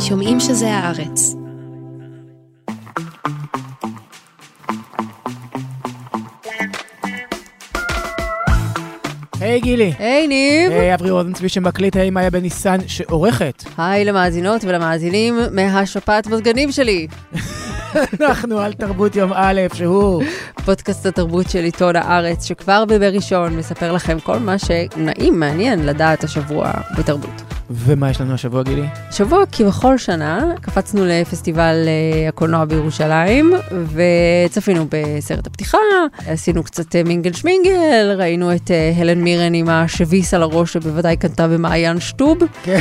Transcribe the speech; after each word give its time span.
שומעים 0.00 0.40
שזה 0.40 0.70
הארץ. 0.70 1.34
היי 9.40 9.60
גילי. 9.60 9.92
היי 9.98 10.26
ניב. 10.26 10.72
היי 10.72 10.94
אברי 10.94 11.10
רוזנצבי 11.10 11.48
שמקליט, 11.48 11.96
היי 11.96 12.10
מאיה 12.10 12.30
בן 12.30 12.40
ניסן 12.40 12.78
שעורכת. 12.86 13.64
היי 13.78 14.04
למאזינות 14.04 14.64
ולמאזינים 14.64 15.38
מהשפעת 15.52 16.26
מזגנים 16.26 16.72
שלי. 16.72 17.06
אנחנו 18.20 18.58
על 18.60 18.72
תרבות 18.72 19.16
יום 19.16 19.32
א', 19.34 19.60
שהוא... 19.74 20.22
פודקאסט 20.64 21.06
התרבות 21.06 21.50
של 21.50 21.64
עיתון 21.64 21.96
הארץ, 21.96 22.44
שכבר 22.44 22.84
בימי 22.84 23.08
ראשון 23.08 23.56
מספר 23.56 23.92
לכם 23.92 24.20
כל 24.20 24.38
מה 24.38 24.58
שנעים, 24.58 25.40
מעניין 25.40 25.86
לדעת 25.86 26.24
השבוע 26.24 26.72
בתרבות. 26.98 27.55
ומה 27.70 28.10
יש 28.10 28.20
לנו 28.20 28.34
השבוע, 28.34 28.62
גילי? 28.62 28.86
שבוע 29.10 29.44
כבכל 29.52 29.98
שנה 29.98 30.52
קפצנו 30.60 31.04
לפסטיבל 31.06 31.74
uh, 31.84 32.28
הקולנוע 32.28 32.64
בירושלים, 32.64 33.52
וצפינו 33.92 34.86
בסרט 34.90 35.46
הפתיחה, 35.46 35.78
עשינו 36.26 36.62
קצת 36.62 36.94
uh, 36.94 37.08
מינגל 37.08 37.32
שמינגל, 37.32 38.14
ראינו 38.18 38.54
את 38.54 38.70
uh, 38.70 39.00
הלן 39.00 39.20
מירן 39.20 39.54
עם 39.54 39.68
השביס 39.68 40.34
על 40.34 40.42
הראש 40.42 40.72
שבוודאי 40.72 41.16
קנתה 41.16 41.48
במעיין 41.48 42.00
שטוב. 42.00 42.38
כן. 42.62 42.78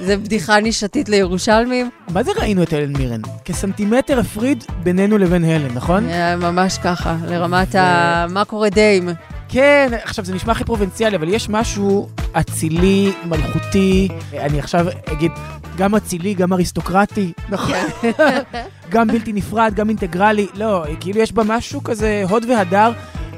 זה 0.00 0.16
בדיחה 0.16 0.60
נישתית 0.60 1.08
לירושלמים. 1.08 1.90
מה 2.12 2.22
זה 2.22 2.30
ראינו 2.40 2.62
את 2.62 2.72
הלן 2.72 2.92
מירן? 2.92 3.20
כסנטימטר 3.44 4.18
הפריד 4.18 4.64
בינינו 4.82 5.18
לבין 5.18 5.44
הלן, 5.44 5.74
נכון? 5.74 6.08
ממש 6.38 6.78
ככה, 6.78 7.16
לרמת. 7.28 7.74
ה... 7.74 8.26
מה 8.28 8.44
קורה 8.44 8.70
דיים. 8.70 9.08
כן, 9.52 9.90
עכשיו 10.02 10.24
זה 10.24 10.34
נשמע 10.34 10.52
הכי 10.52 10.64
פרובינציאלי, 10.64 11.16
אבל 11.16 11.28
יש 11.28 11.48
משהו 11.48 12.08
אצילי, 12.32 13.12
מלכותי, 13.24 14.08
אני 14.32 14.58
עכשיו 14.58 14.86
אגיד, 15.12 15.32
גם 15.76 15.94
אצילי, 15.94 16.34
גם 16.34 16.52
אריסטוקרטי, 16.52 17.32
נכון? 17.48 17.74
גם 18.92 19.08
בלתי 19.08 19.32
נפרד, 19.32 19.74
גם 19.74 19.88
אינטגרלי, 19.88 20.46
לא, 20.54 20.84
כאילו 21.00 21.20
יש 21.20 21.32
בה 21.32 21.42
משהו 21.46 21.84
כזה 21.84 22.22
הוד 22.28 22.44
והדר. 22.48 22.92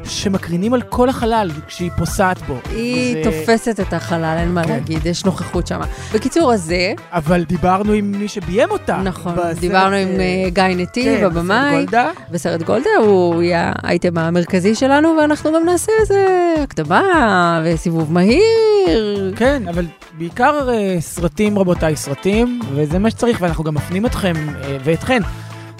שמקרינים 0.06 0.74
על 0.74 0.82
כל 0.82 1.08
החלל 1.08 1.50
כשהיא 1.66 1.90
פוסעת 1.96 2.42
בו. 2.42 2.58
היא 2.70 3.16
וזה... 3.20 3.30
תופסת 3.30 3.80
את 3.80 3.92
החלל, 3.92 4.36
אין 4.38 4.54
מה 4.54 4.64
כן. 4.64 4.70
להגיד, 4.70 5.06
יש 5.06 5.24
נוכחות 5.24 5.66
שם. 5.66 5.80
בקיצור, 6.14 6.52
אז 6.52 6.62
זה... 6.62 6.92
אבל 7.12 7.44
דיברנו 7.44 7.92
עם 7.92 8.12
מי 8.12 8.28
שביים 8.28 8.70
אותה. 8.70 8.96
נכון, 8.96 9.32
בסרט... 9.36 9.58
דיברנו 9.58 9.96
עם 9.96 10.08
uh, 10.08 10.50
גיא 10.50 10.62
נתיב, 10.62 11.18
כן, 11.18 11.24
הבמאי. 11.24 11.70
בסרט 11.70 11.80
גולדה. 11.80 12.10
בסרט 12.30 12.62
גולדה, 12.62 12.90
הוא 13.00 13.42
יהיה 13.42 13.72
האייטם 13.82 14.18
המרכזי 14.18 14.74
שלנו, 14.74 15.16
ואנחנו 15.20 15.52
גם 15.52 15.64
נעשה 15.64 15.92
איזה 16.00 16.54
הקדמה 16.62 17.62
וסיבוב 17.64 18.12
מהיר. 18.12 19.32
כן, 19.36 19.62
אבל 19.68 19.86
בעיקר 20.18 20.68
uh, 20.68 21.00
סרטים, 21.00 21.58
רבותיי, 21.58 21.96
סרטים, 21.96 22.60
וזה 22.74 22.98
מה 22.98 23.10
שצריך, 23.10 23.38
ואנחנו 23.40 23.64
גם 23.64 23.74
מפנים 23.74 24.06
אתכם 24.06 24.32
uh, 24.34 24.64
ואתכן. 24.84 25.22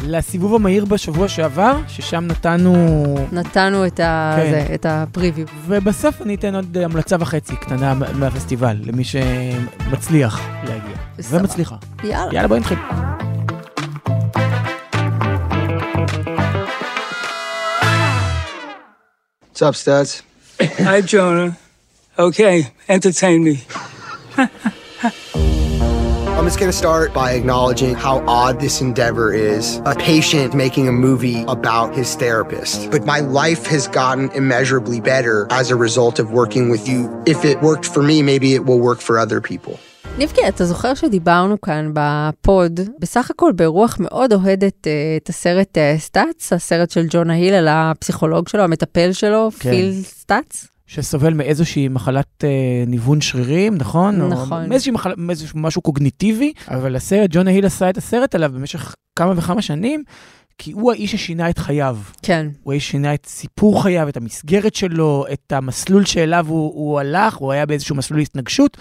לסיבוב 0.06 0.54
המהיר 0.54 0.84
בשבוע 0.84 1.28
שעבר, 1.28 1.76
ששם 1.88 2.24
נתנו... 2.24 2.74
נתנו 3.32 3.86
את, 3.86 4.00
ה... 4.00 4.36
כן. 4.36 4.50
זה, 4.50 4.74
את 4.74 4.86
הפריוויו. 4.88 5.46
ובסוף 5.66 6.22
אני 6.22 6.34
אתן 6.34 6.54
עוד 6.54 6.78
המלצה 6.78 7.16
וחצי 7.20 7.56
קטנה 7.56 7.94
מהפסטיבל, 7.94 8.76
למי 8.84 9.04
שמצליח 9.04 10.40
להגיע. 10.62 10.96
בסדר. 11.18 11.40
ומצליחה. 11.40 11.76
יאללה. 12.04 12.34
יאללה, 12.34 12.48
בואי 12.48 12.60
נתחיל. 12.60 12.78
What's 19.52 19.62
up, 19.62 19.76
Studs? 19.76 20.22
Hi, 20.88 21.00
Jonah. 21.00 21.56
Okay, 22.18 22.56
entertain 22.88 23.44
me. 23.44 23.56
I'm 26.44 26.50
just 26.52 26.60
going 26.60 26.76
to 26.76 26.82
start 26.86 27.14
by 27.14 27.28
acknowledging 27.32 27.94
how 27.94 28.16
odd 28.28 28.60
this 28.60 28.82
endeavor 28.82 29.32
is. 29.32 29.80
A 29.86 29.94
patient 29.94 30.52
making 30.52 30.86
a 30.88 30.92
movie 30.92 31.40
about 31.56 31.94
his 31.94 32.08
therapist. 32.16 32.90
But 32.90 33.06
my 33.06 33.20
life 33.20 33.64
has 33.74 33.88
gotten 33.88 34.30
immeasurably 34.40 35.00
better 35.00 35.46
as 35.60 35.70
a 35.70 35.76
result 35.86 36.18
of 36.18 36.26
working 36.32 36.68
with 36.68 36.86
you. 36.86 37.00
If 37.24 37.46
it 37.46 37.56
worked 37.62 37.86
for 37.86 38.02
me, 38.02 38.16
maybe 38.22 38.48
it 38.58 38.66
will 38.66 38.78
work 38.88 39.00
for 39.00 39.18
other 39.18 39.40
people. 39.40 39.78
ניבקי, 40.18 40.48
אתה 40.48 40.64
זוכר 40.64 40.94
שדיברנו 40.94 41.60
כאן 41.60 41.90
בפוד, 41.94 42.80
בסך 42.98 43.30
הכל 43.30 43.52
ברוח 43.56 43.96
מאוד 44.00 44.32
אוהדת 44.32 44.86
את 45.16 45.28
הסרט 45.28 45.78
סטאצ, 45.98 46.52
הסרט 46.52 46.90
של 46.90 47.06
ג'ונה 47.10 47.34
היל 47.34 47.54
על 47.54 47.68
הפסיכולוג 47.70 48.48
שלו, 48.48 48.62
המטפל 48.62 49.12
שלו, 49.12 49.50
כן. 49.58 49.70
פיל 49.70 50.02
סטאצ? 50.02 50.66
שסובל 50.86 51.34
מאיזושהי 51.34 51.88
מחלת 51.88 52.44
אה, 52.44 52.84
ניוון 52.86 53.20
שרירים, 53.20 53.74
נכון? 53.74 54.28
נכון. 54.32 54.62
או 54.62 54.68
מאיזושהי 54.68 54.92
מחל... 54.92 55.12
מאיזשהו 55.16 55.58
משהו 55.58 55.82
קוגניטיבי, 55.82 56.52
אבל 56.68 56.96
הסרט, 56.96 57.30
ג'ונה 57.32 57.50
היל 57.50 57.66
עשה 57.66 57.90
את 57.90 57.96
הסרט 57.96 58.34
עליו 58.34 58.50
במשך 58.54 58.94
כמה 59.16 59.32
וכמה 59.36 59.62
שנים, 59.62 60.04
כי 60.58 60.72
הוא 60.72 60.92
האיש 60.92 61.12
ששינה 61.12 61.50
את 61.50 61.58
חייו. 61.58 61.98
כן. 62.22 62.46
הוא 62.62 62.72
האיש 62.72 62.88
ששינה 62.88 63.14
את 63.14 63.26
סיפור 63.26 63.82
חייו, 63.82 64.08
את 64.08 64.16
המסגרת 64.16 64.74
שלו, 64.74 65.24
את 65.32 65.52
המסלול 65.52 66.04
שאליו 66.04 66.46
הוא, 66.48 66.72
הוא 66.74 67.00
הלך, 67.00 67.34
הוא 67.34 67.52
היה 67.52 67.66
באיזשהו 67.66 67.96
מסלול 67.96 68.20
התנגשות. 68.20 68.76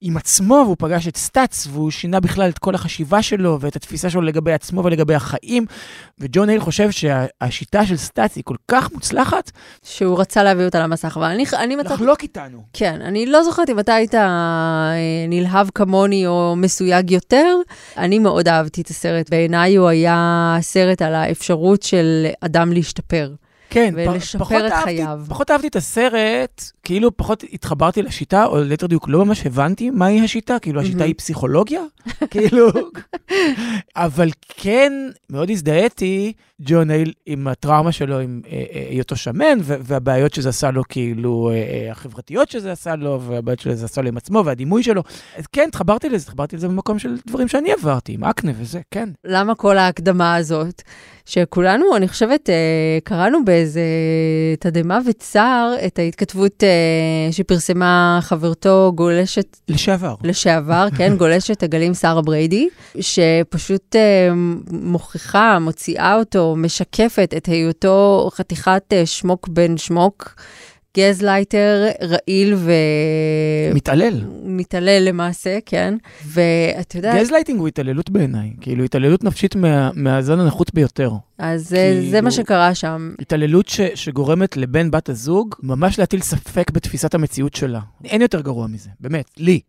עם 0.00 0.16
עצמו, 0.16 0.54
והוא 0.54 0.76
פגש 0.78 1.08
את 1.08 1.16
סטאצ, 1.16 1.66
והוא 1.70 1.90
שינה 1.90 2.20
בכלל 2.20 2.48
את 2.48 2.58
כל 2.58 2.74
החשיבה 2.74 3.22
שלו 3.22 3.58
ואת 3.60 3.76
התפיסה 3.76 4.10
שלו 4.10 4.22
לגבי 4.22 4.52
עצמו 4.52 4.84
ולגבי 4.84 5.14
החיים. 5.14 5.66
וג'ון 6.18 6.48
הייל 6.48 6.60
חושב 6.60 6.90
שהשיטה 6.90 7.86
של 7.86 7.96
סטאצ 7.96 8.36
היא 8.36 8.44
כל 8.44 8.56
כך 8.68 8.92
מוצלחת. 8.92 9.50
שהוא 9.82 10.20
רצה 10.20 10.42
להביא 10.42 10.64
אותה 10.64 10.80
למסך, 10.80 11.16
אבל 11.16 11.26
אני, 11.26 11.44
אני 11.58 11.76
מצאתי... 11.76 11.94
לחלוק 11.94 12.22
איתנו. 12.22 12.62
כן, 12.72 13.00
אני 13.02 13.26
לא 13.26 13.42
זוכרת 13.42 13.70
אם 13.70 13.78
אתה 13.78 13.94
היית 13.94 14.14
אה, 14.14 14.92
נלהב 15.28 15.68
כמוני 15.74 16.26
או 16.26 16.54
מסויג 16.56 17.10
יותר. 17.10 17.56
אני 17.96 18.18
מאוד 18.18 18.48
אהבתי 18.48 18.80
את 18.80 18.88
הסרט. 18.88 19.30
בעיניי 19.30 19.76
הוא 19.76 19.88
היה 19.88 20.58
סרט 20.60 21.02
על 21.02 21.14
האפשרות 21.14 21.82
של 21.82 22.26
אדם 22.40 22.72
להשתפר. 22.72 23.30
כן, 23.76 23.94
ולשפר 23.96 24.38
פחות 24.38 24.56
את 24.66 24.72
אהבתי, 24.72 24.84
חייו. 24.84 25.20
פחות 25.28 25.50
אהבתי 25.50 25.66
את 25.66 25.76
הסרט, 25.76 26.70
כאילו 26.84 27.16
פחות 27.16 27.44
התחברתי 27.52 28.02
לשיטה, 28.02 28.46
או 28.46 28.60
ליתר 28.60 28.86
דיוק 28.86 29.08
לא 29.08 29.24
ממש 29.24 29.46
הבנתי 29.46 29.90
מהי 29.90 30.20
השיטה, 30.20 30.58
כאילו 30.58 30.80
השיטה 30.80 31.04
היא 31.04 31.14
פסיכולוגיה, 31.16 31.80
כאילו, 32.30 32.68
אבל 33.96 34.28
כן, 34.48 34.92
מאוד 35.30 35.50
הזדהיתי, 35.50 36.32
ג'ון 36.60 36.90
הייל 36.90 37.12
עם 37.26 37.48
הטראומה 37.48 37.92
שלו, 37.92 38.18
עם 38.18 38.40
היותו 38.90 39.16
שמן, 39.16 39.58
והבעיות 39.62 40.34
שזה 40.34 40.48
עשה 40.48 40.70
לו, 40.70 40.82
כאילו, 40.88 41.50
החברתיות 41.90 42.50
שזה 42.50 42.72
עשה 42.72 42.96
לו, 42.96 43.20
והבעיות 43.22 43.60
שזה 43.60 43.84
עשה 43.84 44.02
לו 44.02 44.08
עם 44.08 44.16
עצמו, 44.16 44.42
והדימוי 44.44 44.82
שלו. 44.82 45.02
אז 45.36 45.46
כן, 45.46 45.64
התחברתי 45.68 46.08
לזה, 46.08 46.24
התחברתי 46.24 46.56
לזה 46.56 46.68
במקום 46.68 46.98
של 46.98 47.16
דברים 47.26 47.48
שאני 47.48 47.72
עברתי, 47.72 48.12
עם 48.12 48.24
אקנה 48.24 48.52
וזה, 48.58 48.80
כן. 48.90 49.08
למה 49.24 49.54
כל 49.54 49.78
ההקדמה 49.78 50.36
הזאת? 50.36 50.82
שכולנו, 51.26 51.96
אני 51.96 52.08
חושבת, 52.08 52.50
קראנו 53.04 53.44
באיזה 53.44 53.80
תדהמה 54.60 54.98
וצער 55.06 55.74
את 55.86 55.98
ההתכתבות 55.98 56.62
שפרסמה 57.30 58.18
חברתו 58.22 58.92
גולשת... 58.94 59.56
לשעבר. 59.68 60.14
לשעבר, 60.24 60.88
כן, 60.96 61.16
גולשת 61.18 61.62
הגלים 61.62 61.94
שרה 61.94 62.22
בריידי, 62.22 62.68
שפשוט 63.00 63.96
מוכיחה, 64.70 65.58
מוציאה 65.58 66.18
אותו, 66.18 66.54
משקפת 66.56 67.34
את 67.36 67.46
היותו 67.46 68.28
חתיכת 68.32 68.92
שמוק 69.04 69.48
בן 69.48 69.76
שמוק. 69.76 70.34
gaslighter 70.96 71.86
רעיל 72.02 72.54
ו... 72.56 72.72
מתעלל. 73.74 74.24
מתעלל 74.44 75.02
למעשה, 75.08 75.58
כן. 75.66 75.94
ואתה 76.26 76.98
יודע... 76.98 77.18
גזלייטינג 77.18 77.60
הוא 77.60 77.68
התעללות 77.68 78.10
בעיניי, 78.10 78.52
כאילו 78.60 78.84
התעללות 78.84 79.24
נפשית 79.24 79.56
מה, 79.56 79.90
מהזן 79.94 80.40
הנחות 80.40 80.74
ביותר. 80.74 81.10
אז 81.38 81.68
כאילו, 81.72 82.10
זה 82.10 82.20
מה 82.20 82.30
שקרה 82.30 82.74
שם. 82.74 83.14
התעללות 83.20 83.68
ש, 83.68 83.80
שגורמת 83.94 84.56
לבן 84.56 84.90
בת 84.90 85.08
הזוג 85.08 85.54
ממש 85.62 85.98
להטיל 85.98 86.20
ספק 86.20 86.70
בתפיסת 86.70 87.14
המציאות 87.14 87.54
שלה. 87.54 87.80
אין 88.04 88.22
יותר 88.22 88.40
גרוע 88.40 88.66
מזה, 88.66 88.90
באמת, 89.00 89.30
לי. 89.36 89.60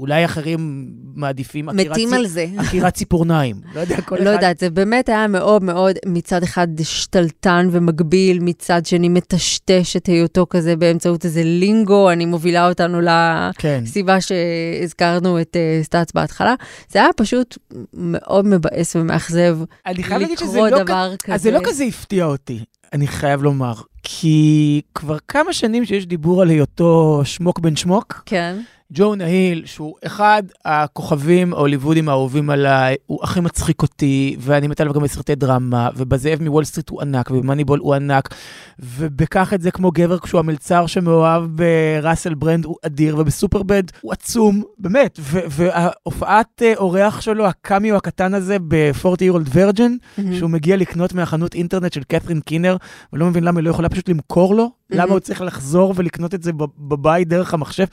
אולי 0.00 0.24
אחרים 0.24 0.90
מעדיפים 1.14 1.66
מתים 1.66 2.14
על 2.14 2.26
זה. 2.26 2.46
עקירת 2.58 2.94
ציפורניים. 2.94 3.56
לא 3.74 3.80
יודע, 3.80 4.00
כל 4.00 4.16
אחד... 4.16 4.24
לא 4.24 4.30
יודעת, 4.30 4.58
זה 4.58 4.70
באמת 4.70 5.08
היה 5.08 5.26
מאוד 5.26 5.64
מאוד 5.64 5.96
מצד 6.06 6.42
אחד 6.42 6.68
שתלטן 6.82 7.68
ומגביל, 7.72 8.38
מצד 8.40 8.86
שני 8.86 9.08
מטשטש 9.08 9.96
את 9.96 10.06
היותו 10.06 10.46
כזה 10.50 10.76
באמצעות 10.76 11.24
איזה 11.24 11.42
לינגו, 11.44 12.10
אני 12.10 12.26
מובילה 12.26 12.68
אותנו 12.68 13.00
לסיבה 13.00 14.14
כן. 14.14 14.20
שהזכרנו 14.20 15.40
את 15.40 15.56
uh, 15.56 15.84
סטאצ 15.84 16.12
בהתחלה. 16.12 16.54
זה 16.88 16.98
היה 16.98 17.08
פשוט 17.16 17.58
מאוד 17.94 18.46
מבאס 18.46 18.96
ומאכזב 18.96 19.58
לקרוא 19.88 20.68
לא 20.68 20.82
דבר 20.82 21.14
כ... 21.18 21.22
כזה. 21.22 21.34
אז 21.34 21.42
זה 21.42 21.50
לא 21.50 21.60
כזה 21.64 21.84
הפתיע 21.84 22.24
אותי, 22.24 22.58
אני 22.92 23.06
חייב 23.06 23.42
לומר. 23.42 23.74
כי 24.02 24.80
כבר 24.94 25.16
כמה 25.28 25.52
שנים 25.52 25.84
שיש 25.84 26.06
דיבור 26.06 26.42
על 26.42 26.48
היותו 26.48 27.20
שמוק 27.24 27.58
בן 27.58 27.76
שמוק. 27.76 28.22
כן. 28.26 28.56
ג'ונה 28.92 29.14
היל, 29.14 29.62
שהוא 29.66 29.94
אחד 30.06 30.42
הכוכבים 30.64 31.54
ההוליוודים 31.54 32.08
האהובים 32.08 32.50
עליי, 32.50 32.96
הוא 33.06 33.18
הכי 33.22 33.40
מצחיק 33.40 33.82
אותי, 33.82 34.36
ואני 34.40 34.68
מת 34.68 34.80
עליו 34.80 34.94
גם 34.94 35.02
בסרטי 35.02 35.34
דרמה, 35.34 35.88
ובזאב 35.96 36.42
מוול 36.42 36.64
סטריט 36.64 36.88
הוא 36.88 37.00
ענק, 37.00 37.30
ובמאניבול 37.30 37.78
הוא 37.78 37.94
ענק, 37.94 38.34
ובקח 38.78 39.54
את 39.54 39.60
זה 39.60 39.70
כמו 39.70 39.90
גבר 39.90 40.18
כשהוא 40.18 40.38
המלצר 40.38 40.86
שמאוהב 40.86 41.42
בראסל 41.44 42.34
ברנד 42.34 42.64
הוא 42.64 42.76
אדיר, 42.86 43.16
ובסופרבד 43.18 43.82
הוא 44.00 44.12
עצום, 44.12 44.62
באמת, 44.78 45.18
וההופעת 45.22 46.62
אה, 46.62 46.72
אורח 46.76 47.20
שלו, 47.20 47.46
הקאמיו 47.46 47.96
הקטן 47.96 48.34
הזה 48.34 48.56
ב-40 48.68 49.04
year 49.04 49.34
old 49.34 49.54
virgin, 49.54 49.78
mm-hmm. 49.78 50.22
שהוא 50.38 50.50
מגיע 50.50 50.76
לקנות 50.76 51.12
מהחנות 51.12 51.54
אינטרנט 51.54 51.92
של 51.92 52.02
קת'רין 52.02 52.40
קינר, 52.40 52.76
ולא 53.12 53.26
מבין 53.26 53.44
למה 53.44 53.60
היא 53.60 53.64
לא 53.64 53.70
יכולה 53.70 53.88
פשוט 53.88 54.08
למכור 54.08 54.54
לו, 54.54 54.64
mm-hmm. 54.64 54.96
למה 54.96 55.12
הוא 55.12 55.20
צריך 55.20 55.40
לחזור 55.42 55.94
ולקנות 55.96 56.34
את 56.34 56.42
זה 56.42 56.52
בבית 56.78 57.28
דרך 57.28 57.54
המחשב. 57.54 57.86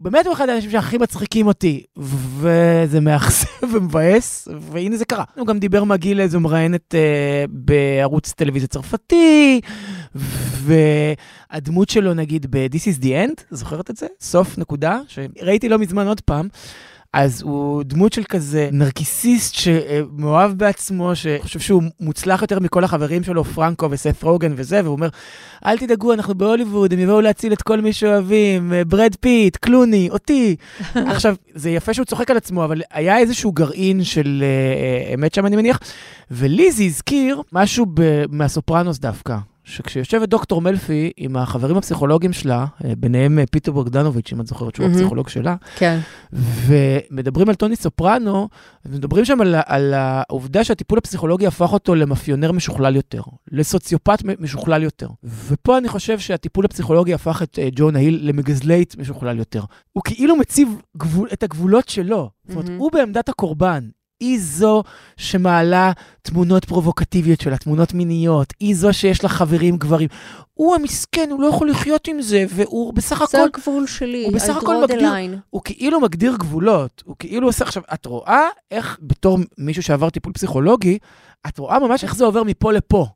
באמת 0.00 0.26
הוא 0.26 0.34
אחד 0.34 0.48
האנשים 0.48 0.70
שהכי 0.70 0.98
מצחיקים 0.98 1.46
אותי, 1.46 1.84
וזה 1.96 3.00
מאכזב 3.00 3.46
ומבאס, 3.72 4.48
והנה 4.60 4.96
זה 4.96 5.04
קרה. 5.04 5.24
הוא 5.34 5.46
גם 5.46 5.58
דיבר 5.58 5.84
מגעיל 5.84 6.20
איזו 6.20 6.40
מראיינת 6.40 6.94
אה, 6.94 7.44
בערוץ 7.48 8.32
טלוויזיה 8.32 8.68
צרפתי, 8.68 9.60
והדמות 11.52 11.88
שלו 11.88 12.14
נגיד 12.14 12.46
ב-This 12.50 12.98
is 12.98 13.02
the 13.02 13.06
end, 13.06 13.42
זוכרת 13.50 13.90
את 13.90 13.96
זה? 13.96 14.06
סוף 14.20 14.58
נקודה, 14.58 15.00
שראיתי 15.08 15.68
לא 15.68 15.78
מזמן 15.78 16.06
עוד 16.06 16.20
פעם. 16.20 16.48
אז 17.18 17.42
הוא 17.42 17.82
דמות 17.82 18.12
של 18.12 18.24
כזה 18.24 18.68
נרקיסיסט 18.72 19.54
שמאוהב 19.54 20.52
בעצמו, 20.52 21.16
שחושב 21.16 21.60
שהוא 21.60 21.82
מוצלח 22.00 22.42
יותר 22.42 22.60
מכל 22.60 22.84
החברים 22.84 23.22
שלו, 23.22 23.44
פרנקו 23.44 23.90
וסף 23.90 24.24
רוגן 24.24 24.52
וזה, 24.56 24.80
והוא 24.84 24.96
אומר, 24.96 25.08
אל 25.66 25.78
תדאגו, 25.78 26.12
אנחנו 26.12 26.34
בהוליווד, 26.34 26.92
הם 26.92 26.98
יבואו 26.98 27.20
להציל 27.20 27.52
את 27.52 27.62
כל 27.62 27.80
מי 27.80 27.92
שאוהבים, 27.92 28.72
ברד 28.88 29.14
פיט, 29.20 29.56
קלוני, 29.56 30.08
אותי. 30.10 30.56
עכשיו, 30.94 31.34
זה 31.54 31.70
יפה 31.70 31.94
שהוא 31.94 32.06
צוחק 32.06 32.30
על 32.30 32.36
עצמו, 32.36 32.64
אבל 32.64 32.82
היה 32.90 33.18
איזשהו 33.18 33.52
גרעין 33.52 34.04
של 34.04 34.44
uh, 35.10 35.14
אמת 35.14 35.34
שם, 35.34 35.46
אני 35.46 35.56
מניח, 35.56 35.80
ולי 36.30 36.72
זה 36.72 36.82
הזכיר 36.82 37.42
משהו 37.52 37.86
מהסופרנוס 38.30 38.98
דווקא. 38.98 39.36
שכשיושבת 39.66 40.28
דוקטור 40.28 40.60
מלפי 40.60 41.12
עם 41.16 41.36
החברים 41.36 41.76
הפסיכולוגיים 41.76 42.32
שלה, 42.32 42.66
אה, 42.84 42.92
ביניהם 42.98 43.38
אה, 43.38 43.44
פיטר 43.50 43.72
בוגדנוביץ', 43.72 44.32
אם 44.32 44.40
את 44.40 44.46
זוכרת 44.46 44.74
שהוא 44.74 44.86
mm-hmm. 44.86 44.90
הפסיכולוג 44.90 45.28
שלה, 45.28 45.56
כן. 45.76 45.98
ומדברים 46.32 47.48
על 47.48 47.54
טוני 47.54 47.76
סופרנו, 47.76 48.48
מדברים 48.86 49.24
שם 49.24 49.40
על, 49.40 49.54
על 49.66 49.94
העובדה 49.94 50.64
שהטיפול 50.64 50.98
הפסיכולוגי 50.98 51.46
הפך 51.46 51.72
אותו 51.72 51.94
למאפיונר 51.94 52.52
משוכלל 52.52 52.96
יותר, 52.96 53.22
לסוציופט 53.52 54.22
משוכלל 54.38 54.82
יותר. 54.82 55.08
ופה 55.24 55.78
אני 55.78 55.88
חושב 55.88 56.18
שהטיפול 56.18 56.64
הפסיכולוגי 56.64 57.14
הפך 57.14 57.42
את 57.42 57.58
uh, 57.58 57.74
ג'ון 57.74 57.96
ההיל 57.96 58.20
למגזלייט 58.22 58.96
משוכלל 58.96 59.38
יותר. 59.38 59.62
הוא 59.92 60.02
כאילו 60.04 60.36
מציב 60.36 60.68
גבול, 60.96 61.28
את 61.32 61.42
הגבולות 61.42 61.88
שלו. 61.88 62.30
Mm-hmm. 62.30 62.52
זאת 62.52 62.56
אומרת, 62.56 62.78
הוא 62.78 62.92
בעמדת 62.92 63.28
הקורבן. 63.28 63.88
היא 64.20 64.38
זו 64.40 64.82
שמעלה 65.16 65.92
תמונות 66.22 66.64
פרובוקטיביות 66.64 67.40
שלה, 67.40 67.56
תמונות 67.56 67.94
מיניות, 67.94 68.52
היא 68.60 68.76
זו 68.76 68.92
שיש 68.92 69.22
לה 69.22 69.28
חברים 69.28 69.76
גברים. 69.76 70.08
הוא 70.54 70.74
המסכן, 70.74 71.28
הוא 71.30 71.40
לא 71.40 71.46
יכול 71.46 71.70
לחיות 71.70 72.08
עם 72.08 72.22
זה, 72.22 72.44
והוא 72.48 72.94
בסך 72.94 73.22
הכל... 73.22 73.38
זה 73.38 73.44
הגבול 73.44 73.86
שלי, 73.86 74.24
הוא 74.24 74.32
בסך 74.32 74.56
הכל 74.56 74.82
מגדיר, 74.82 75.10
הוא 75.50 75.62
כאילו 75.64 76.00
מגדיר 76.00 76.36
גבולות, 76.38 77.02
הוא 77.06 77.16
כאילו 77.18 77.48
עושה... 77.48 77.64
עכשיו, 77.64 77.82
את 77.94 78.06
רואה 78.06 78.48
איך 78.70 78.98
בתור 79.02 79.38
מישהו 79.58 79.82
שעבר 79.82 80.10
טיפול 80.10 80.32
פסיכולוגי, 80.32 80.98
את 81.46 81.58
רואה 81.58 81.78
ממש 81.78 82.04
איך 82.04 82.16
זה 82.16 82.24
עובר 82.24 82.42
מפה 82.42 82.72
לפה. 82.72 83.06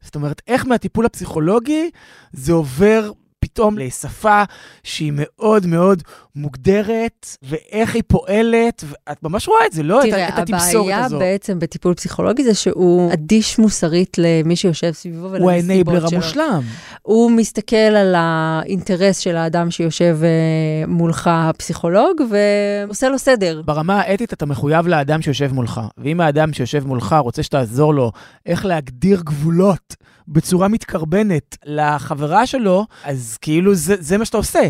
זאת 0.00 0.14
אומרת, 0.14 0.42
איך 0.46 0.66
מהטיפול 0.66 1.06
הפסיכולוגי 1.06 1.90
זה 2.32 2.52
עובר 2.52 3.10
פתאום 3.40 3.78
לשפה 3.78 4.42
שהיא 4.82 5.12
מאוד 5.14 5.66
מאוד 5.66 6.02
מוגדרת, 6.36 7.26
ואיך 7.42 7.94
היא 7.94 8.02
פועלת, 8.06 8.84
ואת 8.86 9.22
ממש 9.22 9.48
רואה 9.48 9.66
את 9.66 9.72
זה, 9.72 9.82
לא? 9.82 10.00
תראה, 10.02 10.28
את, 10.28 10.34
את 10.34 10.38
התמסורת 10.38 10.74
הזו. 10.74 10.82
תראה, 10.84 11.06
הבעיה 11.06 11.18
בעצם 11.18 11.58
בטיפול 11.58 11.94
פסיכולוגי 11.94 12.44
זה 12.44 12.54
שהוא 12.54 13.12
אדיש 13.12 13.58
מוסרית 13.58 14.16
למי 14.18 14.56
שיושב 14.56 14.92
סביבו 14.92 15.18
ולנסיבות 15.30 15.38
שלו. 15.38 15.44
הוא 15.44 15.50
האנייבלר 15.50 16.06
המושלם. 16.12 16.62
הוא 17.02 17.30
מסתכל 17.30 17.76
על 17.76 18.14
האינטרס 18.16 19.18
של 19.18 19.36
האדם 19.36 19.70
שיושב 19.70 20.18
uh, 20.22 20.90
מולך, 20.90 21.30
הפסיכולוג, 21.32 22.20
ועושה 22.30 23.08
לו 23.08 23.18
סדר. 23.18 23.62
ברמה 23.64 24.00
האתית 24.00 24.32
אתה 24.32 24.46
מחויב 24.46 24.86
לאדם 24.86 25.22
שיושב 25.22 25.52
מולך, 25.52 25.80
ואם 25.98 26.20
האדם 26.20 26.52
שיושב 26.52 26.86
מולך 26.86 27.16
רוצה 27.20 27.42
שתעזור 27.42 27.94
לו 27.94 28.12
איך 28.46 28.64
להגדיר 28.64 29.20
גבולות 29.24 29.96
בצורה 30.28 30.68
מתקרבנת 30.68 31.56
לחברה 31.64 32.46
שלו, 32.46 32.86
אז 33.04 33.38
כאילו 33.40 33.74
זה, 33.74 33.94
זה 33.98 34.18
מה 34.18 34.24
שאתה 34.24 34.36
עושה. 34.36 34.68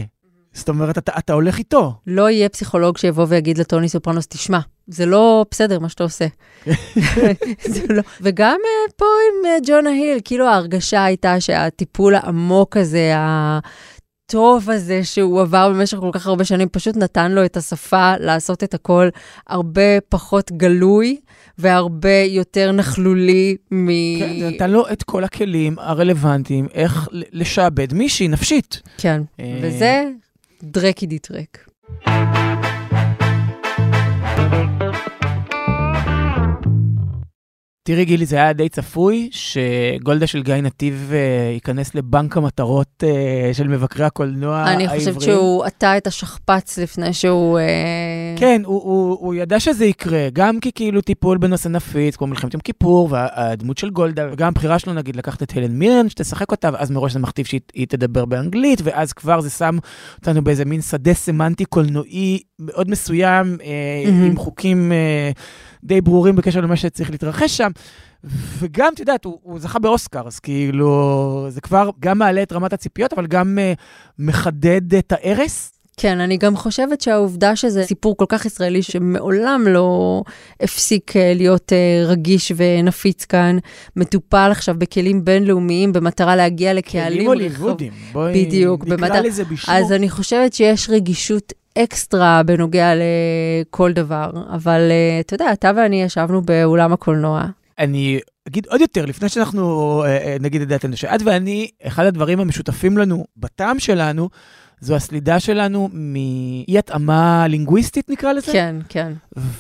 זאת 0.57 0.69
אומרת, 0.69 0.99
אתה, 0.99 1.13
אתה 1.19 1.33
הולך 1.33 1.59
איתו. 1.59 1.95
לא 2.07 2.31
יהיה 2.31 2.49
פסיכולוג 2.49 2.99
שיבוא 2.99 3.27
ויגיד 3.29 3.59
לטוני 3.59 3.89
סופרנוס, 3.89 4.27
תשמע, 4.27 4.59
זה 4.87 5.07
לא 5.07 5.45
בסדר 5.51 5.79
מה 5.79 5.89
שאתה 5.89 6.05
עושה. 6.05 6.27
לא. 7.97 8.03
וגם 8.21 8.57
uh, 8.57 8.93
פה 8.97 9.05
עם 9.05 9.65
uh, 9.65 9.69
ג'ונה 9.69 9.91
היל, 9.91 10.19
כאילו 10.25 10.47
ההרגשה 10.47 11.05
הייתה 11.05 11.41
שהטיפול 11.41 12.15
העמוק 12.15 12.77
הזה, 12.77 13.13
הטוב 13.17 14.71
הזה 14.71 15.05
שהוא 15.05 15.41
עבר 15.41 15.69
במשך 15.69 15.99
כל 15.99 16.11
כך 16.13 16.27
הרבה 16.27 16.45
שנים, 16.45 16.69
פשוט 16.69 16.97
נתן 16.97 17.33
לו 17.33 17.45
את 17.45 17.57
השפה 17.57 18.13
לעשות 18.21 18.65
את 18.65 18.75
הכל 18.75 19.09
הרבה 19.47 20.01
פחות 20.09 20.53
גלוי. 20.53 21.17
והרבה 21.59 22.23
יותר 22.29 22.73
נכלולי 22.73 23.57
מ... 23.71 23.89
כן, 24.19 24.39
זה 24.41 24.51
נתן 24.51 24.71
לו 24.71 24.89
את 24.93 25.03
כל 25.03 25.25
הכלים 25.25 25.79
הרלוונטיים 25.79 26.69
איך 26.75 27.09
לשעבד 27.13 27.95
מישהי 27.95 28.29
נפשית. 28.29 28.83
כן, 28.99 29.23
אה, 29.41 29.59
וזה 29.63 30.05
Drekkie 30.61 31.09
die 31.09 31.21
trek. 31.21 31.67
תראי, 37.87 38.05
גילי, 38.05 38.27
זה 38.27 38.37
היה 38.37 38.53
די 38.53 38.69
צפוי 38.69 39.29
שגולדה 39.33 40.27
של 40.27 40.43
גיא 40.43 40.55
נתיב 40.55 41.11
uh, 41.13 41.55
ייכנס 41.55 41.95
לבנק 41.95 42.37
המטרות 42.37 43.03
uh, 43.03 43.55
של 43.55 43.69
מבקרי 43.69 44.05
הקולנוע 44.05 44.57
העבריים. 44.57 44.91
אני 44.91 44.99
חושבת 44.99 45.21
שהוא 45.21 45.65
עטה 45.65 45.97
את 45.97 46.07
השכפ"ץ 46.07 46.79
לפני 46.79 47.13
שהוא... 47.13 47.59
Uh... 47.59 48.41
כן, 48.41 48.63
הוא, 48.65 48.83
הוא, 48.83 49.17
הוא 49.21 49.35
ידע 49.35 49.61
שזה 49.61 49.85
יקרה, 49.85 50.29
גם 50.33 50.61
כי 50.61 50.73
כאילו 50.75 51.01
טיפול 51.01 51.39
בנושא 51.39 51.69
נפיץ, 51.69 52.17
כמו 52.17 52.27
מלחמת 52.27 52.55
יום 52.55 52.61
כיפור, 52.61 53.09
והדמות 53.11 53.79
של 53.79 53.91
גולדה, 53.91 54.29
וגם 54.33 54.49
הבחירה 54.49 54.79
שלו, 54.79 54.93
נגיד, 54.93 55.17
לקחת 55.17 55.43
את 55.43 55.57
הלן 55.57 55.73
מירן, 55.73 56.09
שתשחק 56.09 56.51
אותה, 56.51 56.71
ואז 56.73 56.91
מראש 56.91 57.13
זה 57.13 57.19
מכתיב 57.19 57.47
שהיא 57.47 57.87
תדבר 57.89 58.25
באנגלית, 58.25 58.81
ואז 58.85 59.13
כבר 59.13 59.41
זה 59.41 59.51
שם 59.51 59.79
אותנו 60.19 60.45
באיזה 60.45 60.65
מין 60.65 60.81
שדה 60.81 61.15
סמנטי 61.15 61.65
קולנועי 61.65 62.41
מאוד 62.59 62.91
מסוים, 62.91 63.57
mm-hmm. 63.59 64.27
עם 64.27 64.37
חוקים... 64.37 64.93
די 65.87 66.01
ברורים 66.01 66.37
בקשר 66.37 66.61
למה 66.61 66.77
שצריך 66.77 67.11
להתרחש 67.11 67.57
שם. 67.57 67.71
וגם, 68.59 68.93
את 68.95 69.01
יודעת, 69.01 69.25
הוא, 69.25 69.39
הוא 69.43 69.61
זכה 69.61 69.79
באוסקר, 69.79 70.27
אז 70.27 70.41
כאילו, 70.41 71.47
זה 71.49 71.61
כבר 71.61 71.91
גם 72.01 72.19
מעלה 72.19 72.43
את 72.43 72.53
רמת 72.53 72.73
הציפיות, 72.73 73.13
אבל 73.13 73.27
גם 73.27 73.59
uh, 73.59 73.81
מחדד 74.19 74.95
את 74.95 75.13
ההרס. 75.13 75.73
כן, 75.97 76.21
אני 76.21 76.37
גם 76.37 76.57
חושבת 76.57 77.01
שהעובדה 77.01 77.57
שזה 77.57 77.85
סיפור 77.85 78.17
כל 78.17 78.25
כך 78.29 78.47
ישראלי 78.47 78.83
שמעולם 78.83 79.65
לא 79.69 80.23
הפסיק 80.61 81.11
uh, 81.11 81.15
להיות 81.35 81.73
uh, 81.73 82.09
רגיש 82.09 82.53
ונפיץ 82.57 83.25
כאן, 83.25 83.59
מטופל 83.97 84.49
עכשיו 84.51 84.75
בכלים 84.79 85.25
בינלאומיים 85.25 85.93
במטרה 85.93 86.37
להגיע 86.37 86.75
לקהלים. 86.75 87.17
כלים 87.17 87.27
הוליוודים, 87.27 87.93
בואי 88.13 88.45
בדיוק, 88.47 88.85
נקרא 88.85 88.97
במטר... 88.97 89.23
לזה 89.23 89.45
בשמו. 89.45 89.75
אז 89.75 89.93
אני 89.93 90.11
חושבת 90.11 90.53
שיש 90.53 90.91
רגישות 90.91 91.53
אקסטרה 91.77 92.43
בנוגע 92.43 92.93
לכל 92.95 93.93
דבר, 93.93 94.31
אבל 94.55 94.81
uh, 94.91 95.21
אתה 95.27 95.35
יודע, 95.35 95.53
אתה 95.53 95.71
ואני 95.77 96.03
ישבנו 96.03 96.43
באולם 96.43 96.93
הקולנוע. 96.93 97.45
אני 97.79 98.21
אגיד 98.49 98.67
עוד 98.67 98.81
יותר, 98.81 99.07
לפני 99.07 99.29
שאנחנו 99.29 100.03
uh, 100.05 100.43
נגיד 100.43 100.63
את 100.63 100.69
דעתנו, 100.69 100.97
שאת 100.97 101.21
ואני, 101.25 101.69
אחד 101.87 102.07
הדברים 102.07 102.41
המשותפים 102.41 102.99
לנו 102.99 103.25
בטעם 103.37 103.79
שלנו, 103.79 104.29
זו 104.81 104.97
הסלידה 104.97 105.41
שלנו 105.41 105.89
מאי-התאמה 105.93 107.47
לינגוויסטית, 107.49 108.11
נקרא 108.11 108.33
לזה? 108.33 108.53
כן, 108.53 108.77
כן. 108.89 109.13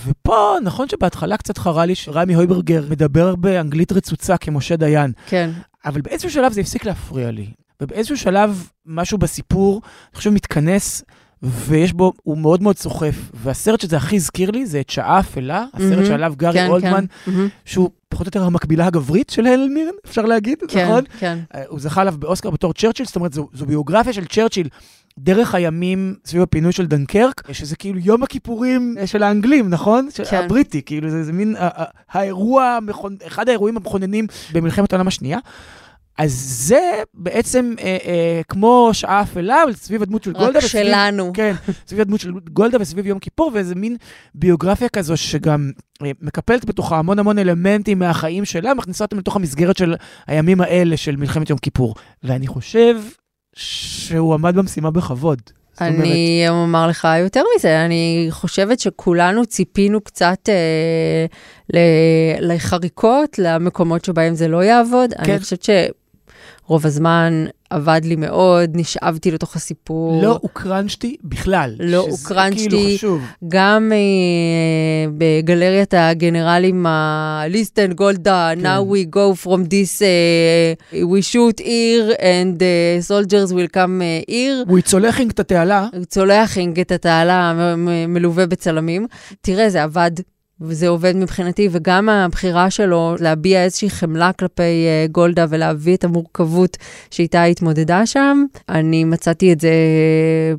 ופה, 0.05 0.57
נכון 0.63 0.89
שבהתחלה 0.89 1.37
קצת 1.37 1.59
חרה 1.59 1.87
לי 1.87 1.95
שרמי 1.95 2.35
הויברגר 2.35 2.85
מדבר 2.91 3.37
באנגלית 3.37 3.93
רצוצה 3.93 4.37
כמשה 4.37 4.77
דיין. 4.77 5.13
כן. 5.27 5.51
אבל 5.85 6.01
באיזשהו 6.01 6.31
שלב 6.31 6.53
זה 6.53 6.61
הפסיק 6.61 6.85
להפריע 6.85 7.31
לי. 7.31 7.47
ובאיזשהו 7.83 8.17
שלב, 8.17 8.69
משהו 8.87 9.19
בסיפור, 9.19 9.81
אני 9.85 10.17
חושב, 10.17 10.31
מתכנס 10.31 11.03
ויש 11.43 11.93
בו, 11.93 12.13
הוא 12.23 12.39
מאוד 12.39 12.63
מאוד 12.63 12.79
סוחף. 12.79 13.15
והסרט 13.35 13.81
שזה 13.81 13.97
הכי 13.97 14.17
הזכיר 14.17 14.51
לי 14.51 14.67
זה 14.67 14.81
את 14.81 14.91
שעה 14.91 15.21
אפלה, 15.21 15.65
הסרט 15.75 16.05
mm-hmm, 16.05 16.07
שעליו 16.07 16.35
גארי 16.37 16.59
כן, 16.59 16.69
אולדמן, 16.69 17.05
כן. 17.25 17.31
Mm-hmm. 17.31 17.51
שהוא 17.65 17.91
פחות 18.09 18.27
או 18.27 18.29
יותר 18.29 18.43
המקבילה 18.43 18.87
הגברית 18.87 19.31
של 19.31 19.47
הלן 19.47 19.75
מירן, 19.75 19.93
אפשר 20.07 20.23
להגיד, 20.23 20.59
כן, 20.69 20.85
נכון? 20.85 21.05
כן. 21.19 21.39
Uh, 21.53 21.57
הוא 21.69 21.81
זכה 21.81 22.01
עליו 22.01 22.15
באוסקר 22.19 22.51
בתור 22.51 22.73
צ'רצ'יל, 22.73 23.07
זאת 23.07 23.17
אומרת, 23.17 23.33
זו, 23.33 23.49
זו 23.53 23.67
ביוגרפיה 23.67 24.13
של 24.13 24.25
צ'רצ'יל. 24.25 24.69
דרך 25.19 25.55
הימים 25.55 26.15
סביב 26.25 26.43
הפינוי 26.43 26.73
של 26.73 26.87
דנקרק, 26.87 27.53
שזה 27.53 27.77
כאילו 27.77 27.99
יום 27.99 28.23
הכיפורים 28.23 28.97
של 29.07 29.23
האנגלים, 29.23 29.71
נכון? 29.71 30.09
כן. 30.31 30.37
הבריטי, 30.37 30.83
כאילו 30.83 31.11
זה, 31.11 31.25
זה 31.25 31.33
מין 31.33 31.57
האירוע, 32.11 32.79
אחד 33.27 33.49
האירועים 33.49 33.77
המכוננים 33.77 34.27
במלחמת 34.53 34.93
העולם 34.93 35.09
השנייה. 35.09 35.39
אז 36.19 36.33
זה 36.67 37.03
בעצם 37.15 37.75
אה, 37.79 37.97
אה, 38.07 38.41
כמו 38.49 38.91
שעה 38.93 39.23
אפלה, 39.23 39.63
סביב 39.73 40.03
הדמות 40.03 40.23
של 40.23 40.33
גולדה. 40.33 40.49
רק 40.59 40.65
וסביב, 40.65 40.83
שלנו. 40.83 41.31
כן, 41.35 41.53
סביב 41.87 42.01
הדמות 42.01 42.21
של 42.21 42.33
גולדה 42.53 42.79
וסביב 42.81 43.07
יום 43.07 43.19
כיפור, 43.19 43.51
ואיזה 43.55 43.75
מין 43.75 43.97
ביוגרפיה 44.35 44.89
כזו 44.89 45.17
שגם 45.17 45.71
אה, 46.03 46.11
מקפלת 46.23 46.65
בתוכה 46.65 46.99
המון 46.99 47.19
המון 47.19 47.39
אלמנטים 47.39 47.99
מהחיים 47.99 48.45
שלה, 48.45 48.75
מכניסה 48.75 49.05
אותם 49.05 49.19
לתוך 49.19 49.37
המסגרת 49.37 49.77
של 49.77 49.95
הימים 50.27 50.61
האלה 50.61 50.97
של 50.97 51.17
מלחמת 51.17 51.51
יום 51.51 51.59
כיפור. 51.59 51.95
ואני 52.23 52.47
חושב 52.47 53.01
שהוא 53.57 54.35
עמד 54.35 54.55
במשימה 54.55 54.91
בכבוד. 54.91 55.41
אני 55.81 56.45
אומר 56.49 56.87
לך 56.87 57.09
יותר 57.21 57.43
מזה, 57.57 57.85
אני 57.85 58.27
חושבת 58.31 58.81
שכולנו 58.81 59.47
ציפינו 59.47 60.01
קצת 60.01 60.49
אה, 60.49 61.27
לחריקות, 62.41 63.39
למקומות 63.39 64.05
שבהם 64.05 64.35
זה 64.35 64.49
לא 64.49 64.65
יעבוד. 64.65 65.15
כן. 65.15 65.31
אני 65.33 65.41
חושבת 65.41 65.63
שרוב 66.67 66.87
הזמן 66.87 67.45
עבד 67.71 68.01
לי 68.05 68.17
מאוד, 68.17 68.71
נשאבתי 68.75 69.31
לתוך 69.31 69.57
הסיפור. 69.57 70.23
לא 70.23 70.39
הוקרנשתי 70.43 71.17
בכלל. 71.25 71.75
לא 71.79 72.07
הוקרנשתי. 72.11 72.69
כאילו 72.69 72.97
חשוב. 72.97 73.23
גם 73.49 73.93
אה, 73.93 75.11
בגלריית 75.19 75.95
הגנרלים, 75.95 76.87
ליסטן, 77.49 77.93
גולדה, 77.93 78.51
כן. 78.55 78.67
now 78.67 78.81
we 78.81 79.17
go 79.17 79.45
from 79.45 79.65
this, 79.65 80.03
uh, 80.03 80.95
we 80.95 81.23
shoot 81.33 81.61
here 81.61 82.17
and 82.19 82.63
uh, 82.63 83.03
soldiers 83.09 83.53
will 83.53 83.69
come 83.75 84.01
uh, 84.01 84.31
here. 84.31 84.69
הוא 84.69 84.81
צולחינג 84.81 85.31
את 85.31 85.41
התעלה. 85.41 85.89
צולחינג 86.09 86.81
את 86.81 86.93
התעלה 86.93 87.75
מלווה 88.09 88.47
בצלמים. 88.47 89.07
תראה, 89.41 89.71
זה 89.71 89.83
עבד 89.83 90.11
וזה 90.61 90.89
עובד 90.89 91.17
מבחינתי, 91.17 91.69
וגם 91.73 92.09
הבחירה 92.09 92.71
שלו 92.71 93.15
להביע 93.21 93.65
איזושהי 93.65 93.91
חמלה 93.91 94.33
כלפי 94.33 94.63
uh, 94.63 95.13
גולדה 95.13 95.47
ולהביא 95.49 95.97
את 95.97 96.05
המורכבות 96.05 96.77
שאיתה 97.11 97.43
היא 97.43 97.51
התמודדה 97.51 98.07
שם, 98.07 98.45
אני 98.69 99.05
מצאתי 99.05 99.53
את 99.53 99.61
זה 99.61 99.73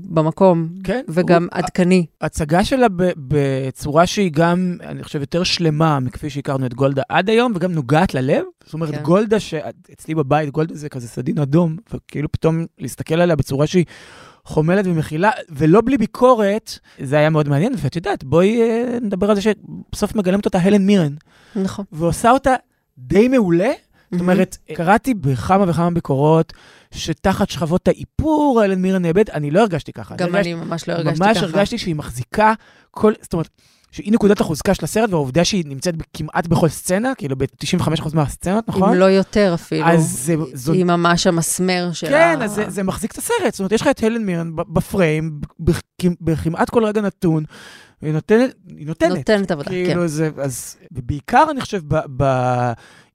במקום, 0.03 0.67
כן, 0.83 1.01
וגם 1.07 1.43
הוא, 1.43 1.49
עדכני. 1.51 2.05
הצגה 2.21 2.63
שלה 2.63 2.87
בצורה 3.17 4.07
שהיא 4.07 4.31
גם, 4.31 4.77
אני 4.83 5.03
חושב, 5.03 5.19
יותר 5.19 5.43
שלמה 5.43 5.99
מכפי 5.99 6.29
שהכרנו 6.29 6.65
את 6.65 6.73
גולדה 6.73 7.01
עד 7.09 7.29
היום, 7.29 7.51
וגם 7.55 7.71
נוגעת 7.71 8.13
ללב. 8.13 8.43
זאת 8.65 8.73
אומרת, 8.73 8.91
כן. 8.91 9.03
גולדה, 9.03 9.39
שאצלי 9.39 10.15
בבית, 10.15 10.49
גולדה 10.49 10.75
זה 10.75 10.89
כזה 10.89 11.07
סדין 11.07 11.39
אדום, 11.39 11.77
וכאילו 11.93 12.31
פתאום 12.31 12.65
להסתכל 12.79 13.21
עליה 13.21 13.35
בצורה 13.35 13.67
שהיא... 13.67 13.85
חומלת 14.47 14.85
ומכילה, 14.87 15.31
ולא 15.49 15.81
בלי 15.81 15.97
ביקורת, 15.97 16.79
זה 16.99 17.17
היה 17.17 17.29
מאוד 17.29 17.49
מעניין, 17.49 17.73
ואת 17.77 17.95
יודעת, 17.95 18.23
בואי 18.23 18.61
אה, 18.61 18.97
נדבר 19.01 19.29
על 19.29 19.35
זה 19.35 19.41
שבסוף 19.41 20.15
מגלמת 20.15 20.45
אותה 20.45 20.59
הלן 20.59 20.85
מירן. 20.85 21.13
נכון. 21.55 21.85
ועושה 21.91 22.31
אותה 22.31 22.53
די 22.97 23.27
מעולה. 23.27 23.71
זאת 24.11 24.21
אומרת, 24.21 24.57
קראתי 24.73 25.13
בכמה 25.13 25.69
וכמה 25.69 25.91
ביקורות 25.91 26.53
שתחת 26.91 27.49
שכבות 27.49 27.87
האיפור, 27.87 28.61
אלן 28.65 28.81
מירן 28.81 29.01
נאבד, 29.01 29.29
אני 29.29 29.51
לא 29.51 29.59
הרגשתי 29.59 29.93
ככה. 29.93 30.15
גם 30.15 30.35
אני 30.35 30.53
ממש 30.53 30.87
לא 30.87 30.93
הרגשתי 30.93 31.19
ככה. 31.19 31.27
ממש 31.27 31.37
הרגשתי 31.37 31.77
שהיא 31.77 31.95
מחזיקה 31.95 32.53
כל, 32.91 33.13
זאת 33.21 33.33
אומרת, 33.33 33.49
שהיא 33.91 34.13
נקודת 34.13 34.41
החוזקה 34.41 34.73
של 34.73 34.85
הסרט, 34.85 35.09
והעובדה 35.09 35.45
שהיא 35.45 35.63
נמצאת 35.67 35.95
כמעט 36.13 36.47
בכל 36.47 36.69
סצנה, 36.69 37.15
כאילו 37.17 37.35
ב-95% 37.35 38.15
מהסצנות, 38.15 38.67
נכון? 38.67 38.89
אם 38.89 38.95
לא 38.95 39.05
יותר 39.05 39.53
אפילו. 39.53 39.87
אז 39.87 40.19
זה... 40.25 40.35
זו... 40.53 40.73
היא 40.73 40.85
ממש 40.85 41.27
המסמר 41.27 41.89
שלה. 41.93 42.09
כן, 42.09 42.41
אז 42.41 42.51
זה, 42.51 42.69
זה 42.69 42.83
מחזיק 42.83 43.11
את 43.11 43.17
הסרט. 43.17 43.51
זאת 43.51 43.59
אומרת, 43.59 43.71
יש 43.71 43.81
לך 43.81 43.87
את 43.87 44.03
הלן 44.03 44.25
מירן 44.25 44.55
בפריים, 44.55 45.39
בכמעט 46.21 46.69
כל 46.69 46.85
רגע 46.85 47.01
נתון, 47.01 47.43
היא 48.01 48.13
נותנת, 48.13 48.53
היא 48.67 48.87
נותנת. 48.87 49.17
נותנת 49.17 49.51
עבודה, 49.51 49.69
כאילו 49.69 50.01
כן. 50.01 50.07
זה, 50.07 50.29
אז, 50.37 50.77
ובעיקר, 50.91 51.43
אני 51.51 51.61
חושב, 51.61 51.81
ב, 51.87 51.95
ב, 52.17 52.23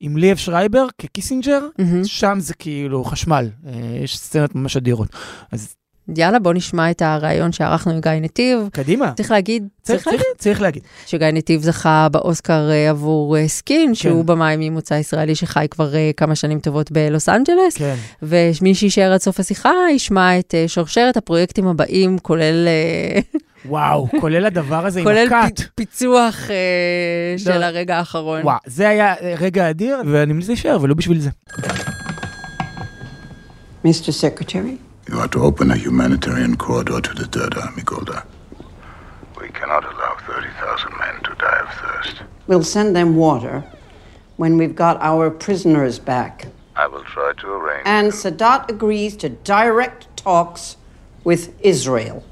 עם 0.00 0.16
ליאב 0.16 0.36
שרייבר 0.36 0.86
כקיסינג'ר, 0.98 1.68
mm-hmm. 1.80 2.04
שם 2.04 2.36
זה 2.40 2.54
כאילו 2.54 3.04
חשמל. 3.04 3.48
אה, 3.66 3.72
יש 4.04 4.18
סצנות 4.18 4.54
ממש 4.54 4.76
אדירות. 4.76 5.08
אז 5.52 5.74
יאללה, 6.16 6.38
בוא 6.38 6.52
נשמע 6.54 6.90
את 6.90 7.02
הריאיון 7.02 7.52
שערכנו 7.52 7.92
עם 7.92 8.00
גיא 8.00 8.10
נתיב. 8.10 8.68
קדימה. 8.72 9.12
צריך 9.16 9.30
להגיד, 9.30 9.68
צריך, 9.82 10.02
צריך 10.02 10.06
להגיד. 10.06 10.26
צריך 10.38 10.62
להגיד. 10.62 10.82
שגיא 11.06 11.26
נתיב 11.26 11.62
זכה 11.62 12.08
באוסקר 12.12 12.68
uh, 12.70 12.90
עבור 12.90 13.36
uh, 13.36 13.48
סקין, 13.48 13.88
כן. 13.88 13.94
שהוא 13.94 14.24
במאי 14.24 14.56
ממוצא 14.58 14.94
ישראלי 14.94 15.34
שחי 15.34 15.66
כבר 15.70 15.92
uh, 15.92 15.96
כמה 16.16 16.34
שנים 16.34 16.60
טובות 16.60 16.92
בלוס 16.92 17.28
אנג'לס. 17.28 17.76
כן. 17.76 17.94
ומי 18.22 18.74
שיישאר 18.74 19.12
עד 19.12 19.20
סוף 19.20 19.40
השיחה 19.40 19.72
ישמע 19.90 20.38
את 20.38 20.54
שרשרת 20.66 21.16
הפרויקטים 21.16 21.66
הבאים, 21.66 22.18
כולל... 22.18 22.68
וואו, 23.66 24.08
כולל 24.20 24.46
הדבר 24.46 24.86
הזה 24.86 25.00
עם 25.00 25.08
הקאט. 25.08 25.28
כולל 25.28 25.68
פיצוח 25.74 26.36
uh, 26.46 27.42
של 27.42 27.62
הרגע 27.62 27.98
האחרון. 27.98 28.40
וואו, 28.42 28.58
זה 28.66 28.88
היה 28.88 29.14
רגע 29.40 29.70
אדיר, 29.70 29.96
ואני 30.06 30.32
מנסה 30.32 30.48
להישאר, 30.48 30.78
ולא 30.82 30.94
בשביל 30.94 31.20
זה. 31.20 31.30
Mr. 33.84 34.08
Secretary? 34.08 34.91
You 35.08 35.18
are 35.18 35.28
to 35.28 35.42
open 35.42 35.70
a 35.70 35.76
humanitarian 35.76 36.56
corridor 36.56 37.00
to 37.00 37.14
the 37.14 37.26
Third 37.26 37.56
Army, 37.56 37.82
Golda. 37.82 38.24
We 39.40 39.48
cannot 39.48 39.84
allow 39.84 40.16
30,000 40.26 40.98
men 40.98 41.22
to 41.24 41.34
die 41.34 41.58
of 41.58 41.74
thirst. 41.74 42.22
We'll 42.46 42.62
send 42.62 42.94
them 42.94 43.16
water 43.16 43.64
when 44.36 44.56
we've 44.56 44.76
got 44.76 45.00
our 45.00 45.30
prisoners 45.30 45.98
back. 45.98 46.46
I 46.76 46.86
will 46.86 47.04
try 47.04 47.32
to 47.38 47.46
arrange. 47.48 47.82
And 47.84 48.12
Sadat 48.12 48.70
agrees 48.70 49.16
to 49.16 49.28
direct 49.28 50.16
talks 50.16 50.76
with 51.24 51.54
Israel. 51.60 52.24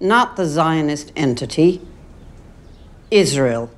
Not 0.00 0.36
the 0.36 0.46
Zionist 0.46 1.12
entity, 1.16 1.80
Israel. 3.10 3.70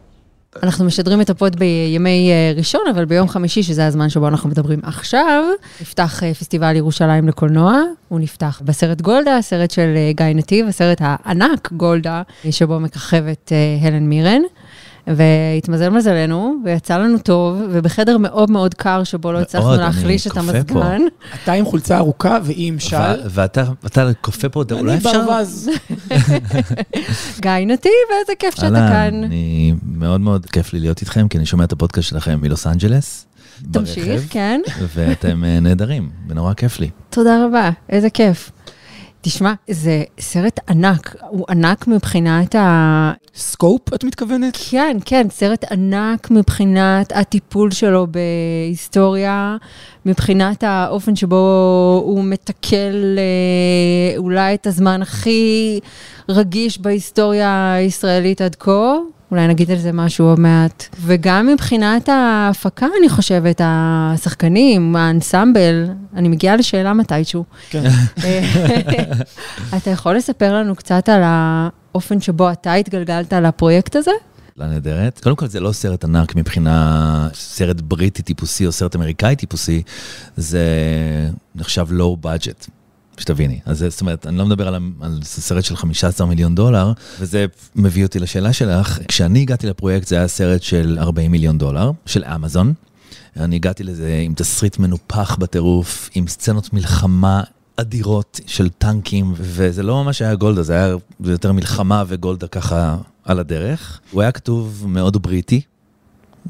אנחנו 0.62 0.84
משדרים 0.84 1.20
את 1.20 1.30
הפוד 1.30 1.56
בימי 1.56 2.30
אה, 2.30 2.52
ראשון, 2.56 2.80
אבל 2.90 3.04
ביום 3.04 3.28
חמישי, 3.28 3.62
שזה 3.62 3.86
הזמן 3.86 4.08
שבו 4.08 4.28
אנחנו 4.28 4.48
מדברים 4.48 4.80
עכשיו, 4.82 5.44
נפתח 5.80 6.22
אה, 6.22 6.34
פסטיבל 6.34 6.76
ירושלים 6.76 7.28
לקולנוע. 7.28 7.82
הוא 8.08 8.20
נפתח 8.20 8.62
בסרט 8.64 9.00
גולדה, 9.00 9.36
הסרט 9.36 9.70
של 9.70 9.92
אה, 9.96 10.12
גיא 10.14 10.26
נתיב, 10.34 10.68
הסרט 10.68 10.98
הענק 11.00 11.72
גולדה, 11.72 12.22
שבו 12.50 12.80
מככבת 12.80 13.52
הלן 13.82 14.02
מירן. 14.02 14.42
והתמזל 15.06 15.88
מזלנו, 15.88 16.56
ויצא 16.64 16.98
לנו 16.98 17.18
טוב, 17.18 17.62
ובחדר 17.70 18.18
מאוד 18.18 18.50
מאוד 18.50 18.74
קר, 18.74 19.04
שבו 19.04 19.32
לא 19.32 19.38
הצלחנו 19.38 19.76
להחליש 19.76 20.26
את 20.26 20.36
המזגן. 20.36 21.02
אתה 21.42 21.52
עם 21.52 21.64
חולצה 21.64 21.98
ארוכה 21.98 22.38
והיא 22.42 22.68
עם 22.68 22.78
של. 22.78 22.96
ואתה 23.30 24.10
כופה 24.20 24.48
פה, 24.48 24.62
אולי 24.70 24.96
אפשר... 24.96 25.10
אני 25.10 25.18
ברווז. 25.18 25.68
גיא 27.42 27.50
נתיב, 27.66 27.92
איזה 28.20 28.32
כיף 28.38 28.54
שאתה 28.54 28.68
כאן. 28.68 29.24
אני 29.24 29.74
מאוד 29.82 30.20
מאוד 30.20 30.46
כיף 30.46 30.72
לי 30.72 30.80
להיות 30.80 31.00
איתכם, 31.00 31.28
כי 31.28 31.38
אני 31.38 31.46
שומע 31.46 31.64
את 31.64 31.72
הפודקאסט 31.72 32.08
שלכם 32.08 32.38
מלוס 32.42 32.66
אנג'לס. 32.66 33.26
תמשיך, 33.72 34.22
כן. 34.30 34.60
ואתם 34.94 35.44
אה, 35.44 35.60
נהדרים, 35.60 36.10
ונורא 36.28 36.54
כיף 36.54 36.80
לי. 36.80 36.90
תודה 37.10 37.44
רבה, 37.46 37.70
איזה 37.88 38.10
כיף. 38.10 38.50
תשמע, 39.22 39.52
זה 39.70 40.02
סרט 40.20 40.60
ענק, 40.68 41.16
הוא 41.28 41.46
ענק 41.48 41.86
מבחינת 41.86 42.54
ה... 42.54 43.12
סקופ, 43.34 43.94
את 43.94 44.04
מתכוונת? 44.04 44.58
כן, 44.70 44.96
כן, 45.04 45.26
סרט 45.30 45.64
ענק 45.72 46.30
מבחינת 46.30 47.12
הטיפול 47.14 47.70
שלו 47.70 48.06
בהיסטוריה, 48.10 49.56
מבחינת 50.06 50.64
האופן 50.64 51.16
שבו 51.16 52.02
הוא 52.04 52.24
מתקל 52.24 53.18
אה, 53.18 54.18
אולי 54.18 54.54
את 54.54 54.66
הזמן 54.66 55.02
הכי 55.02 55.80
רגיש 56.28 56.78
בהיסטוריה 56.80 57.72
הישראלית 57.72 58.40
עד 58.40 58.54
כה. 58.54 58.96
אולי 59.30 59.48
נגיד 59.48 59.70
על 59.70 59.78
זה 59.78 59.92
משהו 59.92 60.26
עוד 60.26 60.40
מעט. 60.40 60.96
וגם 61.00 61.46
מבחינת 61.46 62.08
ההפקה, 62.08 62.86
אני 63.00 63.08
חושבת, 63.08 63.60
השחקנים, 63.64 64.96
האנסמבל, 64.96 65.86
אני 66.14 66.28
מגיעה 66.28 66.56
לשאלה 66.56 66.92
מתישהו. 66.94 67.44
כן. 67.70 67.82
אתה 69.76 69.90
יכול 69.90 70.16
לספר 70.16 70.54
לנו 70.54 70.76
קצת 70.76 71.08
על 71.08 71.20
האופן 71.24 72.20
שבו 72.20 72.50
אתה 72.50 72.74
התגלגלת 72.74 73.32
לפרויקט 73.32 73.96
הזה? 73.96 74.10
נהדרת. 74.56 75.20
קודם 75.22 75.36
כל, 75.36 75.46
זה 75.46 75.60
לא 75.60 75.72
סרט 75.72 76.04
ענק 76.04 76.36
מבחינה 76.36 77.28
סרט 77.34 77.80
בריטי 77.80 78.22
טיפוסי 78.22 78.66
או 78.66 78.72
סרט 78.72 78.96
אמריקאי 78.96 79.36
טיפוסי, 79.36 79.82
זה 80.36 80.64
נחשב 81.54 81.86
לואו 81.90 82.16
בדג'ט. 82.16 82.66
שתביני. 83.20 83.60
אז 83.64 83.84
זאת 83.88 84.00
אומרת, 84.00 84.26
אני 84.26 84.38
לא 84.38 84.46
מדבר 84.46 84.68
על, 84.68 84.74
על 85.00 85.18
סרט 85.22 85.64
של 85.64 85.76
15 85.76 86.26
מיליון 86.26 86.54
דולר, 86.54 86.92
וזה 87.20 87.46
מביא 87.76 88.04
אותי 88.04 88.18
לשאלה 88.18 88.52
שלך. 88.52 88.98
כשאני 89.08 89.40
הגעתי 89.42 89.66
לפרויקט 89.66 90.06
זה 90.06 90.16
היה 90.16 90.28
סרט 90.28 90.62
של 90.62 90.98
40 91.00 91.30
מיליון 91.30 91.58
דולר, 91.58 91.90
של 92.06 92.24
אמזון. 92.24 92.74
אני 93.36 93.56
הגעתי 93.56 93.84
לזה 93.84 94.20
עם 94.24 94.34
תסריט 94.34 94.78
מנופח 94.78 95.36
בטירוף, 95.36 96.10
עם 96.14 96.28
סצנות 96.28 96.72
מלחמה 96.72 97.42
אדירות 97.76 98.40
של 98.46 98.68
טנקים, 98.68 99.34
וזה 99.36 99.82
לא 99.82 100.04
ממש 100.04 100.22
היה 100.22 100.34
גולדה, 100.34 100.62
זה 100.62 100.74
היה 100.74 100.94
יותר 101.24 101.52
מלחמה 101.52 102.04
וגולדה 102.06 102.46
ככה 102.46 102.96
על 103.24 103.38
הדרך. 103.38 104.00
הוא 104.10 104.22
היה 104.22 104.32
כתוב 104.32 104.84
מאוד 104.88 105.22
בריטי, 105.22 105.60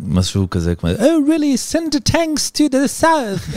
משהו 0.06 0.50
כזה 0.50 0.74
כמו, 0.74 0.90
Oh 0.90 1.28
really, 1.28 1.72
send 1.72 1.94
the 1.94 2.12
tanks 2.12 2.50
to 2.50 2.68
the 2.70 3.02
south, 3.02 3.54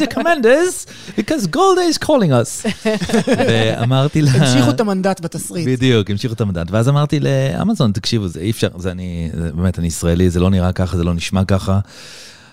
the 0.00 0.06
commanders, 0.14 0.86
because 1.16 1.46
Golda 1.46 1.82
is 1.92 1.98
calling 1.98 2.32
us. 2.32 2.66
ואמרתי 3.48 4.22
לה... 4.22 4.30
המשיכו 4.30 4.70
את 4.70 4.80
המנדט 4.80 5.20
בתסריט. 5.20 5.68
בדיוק, 5.68 6.10
המשיכו 6.10 6.34
את 6.34 6.40
המנדט. 6.40 6.70
ואז 6.70 6.88
אמרתי 6.88 7.20
לאמזון, 7.20 7.92
תקשיבו, 7.92 8.28
זה 8.28 8.40
אי 8.40 8.50
אפשר, 8.50 8.68
זה 8.78 8.90
אני, 8.90 9.30
באמת, 9.54 9.78
אני 9.78 9.86
ישראלי, 9.86 10.30
זה 10.30 10.40
לא 10.40 10.50
נראה 10.50 10.72
ככה, 10.72 10.96
זה 10.96 11.04
לא 11.04 11.14
נשמע 11.14 11.44
ככה. 11.44 11.78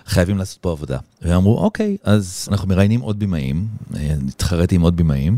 חייבים 0.08 0.38
לעשות 0.38 0.58
פה 0.62 0.72
עבודה. 0.72 0.98
והם 1.22 1.36
אמרו, 1.36 1.58
אוקיי, 1.58 1.98
אז 2.04 2.48
אנחנו 2.52 2.68
מראיינים 2.68 3.02
עוד 3.02 3.20
בימאים, 3.20 3.68
התחרתי 4.28 4.76
עם 4.76 4.82
עוד 4.82 4.98
בימאים. 4.98 5.38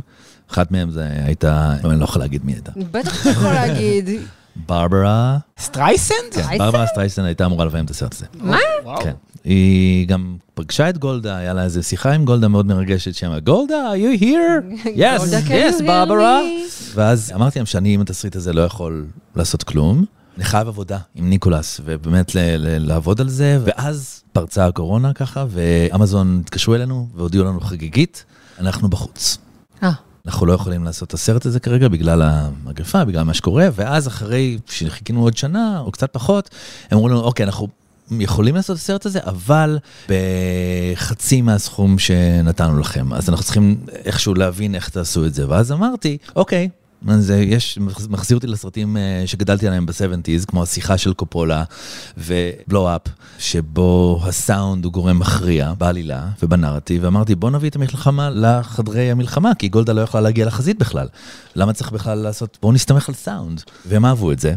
אחת 0.52 0.72
מהם 0.72 0.92
זה 0.92 1.08
הייתה, 1.26 1.76
אני 1.84 2.00
לא 2.00 2.04
יכול 2.04 2.22
להגיד 2.22 2.46
מי 2.46 2.52
הייתה. 2.54 2.72
בטח 2.92 3.22
אתה 3.22 3.30
יכול 3.30 3.52
להגיד. 3.54 4.10
ברברה. 4.66 5.38
סטרייסנד? 5.60 6.34
כן, 6.34 6.58
ברברה 6.58 6.88
סטרייסנד 6.88 7.26
הייתה 7.26 7.46
אמורה 7.46 7.66
לביים 7.66 7.86
את 7.86 7.90
הסרט 7.90 8.14
הזה. 8.14 8.26
מה? 8.40 8.58
כן. 9.04 9.14
היא 9.44 10.08
גם 10.08 10.38
פגשה 10.54 10.90
את 10.90 10.98
גולדה, 10.98 11.38
היה 11.38 11.54
לה 11.54 11.64
איזה 11.64 11.84
שיחה 11.84 12.12
עם 12.12 12.26
גולדה 12.26 12.48
מאוד 12.48 12.66
מרגשת 12.66 13.16
שם, 13.16 13.40
גולדה, 13.44 13.92
are 13.94 14.18
you 14.18 14.22
here? 14.22 14.86
yes, 14.86 15.50
yes, 15.50 15.84
ברברה. 15.86 16.40
ואז 16.94 17.32
אמרתי 17.36 17.60
להם 17.60 17.66
שאני 17.66 17.94
עם 17.94 18.02
התסריט 18.02 18.36
הזה 18.36 18.54
לא 18.54 18.62
יכול 18.62 19.06
לעשות 19.36 19.64
כלום. 19.64 20.06
אני 20.38 20.46
חייב 20.46 20.68
עבודה 20.68 20.98
עם 21.16 21.30
ניקולס, 21.30 21.82
ובאמת 21.86 22.32
לעבוד 22.64 23.22
על 23.22 23.30
זה, 23.30 23.60
ואז 23.64 24.24
פרצה 24.34 24.66
הקורונה 24.66 25.14
ככה, 25.14 25.46
ואמזון 25.50 26.42
התקשרו 26.46 26.76
אלינו 26.76 27.08
והודיעו 27.16 27.46
לנו 27.46 27.62
חגיגית, 27.62 28.26
אנחנו 28.60 28.90
בחוץ. 28.90 29.38
אנחנו 30.26 30.46
לא 30.46 30.54
יכולים 30.54 30.84
לעשות 30.84 31.08
את 31.08 31.14
הסרט 31.14 31.46
הזה 31.46 31.60
כרגע 31.60 31.88
בגלל 31.88 32.22
המגפה, 32.22 33.06
בגלל 33.06 33.24
מה 33.24 33.34
שקורה, 33.34 33.68
ואז 33.76 34.08
אחרי 34.08 34.58
שחיכינו 34.66 35.22
עוד 35.22 35.38
שנה, 35.38 35.80
או 35.80 35.92
קצת 35.92 36.14
פחות, 36.14 36.50
הם 36.92 36.98
אמרו 36.98 37.10
לנו, 37.10 37.20
אוקיי, 37.20 37.46
אנחנו 37.46 37.68
יכולים 38.12 38.56
לעשות 38.56 38.78
את 38.78 38.82
הסרט 38.82 39.06
הזה, 39.06 39.20
אבל 39.24 39.78
בחצי 40.10 41.42
מהסכום 41.42 42.00
שנתנו 42.00 42.80
לכם. 42.80 43.14
אז 43.14 43.30
אנחנו 43.30 43.44
צריכים 43.44 43.78
איכשהו 44.06 44.34
להבין 44.34 44.76
איך 44.76 44.90
תעשו 44.90 45.26
את 45.26 45.34
זה. 45.34 45.50
ואז 45.50 45.72
אמרתי, 45.72 46.18
אוקיי, 46.36 46.70
זה 47.08 47.38
יש, 47.38 47.80
מחזיר 48.10 48.38
אותי 48.38 48.48
לסרטים 48.48 48.98
שגדלתי 49.26 49.68
עליהם 49.68 49.86
ב-70's, 49.86 50.46
כמו 50.48 50.64
השיחה 50.64 50.98
של 50.98 51.14
קופולה 51.14 51.64
ובלו-אפ, 52.18 53.02
שבו 53.40 54.22
הסאונד 54.24 54.86
הוא 54.86 54.94
גורם 54.94 55.20
מכריע 55.20 55.74
בעלילה 55.78 56.28
ובנרטיב, 56.44 57.04
ואמרתי 57.04 57.36
בוא 57.36 57.50
נביא 57.50 57.70
את 57.70 57.76
המלחמה 57.76 58.30
לחדרי 58.30 59.12
המלחמה, 59.12 59.56
כי 59.56 59.68
גולדה 59.70 59.94
לא 59.94 60.02
יכולה 60.02 60.22
להגיע 60.22 60.46
לחזית 60.46 60.80
בכלל. 60.80 61.08
למה 61.56 61.74
צריך 61.74 61.92
בכלל 61.92 62.18
לעשות, 62.18 62.58
בואו 62.62 62.74
נסתמך 62.74 63.10
על 63.10 63.16
סאונד. 63.16 63.62
והם 63.86 64.06
אהבו 64.06 64.32
את 64.32 64.40
זה, 64.40 64.54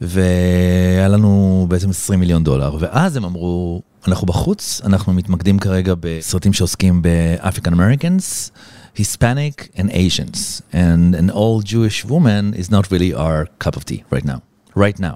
והיה 0.00 1.08
לנו 1.08 1.66
בעצם 1.68 1.90
20 1.90 2.20
מיליון 2.20 2.44
דולר, 2.44 2.76
ואז 2.80 3.16
הם 3.16 3.24
אמרו, 3.24 3.82
אנחנו 4.08 4.26
בחוץ, 4.26 4.80
אנחנו 4.84 5.12
מתמקדים 5.12 5.58
כרגע 5.58 5.94
בסרטים 6.00 6.52
שעוסקים 6.52 7.02
ב 7.02 7.11
African 7.11 7.72
Americans. 7.72 8.50
Hispanic 8.94 9.70
and 9.76 9.90
Asians. 9.90 10.62
And 10.72 11.14
an 11.14 11.30
old 11.30 11.64
Jewish 11.64 12.04
woman 12.04 12.54
is 12.54 12.70
not 12.70 12.90
really 12.92 13.12
our 13.12 13.46
cup 13.58 13.76
of 13.76 13.84
tea 13.84 14.04
right 14.10 14.24
now. 14.24 14.40
right 14.76 15.00
now. 15.00 15.14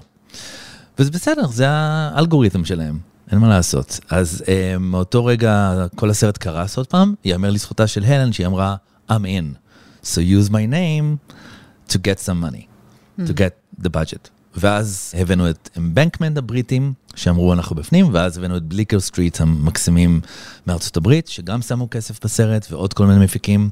וזה 0.99 1.11
בסדר, 1.11 1.47
זה 1.47 1.69
האלגוריתם 1.69 2.65
שלהם, 2.65 2.99
אין 3.31 3.39
מה 3.39 3.49
לעשות. 3.49 3.99
אז 4.09 4.43
um, 4.45 4.79
מאותו 4.79 5.25
רגע 5.25 5.85
כל 5.95 6.09
הסרט 6.09 6.37
קרס 6.37 6.77
עוד 6.77 6.87
פעם, 6.87 7.13
יאמר 7.25 7.49
לזכותה 7.49 7.87
של 7.87 8.03
הלן 8.03 8.33
שהיא 8.33 8.47
אמרה, 8.47 8.75
I'm 9.11 9.23
in. 9.23 9.57
So 10.03 10.17
use 10.17 10.49
my 10.49 10.65
name 10.65 11.35
to 11.89 11.97
get 11.97 12.19
some 12.19 12.39
money, 12.39 12.67
mm. 13.19 13.27
to 13.27 13.33
get 13.33 13.83
the 13.83 13.89
budget. 13.89 14.29
ואז 14.55 15.13
הבאנו 15.17 15.49
את 15.49 15.69
אמבנקמנט 15.77 16.37
הבריטים, 16.37 16.93
שאמרו 17.15 17.53
אנחנו 17.53 17.75
בפנים, 17.75 18.13
ואז 18.13 18.37
הבאנו 18.37 18.57
את 18.57 18.63
בליקר 18.63 18.99
סטריט 18.99 19.41
המקסימים 19.41 20.21
מארצות 20.67 20.97
הברית, 20.97 21.27
שגם 21.27 21.61
שמו 21.61 21.89
כסף 21.89 22.23
בסרט, 22.23 22.67
ועוד 22.71 22.93
כל 22.93 23.05
מיני 23.05 23.23
מפיקים. 23.23 23.69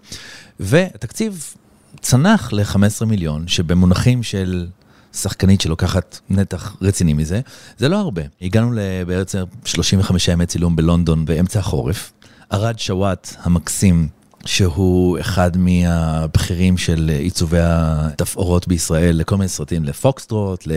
והתקציב 0.60 1.53
צנח 2.01 2.53
ל-15 2.53 3.05
מיליון, 3.05 3.48
שבמונחים 3.48 4.24
של 4.24 4.67
שחקנית 5.13 5.62
שלוקחת 5.62 6.19
נתח 6.29 6.75
רציני 6.81 7.13
מזה, 7.13 7.41
זה 7.77 7.89
לא 7.89 7.98
הרבה. 7.98 8.22
הגענו 8.41 8.72
בעצם 9.07 9.43
35 9.65 10.27
ימי 10.27 10.46
צילום 10.46 10.75
בלונדון 10.75 11.25
באמצע 11.25 11.60
החורף. 11.60 12.12
ארד 12.53 12.79
שוואט 12.79 13.36
המקסים 13.39 14.07
שהוא 14.48 15.20
אחד 15.20 15.51
מהבכירים 15.58 16.77
של 16.77 17.12
עיצובי 17.20 17.58
התפאורות 17.62 18.68
בישראל 18.68 19.16
לכל 19.16 19.38
מיני 19.38 19.48
סרטים, 19.50 19.84
לפוקסטרוט, 19.84 20.68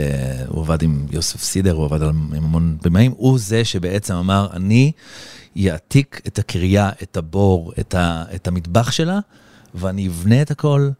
הוא 0.47 0.61
עבד 0.61 0.83
עם 0.83 1.07
יוסף 1.11 1.43
סידר, 1.43 1.73
הוא 1.73 1.85
עבד 1.85 2.03
עם 2.03 2.35
המון 2.37 2.77
במאים, 2.83 3.12
הוא 3.17 3.39
זה 3.39 3.65
שבעצם 3.65 4.15
אמר, 4.15 4.49
אני 4.53 4.93
יעתיק 5.57 6.21
את 6.27 6.39
הקריה, 6.39 6.91
את 7.03 7.17
הבור, 7.17 7.73
את, 7.81 7.95
ה, 7.95 8.25
את 8.35 8.49
המטבח 8.49 8.91
שלה, 8.91 9.19
ואני 9.75 10.09
אבנה 10.09 10.43
את 10.43 10.50
הכל 10.50 10.91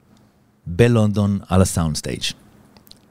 בלונדון 0.67 1.39
על 1.49 1.62
הסאונד 1.62 1.97
סטייג'. 1.97 2.23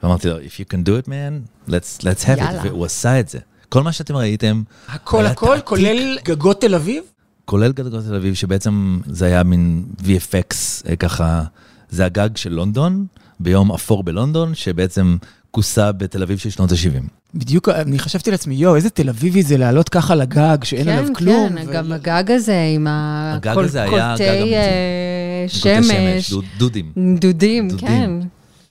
ואמרתי 0.03 0.29
לו, 0.29 0.37
if 0.37 0.41
you 0.41 0.73
can 0.73 0.87
do 0.87 1.05
it 1.05 1.07
man, 1.07 1.69
let's, 1.69 2.01
let's 2.01 2.25
have 2.25 2.37
יאללה. 2.37 2.61
it, 2.63 2.67
והוא 2.67 2.85
עשה 2.85 3.19
את 3.19 3.29
זה. 3.29 3.39
כל 3.69 3.83
מה 3.83 3.91
שאתם 3.91 4.15
ראיתם, 4.15 4.63
הכל 4.87 5.25
הכל, 5.25 5.57
כולל 5.63 6.17
גגות 6.23 6.61
תל 6.61 6.75
אביב? 6.75 7.03
כולל 7.49 7.71
גגות 7.71 8.03
תל 8.05 8.15
אביב, 8.15 8.33
שבעצם 8.33 8.99
זה 9.05 9.25
היה 9.25 9.43
מין 9.43 9.83
VFX, 9.99 10.53
אה, 10.89 10.95
ככה, 10.95 11.43
זה 11.89 12.05
הגג 12.05 12.37
של 12.37 12.53
לונדון, 12.53 13.05
ביום 13.39 13.71
אפור 13.71 14.03
בלונדון, 14.03 14.55
שבעצם 14.55 15.17
כוסה 15.51 15.91
בתל 15.91 16.21
אביב 16.23 16.37
של 16.37 16.49
שנות 16.49 16.71
ה-70. 16.71 17.03
בדיוק, 17.33 17.69
אני 17.69 17.99
חשבתי 17.99 18.31
לעצמי, 18.31 18.55
יואו, 18.55 18.75
איזה 18.75 18.89
תל 18.89 19.09
אביבי 19.09 19.43
זה 19.43 19.57
לעלות 19.57 19.89
ככה 19.89 20.15
לגג, 20.15 20.57
שאין 20.63 20.83
כן, 20.83 20.89
עליו 20.89 21.13
כלום. 21.15 21.49
כן, 21.49 21.65
כן, 21.65 21.69
ו... 21.69 21.73
גם 21.73 21.91
הגג 21.91 22.31
הזה 22.31 22.71
עם 22.75 22.87
הקולטי 22.89 23.77
אה, 23.77 25.45
שמש. 25.47 26.33
דודים. 26.57 26.91
דודים, 27.19 27.69
כן. 27.77 28.11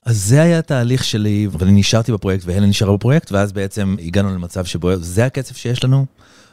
אז 0.04 0.24
זה 0.24 0.42
היה 0.42 0.58
התהליך 0.58 1.04
שלי, 1.04 1.48
ואני 1.58 1.72
נשארתי 1.72 2.12
בפרויקט 2.12 2.44
והלן 2.46 2.68
נשארה 2.68 2.96
בפרויקט, 2.96 3.32
ואז 3.32 3.52
בעצם 3.52 3.96
הגענו 4.02 4.34
למצב 4.34 4.64
שבו 4.64 4.96
זה 4.96 5.26
הכסף 5.26 5.56
שיש 5.56 5.84
לנו, 5.84 6.06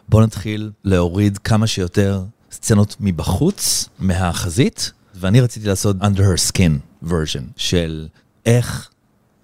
בואו 0.10 0.24
נתחיל 0.24 0.72
להוריד 0.84 1.38
כמה 1.38 1.68
שיותר 1.68 2.24
סצנות 2.52 2.96
מבחוץ, 3.00 3.90
מהחזית, 4.00 4.92
ואני 5.16 5.42
רציתי 5.42 5.68
לעשות 5.68 5.96
under 6.02 6.20
her 6.20 6.52
skin 6.52 7.06
version 7.10 7.44
של 7.58 8.08
איך 8.46 8.90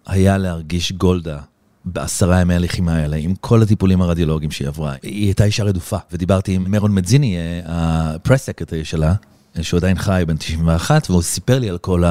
היה 0.06 0.38
להרגיש 0.38 0.92
גולדה 0.92 1.40
בעשרה 1.86 2.42
ימי 2.42 2.56
הלחימה 2.56 2.96
האלה, 2.96 3.16
עם 3.16 3.36
כל 3.36 3.62
הטיפולים 3.62 4.02
הרדיולוגיים 4.02 4.52
שהיא 4.52 4.68
עברה. 4.68 4.96
היא 5.02 5.26
הייתה 5.26 5.44
אישה 5.44 5.64
רדופה, 5.64 5.98
ודיברתי 6.12 6.54
עם 6.54 6.72
מרון 6.72 6.96
מדזיני, 6.96 7.38
הפרס 7.66 8.42
סקרטרי 8.42 8.86
שלה, 8.86 9.14
שהוא 9.62 9.78
עדיין 9.78 9.98
חי, 9.98 10.24
בן 10.28 10.38
91, 10.38 11.10
והוא 11.10 11.22
סיפר 11.22 11.60
לי 11.60 11.70
על 11.70 11.78
כל 11.78 12.04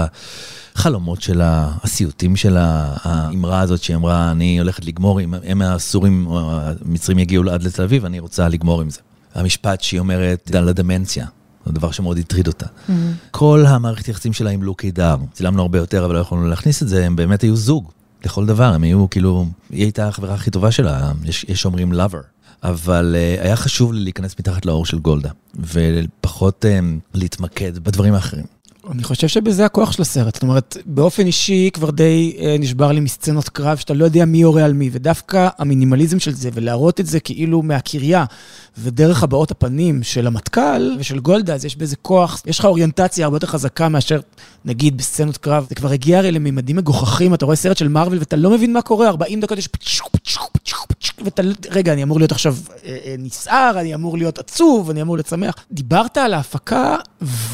החלומות 0.75 1.23
שלה, 1.23 1.71
הסיוטים 1.83 2.37
שלה, 2.37 2.95
האמרה 3.03 3.61
הזאת 3.61 3.83
שהיא 3.83 3.97
אמרה, 3.97 4.31
אני 4.31 4.59
הולכת 4.59 4.85
לגמור, 4.85 5.21
אם 5.21 5.35
הם 5.45 5.63
הסורים 5.63 6.27
או 6.27 6.51
המצרים 6.85 7.19
יגיעו 7.19 7.51
עד 7.51 7.63
לתל 7.63 7.83
אביב, 7.83 8.05
אני 8.05 8.19
רוצה 8.19 8.49
לגמור 8.49 8.81
עם 8.81 8.91
זה. 8.91 9.01
המשפט 9.35 9.81
שהיא 9.81 10.01
אומרת 10.01 10.51
על 10.55 10.69
הדמנציה, 10.69 11.27
זה 11.67 11.73
דבר 11.73 11.91
שמאוד 11.91 12.19
הטריד 12.19 12.47
אותה. 12.47 12.67
Mm-hmm. 12.67 12.93
כל 13.31 13.65
המערכת 13.69 14.09
יחסים 14.09 14.33
שלה 14.33 14.51
עם 14.51 14.63
לוקי 14.63 14.91
דר, 14.91 15.17
צילמנו 15.33 15.63
הרבה 15.63 15.79
יותר, 15.79 16.05
אבל 16.05 16.15
לא 16.15 16.21
יכולנו 16.21 16.49
להכניס 16.49 16.83
את 16.83 16.89
זה, 16.89 17.07
הם 17.07 17.17
באמת 17.17 17.43
היו 17.43 17.57
זוג, 17.57 17.91
לכל 18.25 18.47
דבר, 18.47 18.73
הם 18.75 18.83
היו 18.83 19.11
כאילו, 19.11 19.47
היא 19.71 19.83
הייתה 19.83 20.09
החברה 20.09 20.35
הכי 20.35 20.51
טובה 20.51 20.71
שלה, 20.71 21.13
יש, 21.25 21.47
יש 21.49 21.65
אומרים 21.65 21.93
lover. 21.93 22.40
אבל 22.63 23.17
uh, 23.17 23.45
היה 23.45 23.57
חשוב 23.57 23.93
לי 23.93 24.01
להיכנס 24.01 24.39
מתחת 24.39 24.67
לאור 24.67 24.87
של 24.87 24.99
גולדה, 24.99 25.31
ופחות 25.55 26.65
um, 26.65 27.19
להתמקד 27.19 27.79
בדברים 27.79 28.15
האחרים. 28.15 28.45
אני 28.91 29.03
חושב 29.03 29.29
שבזה 29.29 29.65
הכוח 29.65 29.93
של 29.93 30.03
הסרט. 30.03 30.35
זאת 30.35 30.43
אומרת, 30.43 30.77
באופן 30.87 31.27
אישי 31.27 31.71
כבר 31.73 31.91
די 31.91 32.37
אה, 32.39 32.57
נשבר 32.59 32.93
לי 32.93 33.01
מסצנות 33.01 33.49
קרב 33.49 33.77
שאתה 33.77 33.95
לא 33.95 34.05
יודע 34.05 34.25
מי 34.25 34.39
יורה 34.39 34.65
על 34.65 34.73
מי, 34.73 34.91
ודווקא 34.93 35.49
המינימליזם 35.59 36.19
של 36.19 36.35
זה, 36.35 36.51
ולהראות 36.55 37.01
את 37.01 37.07
זה 37.07 37.21
כאילו 37.21 37.63
מהקריה, 37.63 38.25
ודרך 38.83 39.23
הבעות 39.23 39.51
הפנים 39.51 40.03
של 40.03 40.27
המטכ"ל 40.27 40.97
ושל 40.99 41.19
גולדה, 41.19 41.55
אז 41.55 41.65
יש 41.65 41.77
בזה 41.77 41.97
כוח, 41.97 42.43
יש 42.47 42.59
לך 42.59 42.65
אוריינטציה 42.65 43.25
הרבה 43.25 43.37
יותר 43.37 43.47
חזקה 43.47 43.89
מאשר, 43.89 44.21
נגיד, 44.65 44.97
בסצנות 44.97 45.37
קרב. 45.37 45.67
זה 45.69 45.75
כבר 45.75 45.91
הגיע 45.91 46.19
הרי 46.19 46.33
לממדים 46.33 46.77
מגוחכים, 46.77 47.35
אתה 47.35 47.45
רואה 47.45 47.57
סרט 47.57 47.77
של 47.77 47.89
מארוול 47.89 48.19
ואתה 48.19 48.37
לא 48.37 48.51
מבין 48.51 48.73
מה 48.73 48.83
קורה, 48.83 49.09
40 49.09 49.41
דקות 49.41 49.59
יש 49.59 49.69
פצ'וק, 49.69 50.09
פצ'וק, 50.09 50.51
פצ'וק, 50.53 50.87
פצ'וק, 50.87 51.21
ואתה, 51.25 51.43
רגע, 51.71 51.93
אני 51.93 52.03
אמור 52.03 52.19
להיות 52.19 52.33
עכשיו 52.33 52.57
אה, 52.85 52.99
אה, 53.05 53.15
נסער, 53.19 53.81
אני 53.81 53.95
אמור 53.95 54.19
להיות 54.19 54.39
עצוב, 54.39 54.91
אני 54.91 55.03
אמור 55.03 55.17
שמח. 55.31 55.55
דיברת 55.73 56.17
על 56.17 56.35
ההפקה, 56.35 56.97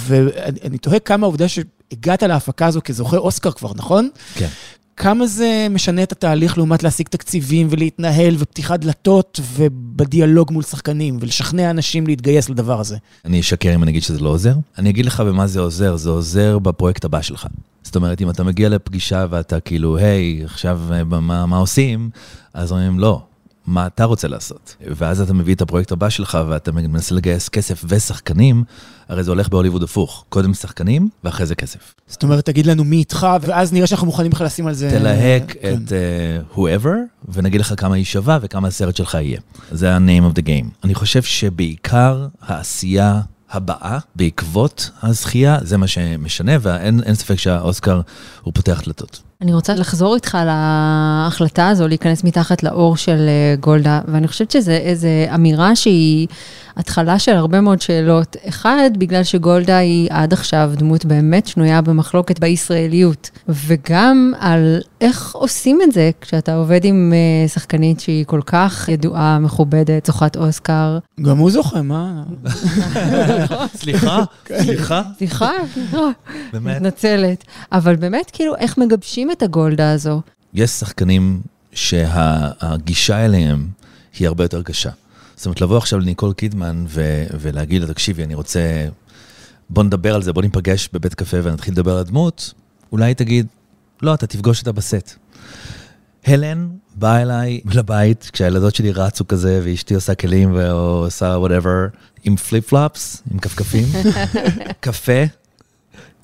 ואני 0.07 0.79
תוהה 0.79 0.99
כמה 0.99 1.27
העובדה 1.27 1.47
שהגעת 1.49 2.23
להפקה 2.23 2.67
הזו 2.67 2.81
כזוכה 2.85 3.17
אוסקר 3.17 3.51
כבר, 3.51 3.73
נכון? 3.77 4.09
כן. 4.35 4.49
כמה 4.97 5.27
זה 5.27 5.67
משנה 5.71 6.03
את 6.03 6.13
התהליך 6.13 6.59
לעומת 6.59 6.83
להשיג 6.83 7.09
תקציבים 7.09 7.67
ולהתנהל 7.71 8.35
ופתיחת 8.39 8.81
דלתות 8.81 9.41
ובדיאלוג 9.55 10.53
מול 10.53 10.63
שחקנים 10.63 11.19
ולשכנע 11.21 11.71
אנשים 11.71 12.07
להתגייס 12.07 12.49
לדבר 12.49 12.81
הזה? 12.81 12.97
אני 13.25 13.41
אשקר 13.41 13.75
אם 13.75 13.83
אני 13.83 13.91
אגיד 13.91 14.03
שזה 14.03 14.21
לא 14.21 14.29
עוזר. 14.29 14.55
אני 14.79 14.91
אגיד 14.91 15.07
לך 15.07 15.21
במה 15.21 15.47
זה 15.47 15.61
עוזר, 15.61 15.97
זה 15.97 16.11
עוזר 16.11 16.59
בפרויקט 16.59 17.05
הבא 17.05 17.23
שלך. 17.23 17.47
זאת 17.83 17.97
אומרת, 17.97 18.21
אם 18.21 18.31
אתה 18.31 18.45
מגיע 18.45 18.69
לפגישה 18.69 19.27
ואתה 19.31 19.61
כאילו, 19.61 19.97
היי, 19.97 20.43
עכשיו 20.45 20.81
מה, 21.05 21.47
מה 21.47 21.57
עושים? 21.57 22.11
אז 22.55 22.73
אומרים, 22.73 22.99
לא, 22.99 23.23
מה 23.67 23.87
אתה 23.87 24.05
רוצה 24.05 24.29
לעשות. 24.29 24.77
ואז 24.87 25.21
אתה 25.21 25.35
מביא 25.35 25.55
את 25.55 25.63
הפרויקט 25.63 25.93
הבא 25.93 26.09
שלך 26.09 26.39
ואתה 26.49 26.73
מנסה 26.73 27.15
לגייס 27.15 27.49
כסף 27.49 27.85
ושחקנים, 27.89 28.65
הרי 29.09 29.25
זה 29.25 29.31
הולך 29.31 29.49
בהוליווד 29.49 29.83
הפוך, 29.83 30.25
קודם 30.29 30.55
שחקנים 30.55 31.09
ואחרי 31.25 31.47
זה 31.47 31.55
כסף. 31.55 31.95
זאת 32.07 32.23
אומרת, 32.23 32.45
תגיד 32.45 32.67
לנו 32.67 32.85
מי 32.85 32.97
איתך, 32.97 33.27
ואז 33.41 33.73
נראה 33.73 33.87
שאנחנו 33.87 34.07
מוכנים 34.07 34.33
לך 34.33 34.41
לשים 34.41 34.67
על 34.67 34.75
זה... 34.75 34.91
תלהק 34.91 35.57
כן. 35.61 35.75
את 35.75 35.89
uh, 35.89 36.57
whoever, 36.57 36.95
ונגיד 37.33 37.61
לך 37.61 37.75
כמה 37.77 37.95
היא 37.95 38.05
שווה 38.05 38.39
וכמה 38.43 38.69
הסרט 38.69 38.97
שלך 38.97 39.15
יהיה. 39.15 39.41
זה 39.71 39.95
ה-name 39.95 40.33
of 40.33 40.39
the 40.39 40.43
game. 40.43 40.67
אני 40.85 40.95
חושב 40.95 41.23
שבעיקר 41.23 42.27
העשייה 42.43 43.21
הבאה 43.51 43.99
בעקבות 44.17 44.91
הזכייה, 45.03 45.59
זה 45.63 45.77
מה 45.77 45.87
שמשנה, 45.87 46.53
ואין 46.61 47.15
ספק 47.15 47.35
שהאוסקר 47.35 48.01
הוא 48.43 48.55
פותח 48.55 48.83
דלתות. 48.87 49.26
אני 49.41 49.55
רוצה 49.55 49.75
לחזור 49.75 50.15
איתך 50.15 50.39
להחלטה 50.47 51.69
הזו, 51.69 51.89
להיכנס 51.89 52.25
מתחת 52.25 52.63
לאור 52.63 52.97
של 52.97 53.19
אה, 53.29 53.55
גולדה, 53.61 54.01
ואני 54.09 54.29
חושבת 54.29 54.51
שזו 54.51 54.73
איזו 54.73 55.09
אמירה 55.35 55.77
שהיא 55.77 56.27
התחלה 56.77 57.19
של 57.19 57.33
הרבה 57.33 57.61
מאוד 57.61 57.81
שאלות. 57.81 58.37
אחד, 58.49 58.91
בגלל 58.99 59.23
שגולדה 59.23 59.77
היא 59.77 60.09
עד 60.11 60.33
עכשיו 60.33 60.73
דמות 60.75 61.05
באמת 61.05 61.47
שנויה 61.47 61.83
במחלוקת 61.83 62.39
בישראליות, 62.39 63.31
וגם 63.49 64.33
על 64.39 64.81
איך 65.01 65.35
עושים 65.35 65.79
את 65.83 65.93
זה 65.93 66.11
כשאתה 66.21 66.55
עובד 66.55 66.85
עם 66.85 67.13
אה, 67.15 67.49
שחקנית 67.49 68.01
שהיא 68.01 68.25
כל 68.25 68.41
כך 68.47 68.89
ידועה, 68.89 69.39
מכובדת, 69.39 70.07
זוכת 70.07 70.37
אוסקר. 70.37 70.99
גם 71.23 71.39
הוא 71.39 71.51
זוכה, 71.51 71.83
מה? 71.83 72.23
סליחה, 73.81 74.23
סליחה. 74.47 75.03
סליחה, 75.19 75.53
סליחה. 75.75 76.09
באמת. 76.53 76.77
מתנצלת. 76.77 77.45
אבל 77.73 77.97
באמת, 77.97 78.31
כאילו, 78.33 78.57
איך 78.57 78.79
מגבשים 78.79 79.26
את 79.31 79.43
הגולדה 79.43 79.93
הזו? 79.93 80.23
יש 80.55 80.71
שחקנים 80.71 81.41
שהגישה 81.73 83.25
אליהם 83.25 83.69
היא 84.19 84.29
הרבה 84.29 84.45
יותר 84.45 84.63
קשה. 84.63 84.91
זאת 85.37 85.47
אומרת, 85.47 85.61
לבוא 85.61 85.77
עכשיו 85.77 85.99
לניקול 85.99 86.33
קידמן 86.33 86.85
ו- 86.89 87.25
ולהגיד 87.41 87.83
לה, 87.83 87.89
תקשיבי, 87.89 88.25
אני 88.25 88.35
רוצה, 88.35 88.89
בוא 89.71 89.83
נדבר 89.83 90.15
על 90.15 90.23
זה, 90.23 90.33
בוא 90.33 90.43
ניפגש 90.43 90.89
בבית 90.93 91.15
קפה 91.15 91.37
ונתחיל 91.43 91.75
לדבר 91.75 91.93
על 91.93 91.99
הדמות, 91.99 92.53
אולי 92.93 93.15
תגיד, 93.15 93.47
לא, 94.03 94.15
אתה 94.15 94.27
תפגוש 94.27 94.61
אותה 94.61 94.73
בסט. 94.73 95.15
הלן 96.27 96.69
באה 96.95 97.23
אליי 97.23 97.61
לבית, 97.75 98.31
כשהילדות 98.33 98.75
שלי 98.75 98.93
רצו 98.93 99.29
כזה, 99.29 99.61
ואשתי 99.65 99.95
עושה 99.95 100.15
כלים 100.15 100.57
או 100.57 101.05
עושה 101.05 101.27
whatever, 101.27 101.87
עם 102.25 102.37
flip 102.37 102.69
flops, 102.69 103.23
עם 103.33 103.39
כפכפים, 103.39 103.87
קפה, 104.81 105.23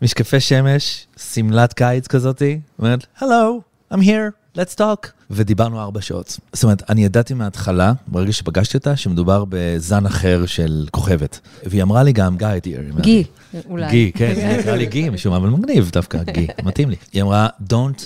משקפי 0.02 0.40
שמש, 0.40 1.06
שמלת 1.16 1.72
קיץ 1.72 2.06
כזאתי, 2.06 2.60
אומרת, 2.78 3.06
הלו, 3.18 3.60
I'm 3.92 3.96
here, 3.96 4.58
let's 4.58 4.78
talk. 4.78 5.08
ודיברנו 5.30 5.80
ארבע 5.80 6.00
שעות. 6.00 6.38
זאת 6.52 6.64
אומרת, 6.64 6.90
אני 6.90 7.04
ידעתי 7.04 7.34
מההתחלה, 7.34 7.92
ברגע 8.06 8.32
שפגשתי 8.32 8.76
אותה, 8.76 8.96
שמדובר 8.96 9.44
בזן 9.48 10.06
אחר 10.06 10.46
של 10.46 10.86
כוכבת. 10.90 11.40
והיא 11.66 11.82
אמרה 11.82 12.02
לי 12.02 12.12
גם, 12.12 12.36
גיא, 12.36 12.48
דיר. 12.62 12.80
גי, 13.00 13.24
אולי. 13.68 13.90
גי, 13.90 14.12
כן, 14.14 14.34
היא 14.36 14.58
נקרא 14.58 14.76
לי 14.76 14.86
גי, 14.86 15.10
משום 15.10 15.32
מה, 15.32 15.38
אבל 15.38 15.48
מגניב 15.48 15.90
דווקא, 15.92 16.22
גי, 16.22 16.46
מתאים 16.64 16.90
לי. 16.90 16.96
היא 17.12 17.22
אמרה, 17.22 17.48
Don't 17.70 18.02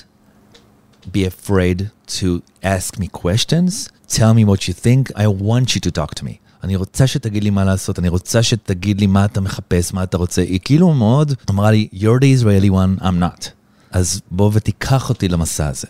be 1.06 1.48
afraid 1.48 1.82
to 2.08 2.26
ask 2.62 2.98
me 2.98 3.06
questions, 3.22 3.88
tell 4.08 4.34
me 4.34 4.44
what 4.44 4.68
you 4.68 4.72
think, 4.84 5.16
I 5.16 5.26
want 5.26 5.74
you 5.74 5.80
to 5.80 5.90
talk 5.90 6.14
to 6.14 6.24
me. 6.24 6.34
אני 6.64 6.76
רוצה 6.76 7.06
שתגיד 7.06 7.44
לי 7.44 7.50
מה 7.50 7.64
לעשות, 7.64 7.98
אני 7.98 8.08
רוצה 8.08 8.42
שתגיד 8.42 9.00
לי 9.00 9.06
מה 9.06 9.24
אתה 9.24 9.40
מחפש, 9.40 9.92
מה 9.92 10.02
אתה 10.02 10.16
רוצה. 10.16 10.42
היא 10.42 10.60
כאילו 10.64 10.94
מאוד 10.94 11.32
אמרה 11.50 11.70
לי, 11.70 11.88
you're 11.94 12.20
the 12.20 12.42
Israeli 12.42 12.70
one, 12.70 13.02
I'm 13.02 13.20
not. 13.20 13.48
אז 13.90 14.20
בוא 14.30 14.50
ותיקח 14.54 15.08
אותי 15.08 15.28
למסע 15.28 15.68
הזה. 15.68 15.86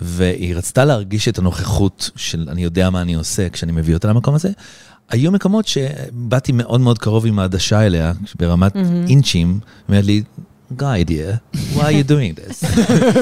והיא 0.00 0.56
רצתה 0.56 0.84
להרגיש 0.84 1.28
את 1.28 1.38
הנוכחות 1.38 2.10
של 2.16 2.46
אני 2.50 2.64
יודע 2.64 2.90
מה 2.90 3.02
אני 3.02 3.14
עושה 3.14 3.48
כשאני 3.48 3.72
מביא 3.72 3.94
אותה 3.94 4.08
למקום 4.08 4.34
הזה. 4.34 4.50
היו 5.10 5.32
מקומות 5.32 5.66
שבאתי 5.66 6.52
מאוד 6.52 6.80
מאוד 6.80 6.98
קרוב 6.98 7.26
עם 7.26 7.38
העדשה 7.38 7.86
אליה, 7.86 8.12
ברמת 8.38 8.76
mm-hmm. 8.76 9.08
אינצ'ים, 9.08 9.60
אומרת 9.88 10.04
לי, 10.04 10.22
גיא, 10.76 10.86
dear, 11.06 11.56
why 11.56 11.80
are 11.80 11.92
you 11.92 12.08
doing 12.08 12.40
this? 12.40 12.66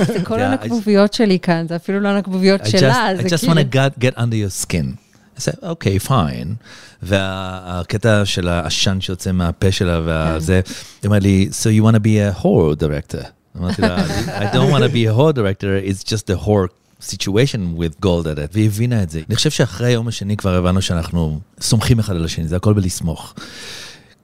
זה 0.07 0.25
כל 0.25 0.41
הנקבוביות 0.41 1.13
שלי 1.13 1.39
כאן, 1.39 1.67
זה 1.69 1.77
אפילו 1.77 2.01
לא 2.01 2.09
הנקבוביות 2.09 2.67
שלה, 2.67 3.07
זה 3.17 3.23
כאילו... 3.23 3.37
I 3.37 3.39
just 3.39 3.45
want 3.45 3.59
to 3.59 3.75
get, 3.75 4.05
get 4.05 4.19
under 4.19 4.35
your 4.35 4.67
skin. 4.67 5.12
I 5.37 5.41
said, 5.41 5.59
אוקיי, 5.63 5.99
פיין. 5.99 6.55
והקטע 7.03 8.25
של 8.25 8.49
העשן 8.49 9.01
שיוצא 9.01 9.33
מהפה 9.33 9.73
שלה 9.73 10.01
וזה, 10.05 10.61
היא 11.03 11.09
אומרת 11.09 11.23
לי, 11.23 11.49
so 11.51 11.65
you 11.81 11.85
want 11.85 11.97
to 11.97 12.01
be 12.01 12.41
a 12.41 12.43
Holocaust 12.43 12.83
director. 12.83 13.27
אמרתי 13.59 13.83
לה, 13.83 14.07
I 14.27 14.55
don't 14.55 14.73
want 14.73 14.83
to 14.83 14.95
be 14.95 15.07
a 15.07 15.15
Holocaust 15.19 15.33
director, 15.33 15.91
it's 15.91 16.05
just 16.05 16.31
a 16.31 16.47
horror 16.47 16.69
situation 17.01 17.77
with 17.77 18.01
Golda 18.01 18.27
in 18.27 18.39
it, 18.39 18.53
והיא 18.53 18.67
הבינה 18.67 19.03
את 19.03 19.11
זה. 19.11 19.21
אני 19.29 19.37
חושב 19.37 19.51
שאחרי 19.51 19.87
היום 19.87 20.09
השני 20.09 20.37
כבר 20.37 20.55
הבנו 20.55 20.83
שאנחנו 20.83 21.41
סומכים 21.61 21.99
אחד 21.99 22.17
על 22.17 22.25
השני, 22.25 22.49
זה 22.49 22.57
הכל 22.57 22.73
בלסמוך. 22.73 23.35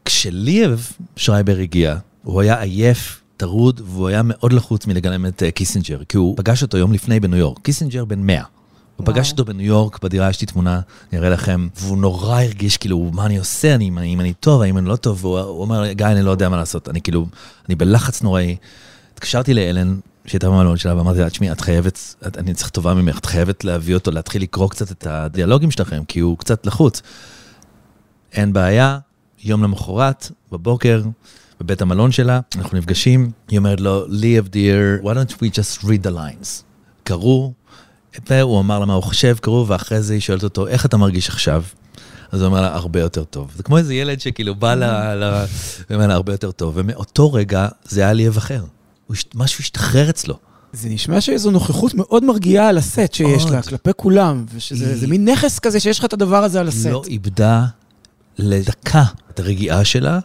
כשליאב 0.05 0.87
שרייבר 1.16 1.59
הגיע, 1.59 1.97
הוא 2.23 2.40
היה 2.40 2.61
עייף, 2.61 3.21
טרוד, 3.37 3.81
והוא 3.85 4.09
היה 4.09 4.23
מאוד 4.25 4.53
לחוץ 4.53 4.87
מלגלם 4.87 5.27
את 5.27 5.42
אה, 5.42 5.51
קיסינג'ר, 5.51 6.05
כי 6.09 6.16
הוא 6.16 6.37
פגש 6.37 6.62
אותו 6.62 6.79
יום 6.79 6.92
לפני 6.92 7.21
בניו 7.21 7.38
יורק. 7.38 7.59
קיסינג'ר 7.62 8.05
בן 8.05 8.21
100. 8.23 8.42
פגש 9.05 9.31
אותו 9.31 9.45
בניו 9.45 9.67
יורק, 9.67 10.03
בדירה 10.03 10.31
יש 10.31 10.41
לי 10.41 10.47
תמונה, 10.47 10.81
אני 11.13 11.19
אראה 11.19 11.31
לכם, 11.31 11.69
והוא 11.77 11.99
נורא 11.99 12.41
הרגיש 12.41 12.77
כאילו, 12.77 13.11
מה 13.13 13.27
אני 13.27 13.39
עושה, 13.39 13.75
אני, 13.75 13.91
אם 14.05 14.21
אני 14.21 14.35
טוב, 14.35 14.63
האם 14.63 14.79
אני 14.79 14.87
לא 14.87 14.97
טוב, 14.97 15.25
והוא 15.25 15.63
אומר, 15.63 15.93
גיא, 15.93 16.07
אני 16.07 16.23
לא 16.23 16.31
יודע 16.31 16.49
מה 16.49 16.57
לעשות, 16.57 16.89
אני 16.89 17.01
כאילו, 17.01 17.27
אני 17.69 17.75
בלחץ 17.75 18.23
נוראי. 18.23 18.57
התקשרתי 19.15 19.55
לאלן, 19.55 19.99
שהייתה 20.27 20.49
במלון 20.49 20.77
שלה, 20.77 20.97
ואמרתי 20.97 21.19
לה, 21.19 21.31
תשמעי, 21.31 21.53
את 21.53 21.61
חייבת, 21.61 22.15
את, 22.27 22.39
אני 22.39 22.55
צריך 22.55 22.71
טובה 22.71 22.95
ממך, 22.95 23.19
את 23.19 23.27
חייבת 23.27 23.65
להביא 23.65 23.95
אותו, 23.95 24.11
להתחיל 24.11 24.43
לקרוא 24.43 24.71
קצת 24.71 24.91
את 24.91 25.07
הדיאלוגים 25.07 25.71
שלכם, 25.71 26.03
כי 26.09 26.21
הוא 26.21 26.39
קצת 26.39 26.67
לחוץ. 26.67 27.03
אין 28.33 28.53
בעיה, 28.53 28.99
יום 29.45 29.63
למחרת, 29.63 30.31
בבוקר, 30.53 31.03
בבית 31.61 31.83
המלון 31.83 32.13
שלה, 32.13 32.41
אנחנו 32.57 32.79
נפגשים, 32.79 33.31
היא 33.49 33.59
אומרת 33.59 33.81
לו, 33.81 34.05
ליאב 34.09 34.49
דיר, 34.49 34.79
why 35.03 35.07
don't 35.07 35.33
we 35.33 35.47
just 35.47 35.85
read 35.85 36.07
the 36.07 36.11
lines? 36.11 36.63
קראו, 37.05 37.53
והוא 38.31 38.61
אמר 38.61 38.79
לה 38.79 38.87
מה 38.87 38.94
הוא 38.94 39.03
חושב, 39.03 39.37
קראו, 39.40 39.68
ואחרי 39.68 40.03
זה 40.03 40.12
היא 40.12 40.21
שואלת 40.21 40.44
אותו, 40.44 40.66
איך 40.66 40.87
אתה 40.87 40.97
מרגיש 40.97 41.29
עכשיו? 41.29 41.64
אז 42.33 42.40
הוא 42.40 42.47
אומר 42.47 42.61
לה, 42.61 42.75
הרבה 42.75 43.01
יותר 43.01 43.25
טוב. 43.25 43.53
זה 43.57 43.62
כמו 43.62 43.79
איזה 43.79 43.94
ילד 43.94 44.21
שכאילו 44.21 44.55
בא 44.55 44.75
ל... 44.75 44.83
הוא 44.83 45.94
אומר 45.94 46.07
לה, 46.07 46.14
הרבה 46.14 46.33
יותר 46.33 46.51
טוב. 46.51 46.73
ומאותו 46.77 47.33
רגע 47.33 47.68
זה 47.85 48.01
היה 48.01 48.12
ליאב 48.12 48.37
אחר. 48.37 48.64
משהו 49.35 49.61
השתחרר 49.61 50.11
אצלו. 50.11 50.38
זה 50.73 50.88
נשמע 50.88 51.21
שאיזו 51.21 51.51
נוכחות 51.51 51.94
מאוד 51.94 52.25
מרגיעה 52.25 52.68
על 52.68 52.79
הסט 52.79 53.12
שיש 53.12 53.44
לה, 53.44 53.62
כלפי 53.62 53.90
כולם, 53.97 54.44
ושזה 54.55 55.07
מין 55.07 55.29
נכס 55.29 55.59
כזה 55.59 55.81
שיש 55.81 55.99
לך 55.99 56.05
את 56.05 56.12
הדבר 56.12 56.44
הזה 56.44 56.61
על 56.61 56.68
הסט. 56.68 56.87
לא 56.87 57.03
איבדה 57.07 57.64
לדקה 58.38 59.05
את 59.31 59.40
הרגיעה 59.40 59.85
שלה, 59.85 60.18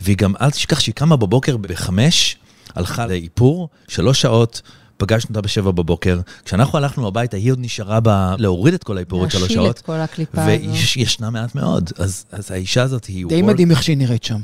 והיא 0.00 0.16
גם, 0.16 0.34
אל 0.40 0.50
תשכח 0.50 0.80
שהיא 0.80 0.94
קמה 0.94 1.16
בבוקר 1.16 1.56
בחמש, 1.56 2.36
הלכה 2.74 3.06
לאיפור, 3.06 3.68
שלוש 3.88 4.20
שעות, 4.20 4.62
פגשנו 4.98 5.28
אותה 5.28 5.40
בשבע 5.40 5.70
בבוקר. 5.70 6.20
כשאנחנו 6.44 6.78
הלכנו 6.78 7.08
הביתה, 7.08 7.36
היא 7.36 7.52
עוד 7.52 7.58
נשארה 7.60 8.00
ב... 8.02 8.34
להוריד 8.38 8.74
את 8.74 8.84
כל 8.84 8.96
האיפור 8.96 9.20
עוד 9.20 9.30
שלוש 9.30 9.52
שעות. 9.52 9.56
להשיל 9.56 9.70
את 9.70 9.78
כל 9.78 9.92
הקליפה 9.92 10.40
הזו. 10.40 10.46
והיא 10.46 10.70
ישנה 10.96 11.30
מעט 11.30 11.54
מאוד. 11.54 11.90
אז, 11.98 12.24
אז 12.32 12.50
האישה 12.50 12.82
הזאת 12.82 13.04
היא... 13.04 13.26
די 13.26 13.42
מדהים 13.42 13.70
איך 13.70 13.82
שהיא 13.82 13.96
נראית 13.96 14.24
שם. 14.24 14.38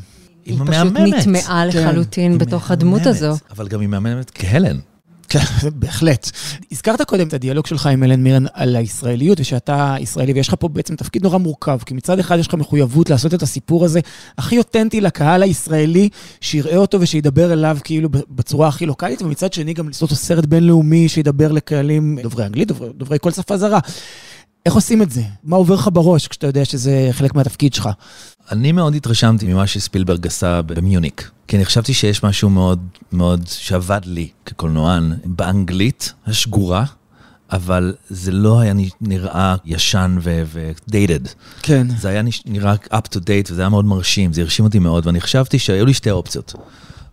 היא 0.45 0.59
פשוט 0.67 0.93
נטמעה 0.97 1.65
כן. 1.73 1.79
לחלוטין 1.89 2.39
בתוך 2.39 2.71
הדמות 2.71 3.07
הזו. 3.07 3.37
אבל 3.51 3.69
גם 3.69 3.81
היא 3.81 3.89
מהממת 3.89 4.31
כהלן. 4.35 4.79
כן, 5.29 5.39
בהחלט. 5.75 6.31
הזכרת 6.73 7.03
קודם 7.03 7.29
את 7.29 7.33
הדיאלוג 7.33 7.67
שלך 7.67 7.87
עם 7.87 8.03
אלן 8.03 8.23
מירן 8.23 8.45
על 8.53 8.77
הישראליות, 8.77 9.41
ושאתה 9.41 9.95
ישראלי, 10.01 10.33
ויש 10.33 10.49
לך 10.49 10.55
פה 10.59 10.69
בעצם 10.69 10.97
תפקיד 10.97 11.23
נורא 11.23 11.39
מורכב, 11.39 11.79
כי 11.87 11.95
מצד 11.95 12.19
אחד 12.19 12.39
יש 12.39 12.49
לך 12.49 12.55
מחויבות 12.55 13.11
לעשות 13.11 13.35
את 13.35 13.43
הסיפור 13.43 13.85
הזה 13.85 14.01
הכי 14.39 14.59
אותנטי 14.59 15.01
לקהל 15.01 15.43
הישראלי, 15.43 16.09
שיראה 16.41 16.77
אותו 16.77 17.01
ושידבר 17.01 17.53
אליו 17.53 17.79
כאילו 17.85 18.09
בצורה 18.31 18.69
הכי 18.69 18.87
לוקאלית, 18.87 19.23
ומצד 19.23 19.53
שני 19.53 19.73
גם 19.73 19.89
לעשות 19.89 20.13
סרט 20.13 20.45
בינלאומי 20.45 21.09
שידבר 21.09 21.53
לקהלים 21.53 22.19
דוברי 22.23 22.47
אנגלית, 22.47 22.69
דוברי, 22.69 22.89
דוברי 22.97 23.19
כל 23.21 23.31
שפה 23.31 23.57
זרה. 23.57 23.79
איך 24.67 24.75
עושים 24.75 25.03
את 25.03 25.11
זה? 25.11 25.23
מה 25.45 25.57
עובר 25.57 25.75
לך 25.75 25.89
בראש 25.93 26.29
כשאתה 26.29 26.47
יודע 26.47 26.65
שזה 26.65 27.09
חלק 27.13 27.35
מהתפקיד 27.35 27.75
שלך? 27.75 27.89
אני 28.53 28.73
מאוד 28.73 28.95
התרשמתי 28.95 29.53
ממה 29.53 29.67
שספילברג 29.67 30.27
עשה 30.27 30.63
במיוניק. 30.63 31.31
כי 31.49 31.57
אני 31.57 31.65
חשבתי 31.65 31.95
שיש 31.95 32.25
משהו 32.25 32.51
מאוד 32.51 32.87
מאוד 33.13 33.45
שעבד 33.49 34.01
לי 34.05 34.29
כקולנוען 34.47 35.13
באנגלית 35.25 36.13
השגורה, 36.27 36.85
אבל 37.53 37.95
זה 38.09 38.33
לא 38.33 38.61
היה 38.61 38.75
נראה 39.01 39.55
ישן 39.65 40.17
ו-dated. 40.21 41.29
כן. 41.63 41.87
זה 41.99 42.09
היה 42.09 42.23
נראה 42.47 42.75
up 42.75 43.07
to 43.15 43.17
date 43.17 43.51
וזה 43.51 43.61
היה 43.61 43.69
מאוד 43.69 43.85
מרשים, 43.85 44.33
זה 44.33 44.43
הרשים 44.43 44.65
אותי 44.65 44.79
מאוד, 44.79 45.07
ואני 45.07 45.21
חשבתי 45.21 45.59
שהיו 45.59 45.87
לי 45.87 45.95
שתי 45.95 46.11
אופציות. 46.11 46.55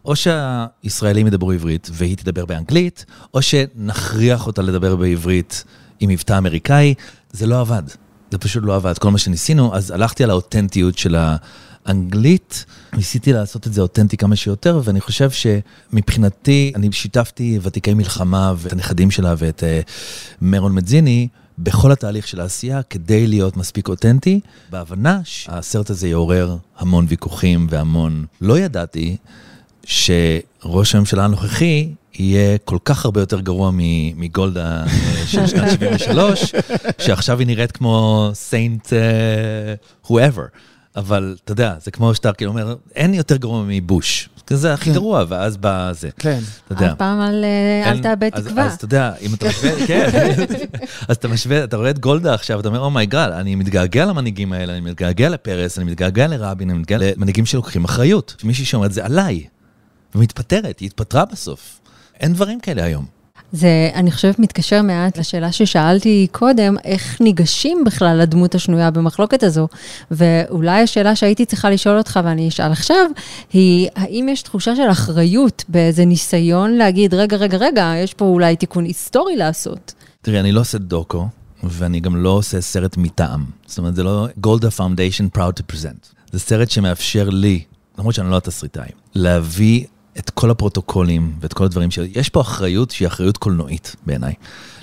או 0.05 0.13
שהישראלים 0.15 1.27
ידברו 1.27 1.51
עברית 1.51 1.89
והיא 1.93 2.17
תדבר 2.17 2.45
באנגלית, 2.45 3.05
או 3.33 3.41
שנכריח 3.41 4.47
אותה 4.47 4.61
לדבר 4.61 4.95
בעברית 4.95 5.63
עם 5.99 6.09
מבטא 6.09 6.37
אמריקאי, 6.37 6.93
זה 7.31 7.47
לא 7.47 7.61
עבד. 7.61 7.83
זה 8.31 8.37
פשוט 8.37 8.63
לא 8.63 8.75
עבד, 8.75 8.97
כל 8.97 9.11
מה 9.11 9.17
שניסינו, 9.17 9.75
אז 9.75 9.91
הלכתי 9.91 10.23
על 10.23 10.29
האותנטיות 10.29 10.97
של 10.97 11.15
האנגלית, 11.85 12.65
ניסיתי 12.93 13.33
לעשות 13.33 13.67
את 13.67 13.73
זה 13.73 13.81
אותנטי 13.81 14.17
כמה 14.17 14.35
שיותר, 14.35 14.81
ואני 14.83 15.01
חושב 15.01 15.29
שמבחינתי, 15.31 16.71
אני 16.75 16.91
שיתפתי 16.91 17.59
ותיקי 17.61 17.93
מלחמה 17.93 18.53
ואת 18.57 18.73
הנכדים 18.73 19.11
שלה 19.11 19.33
ואת 19.37 19.63
uh, 19.63 19.91
מרון 20.41 20.75
מדזיני, 20.75 21.27
בכל 21.59 21.91
התהליך 21.91 22.27
של 22.27 22.39
העשייה 22.39 22.83
כדי 22.83 23.27
להיות 23.27 23.57
מספיק 23.57 23.87
אותנטי, 23.87 24.39
בהבנה 24.69 25.21
שהסרט 25.23 25.89
הזה 25.89 26.07
יעורר 26.07 26.57
המון 26.77 27.05
ויכוחים 27.09 27.67
והמון... 27.69 28.25
לא 28.41 28.59
ידעתי 28.59 29.17
שראש 29.83 30.95
הממשלה 30.95 31.25
הנוכחי 31.25 31.93
יהיה 32.13 32.57
כל 32.57 32.77
כך 32.85 33.05
הרבה 33.05 33.21
יותר 33.21 33.39
גרוע 33.39 33.71
מגולדה 34.15 34.83
אה, 34.83 35.25
של 35.27 35.47
שנת 35.47 35.71
73, 35.71 36.55
שעכשיו 36.97 37.39
היא 37.39 37.47
נראית 37.47 37.71
כמו 37.71 38.29
saint 38.33 40.07
whoever. 40.07 40.47
אבל 40.95 41.35
אתה 41.43 41.51
יודע, 41.51 41.75
זה 41.83 41.91
כמו 41.91 42.15
שאתה 42.15 42.33
כאילו 42.33 42.51
אומר, 42.51 42.75
אין 42.95 43.13
יותר 43.13 43.35
גרוע 43.35 43.63
מבוש. 43.67 44.29
זה 44.49 44.73
הכי 44.73 44.85
כן. 44.85 44.93
גרוע, 44.93 45.23
ואז 45.27 45.57
בא 45.57 45.91
זה. 45.93 46.09
כן. 46.17 46.39
אתה 46.65 46.73
יודע. 46.73 46.91
אף 46.91 46.97
פעם 46.97 47.19
על 47.19 47.43
אה, 47.43 47.91
אל 47.91 48.01
תאבד 48.01 48.29
תקווה. 48.29 48.65
אז 48.65 48.73
אתה 48.73 48.85
יודע, 48.85 49.13
אם 49.21 49.33
אתה 49.33 49.47
משווה, 49.47 49.71
כן. 49.87 50.09
אז 51.07 51.15
אתה 51.15 51.27
משווה, 51.27 51.63
אתה 51.63 51.77
רואה 51.77 51.89
את 51.89 51.99
גולדה 51.99 52.33
עכשיו, 52.33 52.59
אתה 52.59 52.67
אומר, 52.67 52.79
oh 52.79 53.05
my 53.05 53.31
god, 53.31 53.35
אני 53.35 53.55
מתגעגע 53.55 54.05
למנהיגים 54.05 54.53
האלה, 54.53 54.73
אני 54.73 54.81
מתגעגע 54.81 55.29
לפרס, 55.29 55.77
אני 55.77 55.85
מתגעגע 55.85 56.27
לרבין, 56.27 56.69
אני 56.69 56.79
מתגעגע 56.79 57.05
למנהיגים 57.15 57.45
שלוקחים 57.45 57.83
אחריות. 57.83 58.35
מישהי 58.43 58.65
שאומרת, 58.65 58.91
זה 58.91 59.05
עליי. 59.05 59.43
ומתפטרת, 60.15 60.79
היא 60.79 60.85
התפטרה 60.85 61.25
בסוף. 61.25 61.80
אין 62.21 62.33
דברים 62.33 62.59
כאלה 62.59 62.83
היום. 62.83 63.05
זה, 63.51 63.89
אני 63.93 64.11
חושבת, 64.11 64.39
מתקשר 64.39 64.81
מעט 64.81 65.17
לשאלה 65.17 65.51
ששאלתי 65.51 66.27
קודם, 66.31 66.75
איך 66.83 67.21
ניגשים 67.21 67.83
בכלל 67.85 68.17
לדמות 68.21 68.55
השנויה 68.55 68.91
במחלוקת 68.91 69.43
הזו? 69.43 69.67
ואולי 70.11 70.81
השאלה 70.81 71.15
שהייתי 71.15 71.45
צריכה 71.45 71.69
לשאול 71.69 71.97
אותך, 71.97 72.19
ואני 72.23 72.47
אשאל 72.47 72.71
עכשיו, 72.71 73.05
היא, 73.53 73.89
האם 73.95 74.29
יש 74.29 74.41
תחושה 74.41 74.75
של 74.75 74.91
אחריות 74.91 75.63
באיזה 75.69 76.05
ניסיון 76.05 76.71
להגיד, 76.71 77.13
רגע, 77.13 77.37
רגע, 77.37 77.57
רגע, 77.57 77.93
יש 78.03 78.13
פה 78.13 78.25
אולי 78.25 78.55
תיקון 78.55 78.85
היסטורי 78.85 79.35
לעשות? 79.35 79.93
תראי, 80.21 80.39
אני 80.39 80.51
לא 80.51 80.59
עושה 80.59 80.77
דוקו, 80.77 81.27
ואני 81.63 81.99
גם 81.99 82.15
לא 82.15 82.29
עושה 82.29 82.61
סרט 82.61 82.97
מטעם. 82.97 83.45
זאת 83.65 83.77
אומרת, 83.77 83.95
זה 83.95 84.03
לא 84.03 84.27
גולדה 84.37 84.71
foundation 84.71 85.29
proud 85.29 85.53
to 85.53 85.63
present. 85.67 86.07
זה 86.31 86.39
סרט 86.39 86.69
שמאפשר 86.69 87.29
לי, 87.29 87.63
למרות 87.97 88.15
שאני 88.15 88.31
לא 88.31 88.37
התסריטאי, 88.37 88.89
להביא 89.15 89.85
את 90.19 90.29
כל 90.29 90.51
הפרוטוקולים 90.51 91.33
ואת 91.39 91.53
כל 91.53 91.65
הדברים 91.65 91.91
ש... 91.91 91.99
יש 92.15 92.29
פה 92.29 92.41
אחריות 92.41 92.91
שהיא 92.91 93.07
אחריות 93.07 93.37
קולנועית 93.37 93.95
בעיניי. 94.05 94.33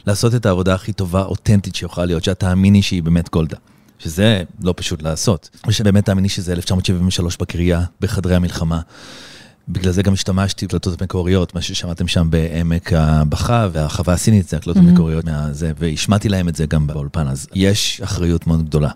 לעשות 0.07 0.35
את 0.35 0.47
העבודה 0.47 0.75
הכי 0.75 0.93
טובה, 0.93 1.23
אותנטית 1.23 1.75
שיכולה 1.75 2.07
להיות, 2.07 2.25
שאת 2.25 2.41
תאמיני 2.41 2.83
שהיא 2.83 3.03
באמת 3.03 3.31
גולדה. 3.31 3.57
שזה 3.99 4.43
לא 4.63 4.75
פשוט 4.77 5.03
לעשות. 5.03 5.51
ושבאמת 5.67 6.05
תאמיני 6.05 6.29
שזה 6.29 6.53
1973 6.53 7.37
בקריאה, 7.37 7.85
בחדרי 8.01 8.35
המלחמה. 8.35 8.81
בגלל 9.69 9.93
זה 9.93 10.03
גם 10.03 10.13
השתמשתי 10.13 10.67
בהקלטות 10.67 11.01
המקוריות, 11.01 11.55
מה 11.55 11.61
ששמעתם 11.61 12.09
שם 12.09 12.31
בעמק 12.31 12.93
הבכה, 12.93 13.69
והחווה 13.73 14.15
הסינית 14.15 14.49
זה 14.49 14.57
הקלטות 14.57 14.83
mm-hmm. 14.83 14.89
המקוריות 14.89 15.25
מהזה, 15.25 15.73
והשמעתי 15.79 16.29
להם 16.29 16.49
את 16.49 16.57
זה 16.57 16.67
גם 16.67 16.87
באולפן, 16.87 17.29
אז 17.29 17.47
יש 17.55 18.01
אחריות 18.05 18.47
מאוד 18.47 18.65
גדולה. 18.65 18.91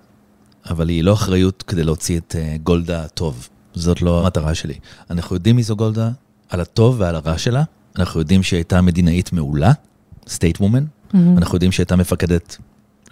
אבל 0.70 0.88
היא 0.88 1.04
לא 1.04 1.12
אחריות 1.12 1.64
כדי 1.66 1.84
להוציא 1.84 2.18
את 2.18 2.36
uh, 2.38 2.62
גולדה 2.62 3.08
טוב. 3.08 3.48
זאת 3.74 4.02
לא 4.02 4.20
המטרה 4.20 4.54
שלי. 4.54 4.74
אנחנו 5.10 5.36
יודעים 5.36 5.56
מי 5.56 5.62
זו 5.62 5.76
גולדה, 5.76 6.10
על 6.48 6.60
הטוב 6.60 6.96
ועל 6.98 7.14
הרע 7.14 7.38
שלה. 7.38 7.62
אנחנו 7.98 8.20
יודעים 8.20 8.42
שהיא 8.42 8.58
הייתה 8.58 8.80
מדינאית 8.80 9.32
מעולה, 9.32 9.72
סטייט 10.28 10.60
וומן. 10.60 10.84
Mm-hmm. 10.84 11.16
אנחנו 11.36 11.56
יודעים 11.56 11.72
שהיא 11.72 11.84
הייתה 11.84 11.96
מפקדת 11.96 12.56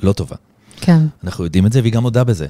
לא 0.02 0.12
טובה. 0.12 0.36
כן. 0.80 1.02
אנחנו 1.24 1.44
יודעים 1.44 1.66
את 1.66 1.72
זה, 1.72 1.80
והיא 1.80 1.92
גם 1.92 2.02
מודה 2.02 2.24
בזה. 2.24 2.46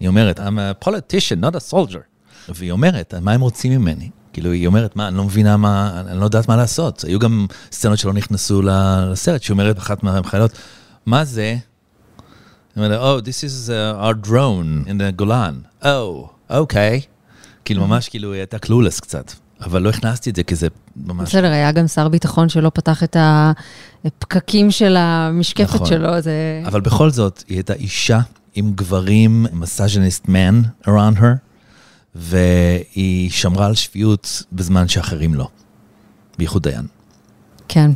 היא 0.00 0.08
אומרת, 0.08 0.40
I'm 0.40 0.42
a 0.42 0.84
politician, 0.84 1.44
not 1.44 1.54
a 1.54 1.72
soldier. 1.72 2.00
והיא 2.48 2.70
אומרת, 2.70 3.14
מה 3.14 3.32
הם 3.32 3.40
רוצים 3.40 3.72
ממני? 3.72 4.10
כאילו, 4.32 4.52
היא 4.52 4.66
אומרת, 4.66 4.96
מה, 4.96 5.08
אני 5.08 5.16
לא 5.16 5.24
מבינה 5.24 5.56
מה, 5.56 6.02
אני 6.06 6.20
לא 6.20 6.24
יודעת 6.24 6.48
מה 6.48 6.56
לעשות. 6.56 7.04
היו 7.04 7.18
גם 7.18 7.46
סצנות 7.72 7.98
שלא 7.98 8.12
נכנסו 8.12 8.62
לסרט, 8.62 9.42
שהיא 9.42 9.54
אומרת, 9.54 9.78
אחת 9.78 10.02
מהחיילות, 10.02 10.52
מה 11.06 11.24
זה? 11.24 11.56
היא 12.76 12.84
אומרת, 12.84 13.00
Oh, 13.00 13.24
this 13.24 13.44
is 13.44 13.70
uh, 13.70 14.04
our 14.04 14.28
drone 14.28 14.88
in 14.88 14.98
the 14.98 15.16
גולן. 15.16 15.60
Oh, 15.82 16.28
okay. 16.50 17.13
כאילו, 17.64 17.86
ממש 17.86 18.08
כאילו, 18.08 18.32
היא 18.32 18.40
הייתה 18.40 18.58
קלולס 18.58 19.00
קצת. 19.00 19.32
אבל 19.60 19.82
לא 19.82 19.88
הכנסתי 19.88 20.30
את 20.30 20.36
זה 20.36 20.42
כי 20.42 20.54
זה 20.54 20.68
ממש... 20.96 21.28
בסדר, 21.28 21.50
היה 21.50 21.72
גם 21.72 21.86
שר 21.86 22.08
ביטחון 22.08 22.48
שלא 22.48 22.70
פתח 22.74 23.02
את 23.02 23.16
הפקקים 24.04 24.70
של 24.70 24.96
המשקפת 24.96 25.74
נכון. 25.74 25.86
שלו, 25.86 26.20
זה... 26.20 26.62
אבל 26.66 26.80
בכל 26.80 27.10
זאת, 27.10 27.44
היא 27.48 27.56
הייתה 27.56 27.72
אישה 27.72 28.20
עם 28.54 28.72
גברים, 28.74 29.46
מסאז'ניסט 29.52 30.28
מן 30.28 30.62
around 30.84 31.18
her, 31.18 31.36
והיא 32.14 33.30
שמרה 33.30 33.66
על 33.66 33.74
שפיות 33.74 34.42
בזמן 34.52 34.88
שאחרים 34.88 35.34
לא, 35.34 35.48
בייחוד 36.38 36.62
דיין. 36.62 36.86
כן. 37.68 37.90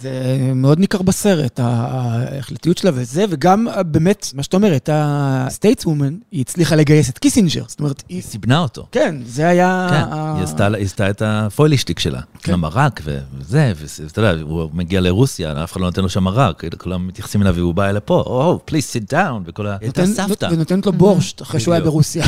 זה 0.00 0.38
מאוד 0.54 0.78
ניכר 0.78 1.02
בסרט, 1.02 1.60
ההחלטיות 1.62 2.78
שלה 2.78 2.90
וזה, 2.94 3.24
וגם 3.30 3.66
באמת, 3.86 4.26
מה 4.34 4.42
שאת 4.42 4.54
אומרת, 4.54 4.88
ה 4.92 5.86
stateswoman, 5.86 6.16
היא 6.32 6.40
הצליחה 6.40 6.76
לגייס 6.76 7.10
את 7.10 7.18
קיסינג'ר, 7.18 7.64
זאת 7.68 7.80
אומרת, 7.80 8.02
היא... 8.08 8.22
סיבבה 8.22 8.58
אותו. 8.58 8.86
כן, 8.92 9.16
זה 9.26 9.48
היה... 9.48 9.86
כן, 9.90 10.16
היא 10.36 10.44
עשתה, 10.44 10.66
היא 10.66 10.84
עשתה 10.84 11.10
את 11.10 11.22
הפוילישטיק 11.24 11.98
שלה, 11.98 12.20
כן. 12.42 12.52
המרק 12.52 13.00
וזה, 13.04 13.72
ואתה 14.04 14.20
יודע, 14.20 14.42
הוא 14.42 14.70
מגיע 14.72 15.00
לרוסיה, 15.00 15.64
אף 15.64 15.72
אחד 15.72 15.80
לא 15.80 15.86
נותן 15.86 16.02
לו 16.02 16.08
שם 16.08 16.24
מרק, 16.24 16.64
כולם 16.78 17.06
מתייחסים 17.08 17.42
אליו 17.42 17.54
והוא 17.54 17.74
בא 17.74 17.88
אליה 17.88 18.00
פה, 18.00 18.14
oh, 18.26 18.60
please, 18.64 18.84
sit 18.84 19.14
down, 19.14 19.42
וכל 19.46 19.66
ה... 19.66 19.76
הייתה 19.80 20.06
סבתא. 20.06 20.48
ונותנת 20.52 20.86
לו 20.86 20.92
בורשט 20.92 21.42
אחרי 21.42 21.60
שהוא 21.60 21.74
היה 21.74 21.84
ברוסיה. 21.84 22.24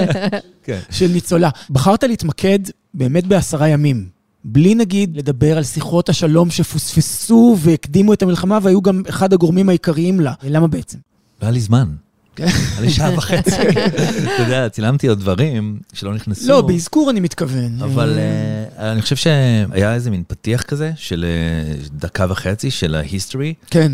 כן. 0.64 0.78
של 0.90 1.06
ניצולה. 1.06 1.50
בחרת 1.70 2.04
להתמקד 2.04 2.58
באמת 2.94 3.26
בעשרה 3.26 3.68
ימים. 3.68 4.19
בלי 4.44 4.74
נגיד 4.74 5.16
לדבר 5.16 5.56
על 5.56 5.64
שיחות 5.64 6.08
השלום 6.08 6.50
שפוספסו 6.50 7.56
והקדימו 7.60 8.12
את 8.12 8.22
המלחמה 8.22 8.58
והיו 8.62 8.82
גם 8.82 9.02
אחד 9.08 9.32
הגורמים 9.32 9.68
העיקריים 9.68 10.20
לה. 10.20 10.32
למה 10.42 10.66
בעצם? 10.66 10.98
לא 11.42 11.46
היה 11.46 11.52
לי 11.52 11.60
זמן. 11.60 11.88
כן. 12.36 12.46
היה 12.46 12.80
לי 12.80 12.90
שעה 12.90 13.14
וחצי. 13.18 13.50
אתה 14.34 14.42
יודע, 14.42 14.68
צילמתי 14.68 15.06
עוד 15.06 15.20
דברים 15.20 15.80
שלא 15.92 16.14
נכנסו. 16.14 16.48
לא, 16.48 16.60
באזכור 16.60 17.10
אני 17.10 17.20
מתכוון. 17.20 17.82
אבל 17.82 18.18
אה, 18.18 18.92
אני 18.92 19.02
חושב 19.02 19.16
שהיה 19.16 19.94
איזה 19.94 20.10
מין 20.10 20.22
פתיח 20.26 20.62
כזה 20.62 20.92
של 20.96 21.24
אה, 21.28 21.74
דקה 21.92 22.26
וחצי 22.28 22.70
של 22.70 22.94
ההיסטורי. 22.94 23.54
כן. 23.70 23.92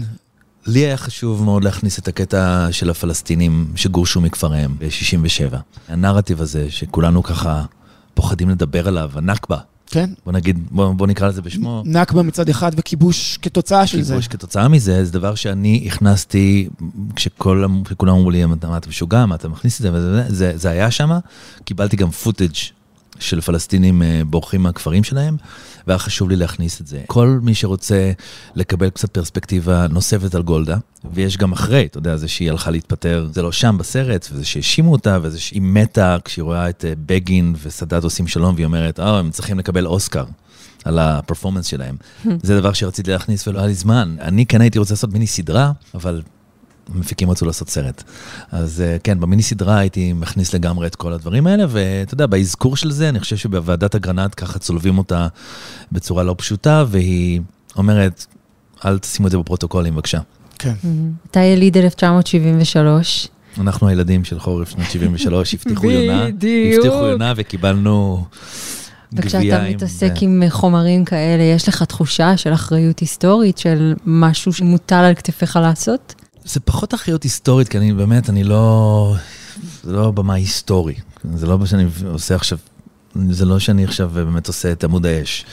לי 0.66 0.80
היה 0.80 0.96
חשוב 0.96 1.44
מאוד 1.44 1.64
להכניס 1.64 1.98
את 1.98 2.08
הקטע 2.08 2.68
של 2.70 2.90
הפלסטינים 2.90 3.66
שגורשו 3.76 4.20
מכפריהם 4.20 4.76
ב-67. 4.78 5.56
הנרטיב 5.88 6.40
הזה 6.40 6.70
שכולנו 6.70 7.22
ככה 7.22 7.64
פוחדים 8.14 8.50
לדבר 8.50 8.88
עליו, 8.88 9.10
הנכבה. 9.14 9.58
כן. 9.86 10.10
בוא 10.24 10.32
נגיד, 10.32 10.58
בוא, 10.70 10.92
בוא 10.92 11.06
נקרא 11.06 11.28
לזה 11.28 11.42
בשמו. 11.42 11.82
נכבה 11.86 12.22
מצד 12.22 12.48
אחד 12.48 12.70
וכיבוש 12.76 13.38
כתוצאה 13.42 13.86
של 13.86 13.92
כיבוש 13.92 14.06
זה. 14.06 14.14
כיבוש 14.14 14.28
כתוצאה 14.28 14.68
מזה, 14.68 15.04
זה 15.04 15.12
דבר 15.12 15.34
שאני 15.34 15.84
הכנסתי, 15.86 16.68
כשכולם 17.16 17.82
אמרו 18.00 18.30
לי, 18.30 18.46
מה 18.46 18.76
אתה 18.76 18.88
משוגע, 18.88 19.26
מה 19.26 19.34
אתה 19.34 19.48
מכניס 19.48 19.76
את 19.76 19.82
זה, 19.82 19.92
וזה, 19.92 20.24
זה, 20.28 20.52
זה 20.54 20.70
היה 20.70 20.90
שם, 20.90 21.10
קיבלתי 21.64 21.96
גם 21.96 22.10
פוטאג' 22.10 22.54
של 23.20 23.40
פלסטינים 23.40 24.02
אה, 24.02 24.22
בורחים 24.26 24.62
מהכפרים 24.62 25.04
שלהם, 25.04 25.36
והיה 25.86 25.98
חשוב 25.98 26.28
לי 26.28 26.36
להכניס 26.36 26.80
את 26.80 26.86
זה. 26.86 27.02
כל 27.06 27.38
מי 27.42 27.54
שרוצה 27.54 28.12
לקבל 28.54 28.90
קצת 28.90 29.10
פרספקטיבה 29.10 29.86
נוספת 29.90 30.34
על 30.34 30.42
גולדה, 30.42 30.76
ויש 31.12 31.36
גם 31.36 31.52
אחרי, 31.52 31.86
אתה 31.90 31.98
יודע, 31.98 32.16
זה 32.16 32.28
שהיא 32.28 32.50
הלכה 32.50 32.70
להתפטר, 32.70 33.28
זה 33.32 33.42
לא 33.42 33.52
שם 33.52 33.76
בסרט, 33.78 34.28
וזה 34.32 34.44
שהאשימו 34.44 34.92
אותה, 34.92 35.18
וזה 35.22 35.40
שהיא 35.40 35.62
מתה 35.62 36.16
כשהיא 36.24 36.42
רואה 36.42 36.68
את 36.68 36.84
אה, 36.84 36.92
בגין 37.06 37.54
וסאדאת 37.62 38.04
עושים 38.04 38.26
שלום, 38.26 38.54
והיא 38.54 38.66
אומרת, 38.66 39.00
אה, 39.00 39.18
הם 39.18 39.30
צריכים 39.30 39.58
לקבל 39.58 39.86
אוסקר. 39.86 40.24
על 40.84 40.98
הפרפורמנס 40.98 41.66
שלהם. 41.66 41.96
זה 42.42 42.60
דבר 42.60 42.72
שרציתי 42.72 43.10
להכניס 43.10 43.48
ולא 43.48 43.58
היה 43.58 43.66
לי 43.66 43.74
זמן. 43.74 44.16
אני 44.20 44.46
כן 44.46 44.60
הייתי 44.60 44.78
רוצה 44.78 44.94
לעשות 44.94 45.12
מיני 45.12 45.26
סדרה, 45.26 45.72
אבל 45.94 46.22
המפיקים 46.94 47.30
רצו 47.30 47.46
לעשות 47.46 47.68
סרט. 47.68 48.02
אז 48.52 48.80
אה, 48.80 48.96
כן, 49.04 49.20
במיני 49.20 49.42
סדרה 49.42 49.78
הייתי 49.78 50.12
מכניס 50.12 50.54
לגמרי 50.54 50.86
את 50.86 50.96
כל 50.96 51.12
הדברים 51.12 51.46
האלה, 51.46 51.64
ואתה 51.68 52.14
יודע, 52.14 52.26
באזכור 52.26 52.76
של 52.76 52.90
זה, 52.90 53.08
אני 53.08 53.20
חושב 53.20 53.36
שבוועדת 53.36 53.94
אגרנט 53.94 54.34
ככה 54.36 54.58
צולבים 54.58 54.98
אותה 54.98 55.28
בצורה 55.92 56.24
לא 56.24 56.34
פשוטה, 56.38 56.84
והיא 56.88 57.40
אומרת, 57.76 58.26
אל 58.84 58.98
תשימו 58.98 59.26
את 59.26 59.32
זה 59.32 59.38
בפרוטוקולים, 59.38 59.94
בבקשה. 59.94 60.18
כן. 60.58 60.74
אתה 61.30 61.40
יליד 61.40 61.76
1973. 61.76 63.28
אנחנו 63.60 63.88
הילדים 63.88 64.24
של 64.24 64.38
חורף 64.38 64.70
שנת 64.70 64.90
73, 64.90 65.54
הבטיחו 65.54 65.90
יונה. 65.90 66.26
בדיוק. 66.26 66.84
הבטיחו 66.84 67.06
יונה 67.06 67.32
וקיבלנו... 67.36 68.24
וכשאתה 69.12 69.64
מתעסק 69.68 70.12
עם 70.20 70.42
חומרים 70.48 71.04
כאלה, 71.04 71.42
יש 71.42 71.68
לך 71.68 71.82
תחושה 71.82 72.36
של 72.36 72.52
אחריות 72.52 72.98
היסטורית, 72.98 73.58
של 73.58 73.94
משהו 74.06 74.52
שמוטל 74.52 74.94
על 74.94 75.14
כתפיך 75.14 75.56
לעשות? 75.56 76.14
זה 76.46 76.60
פחות 76.60 76.94
אחריות 76.94 77.22
היסטורית, 77.22 77.68
כי 77.68 77.78
אני 77.78 77.92
באמת, 77.92 78.30
אני 78.30 78.44
לא... 78.44 79.14
זה 79.82 79.92
לא 79.92 80.10
במה 80.10 80.34
היסטורי. 80.34 80.94
זה 81.34 81.46
לא 81.46 81.58
מה 81.58 81.66
שאני 81.66 81.86
עושה 82.06 82.34
עכשיו 82.34 82.58
זה 83.30 83.44
לא 83.44 83.58
שאני 83.58 83.84
עכשיו 83.84 84.10
באמת 84.14 84.46
עושה 84.48 84.72
את 84.72 84.84
עמוד 84.84 85.06
האש, 85.06 85.44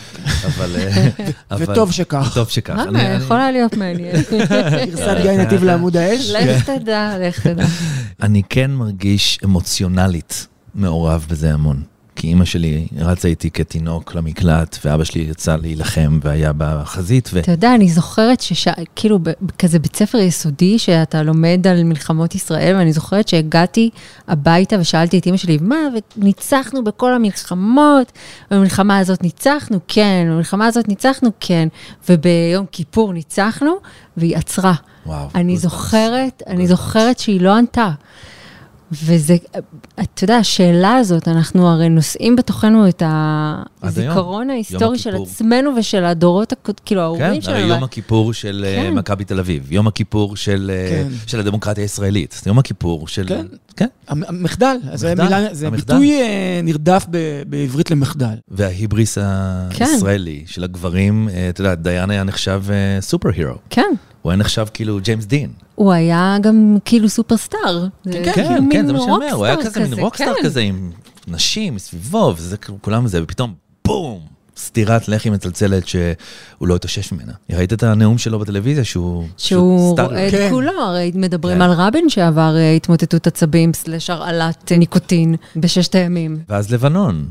אבל... 0.45 0.75
וטוב 1.60 1.91
שכך. 1.91 2.29
וטוב 2.32 2.49
שכך. 2.49 2.75
למה? 2.88 3.03
יכולה 3.03 3.51
להיות 3.51 3.77
מעניין. 3.77 4.15
גרסת 4.91 5.17
גיא 5.21 5.32
נתיב 5.32 5.63
לעמוד 5.63 5.97
האש? 5.97 6.29
לך 6.29 6.69
תדע, 6.69 7.15
לך 7.19 7.47
תדע. 7.47 7.65
אני 8.23 8.41
כן 8.49 8.71
מרגיש 8.71 9.39
אמוציונלית 9.43 10.47
מעורב 10.75 11.25
בזה 11.29 11.53
המון. 11.53 11.84
כי 12.23 12.27
אימא 12.27 12.45
שלי 12.45 12.88
רצה 12.97 13.27
איתי 13.27 13.51
כתינוק 13.51 14.15
למקלט, 14.15 14.77
ואבא 14.86 15.03
שלי 15.03 15.21
יצא 15.21 15.55
להילחם 15.55 16.19
והיה 16.21 16.51
בחזית. 16.57 17.29
ו... 17.33 17.39
אתה 17.39 17.51
יודע, 17.51 17.75
אני 17.75 17.89
זוכרת 17.89 18.41
שכאילו, 18.41 19.19
כזה 19.59 19.79
בית 19.79 19.95
ספר 19.95 20.17
יסודי, 20.17 20.79
שאתה 20.79 21.23
לומד 21.23 21.67
על 21.67 21.83
מלחמות 21.83 22.36
ישראל, 22.36 22.75
ואני 22.75 22.93
זוכרת 22.93 23.27
שהגעתי 23.27 23.89
הביתה 24.27 24.75
ושאלתי 24.79 25.19
את 25.19 25.25
אימא 25.25 25.38
שלי, 25.38 25.57
מה, 25.62 25.75
וניצחנו 26.17 26.83
בכל 26.83 27.13
המלחמות, 27.13 28.12
במלחמה 28.51 28.97
הזאת 28.97 29.23
ניצחנו? 29.23 29.79
כן, 29.88 30.27
במלחמה 30.29 30.65
הזאת 30.65 30.88
ניצחנו? 30.88 31.29
כן, 31.39 31.67
וביום 32.09 32.65
כיפור 32.71 33.13
ניצחנו, 33.13 33.73
והיא 34.17 34.38
עצרה. 34.38 34.73
וואו. 35.05 35.27
אני 35.36 35.57
זוכרת, 35.57 36.43
אני 36.47 36.67
זוכרת 36.67 37.19
שהיא 37.19 37.41
לא 37.41 37.55
ענתה. 37.55 37.91
וזה, 39.03 39.36
אתה 39.99 40.23
יודע, 40.23 40.36
השאלה 40.38 40.95
הזאת, 40.95 41.27
אנחנו 41.27 41.67
הרי 41.67 41.89
נושאים 41.89 42.36
בתוכנו 42.36 42.89
את 42.89 43.03
הזיכרון 43.84 44.49
ההיסטורי 44.49 44.97
של 44.97 45.15
עצמנו 45.15 45.71
ושל 45.77 46.03
הדורות, 46.03 46.53
כאילו, 46.86 47.01
ההורים 47.01 47.41
שלנו. 47.41 47.58
כן, 47.58 47.63
הרי 47.63 47.73
יום 47.73 47.84
הכיפור 47.84 48.34
של 48.34 48.65
כן. 48.75 48.93
מכבי 48.93 49.25
תל 49.25 49.39
אביב, 49.39 49.71
יום 49.71 49.88
הכיפור 49.88 50.36
של, 50.36 50.71
כן. 50.89 51.08
של 51.27 51.39
הדמוקרטיה 51.39 51.84
הישראלית, 51.84 52.41
יום 52.45 52.60
הכיפור 52.60 53.08
של... 53.08 53.25
כן, 53.27 53.45
כן. 53.77 53.88
המחדל, 54.08 54.77
זה, 54.93 55.15
מילה, 55.15 55.53
זה 55.53 55.67
המחדל. 55.67 55.93
ביטוי 55.93 56.19
נרדף 56.63 57.06
בעברית 57.47 57.91
למחדל. 57.91 58.36
וההיבריס 58.47 59.17
כן. 59.69 59.86
הישראלי 59.86 60.43
של 60.45 60.63
הגברים, 60.63 61.29
אתה 61.49 61.62
יודע, 61.62 61.75
דיין 61.75 62.10
היה 62.10 62.23
נחשב 62.23 62.63
super 62.99 63.30
hero. 63.36 63.56
כן. 63.69 63.93
הוא 64.23 64.31
היה 64.31 64.38
נחשב 64.38 64.65
כאילו 64.73 64.99
ג'יימס 65.01 65.25
דין. 65.25 65.51
הוא 65.75 65.91
היה 65.91 66.38
גם 66.41 66.77
כאילו 66.86 67.09
סופרסטאר. 67.09 67.88
כן, 68.03 68.12
כן, 68.12 68.33
כן, 68.33 68.69
כן, 68.71 68.88
זה 68.88 68.93
מה 68.93 68.99
שאני 68.99 69.12
אומר, 69.12 69.31
הוא 69.31 69.45
היה 69.45 69.57
כזה 69.57 69.79
מין 69.79 69.99
rockstar 69.99 70.34
כזה 70.43 70.59
עם 70.59 70.91
נשים 71.27 71.75
מסביבו, 71.75 72.33
וזה 72.38 72.57
כולם 72.81 73.07
זה, 73.07 73.23
ופתאום 73.23 73.53
בום, 73.86 74.19
סטירת 74.57 75.07
לחי 75.07 75.29
מצלצלת 75.29 75.88
שהוא 75.88 76.67
לא 76.67 76.75
התאושש 76.75 77.12
ממנה. 77.12 77.33
ראית 77.49 77.73
את 77.73 77.83
הנאום 77.83 78.17
שלו 78.17 78.39
בטלוויזיה 78.39 78.83
שהוא 78.83 79.25
שהוא 79.38 79.97
רועד 79.99 80.31
כן. 80.31 80.47
כולו, 80.51 80.81
הרי 80.81 81.12
מדברים 81.15 81.55
כן. 81.57 81.62
על 81.62 81.71
רבין 81.71 82.09
שעבר 82.09 82.55
התמוטטות 82.75 83.27
עצבים 83.27 83.73
סלש 83.73 84.09
הרעלת 84.09 84.71
ניקוטין 84.71 85.36
בששת 85.55 85.95
הימים. 85.95 86.39
ואז 86.49 86.71
לבנון. 86.71 87.25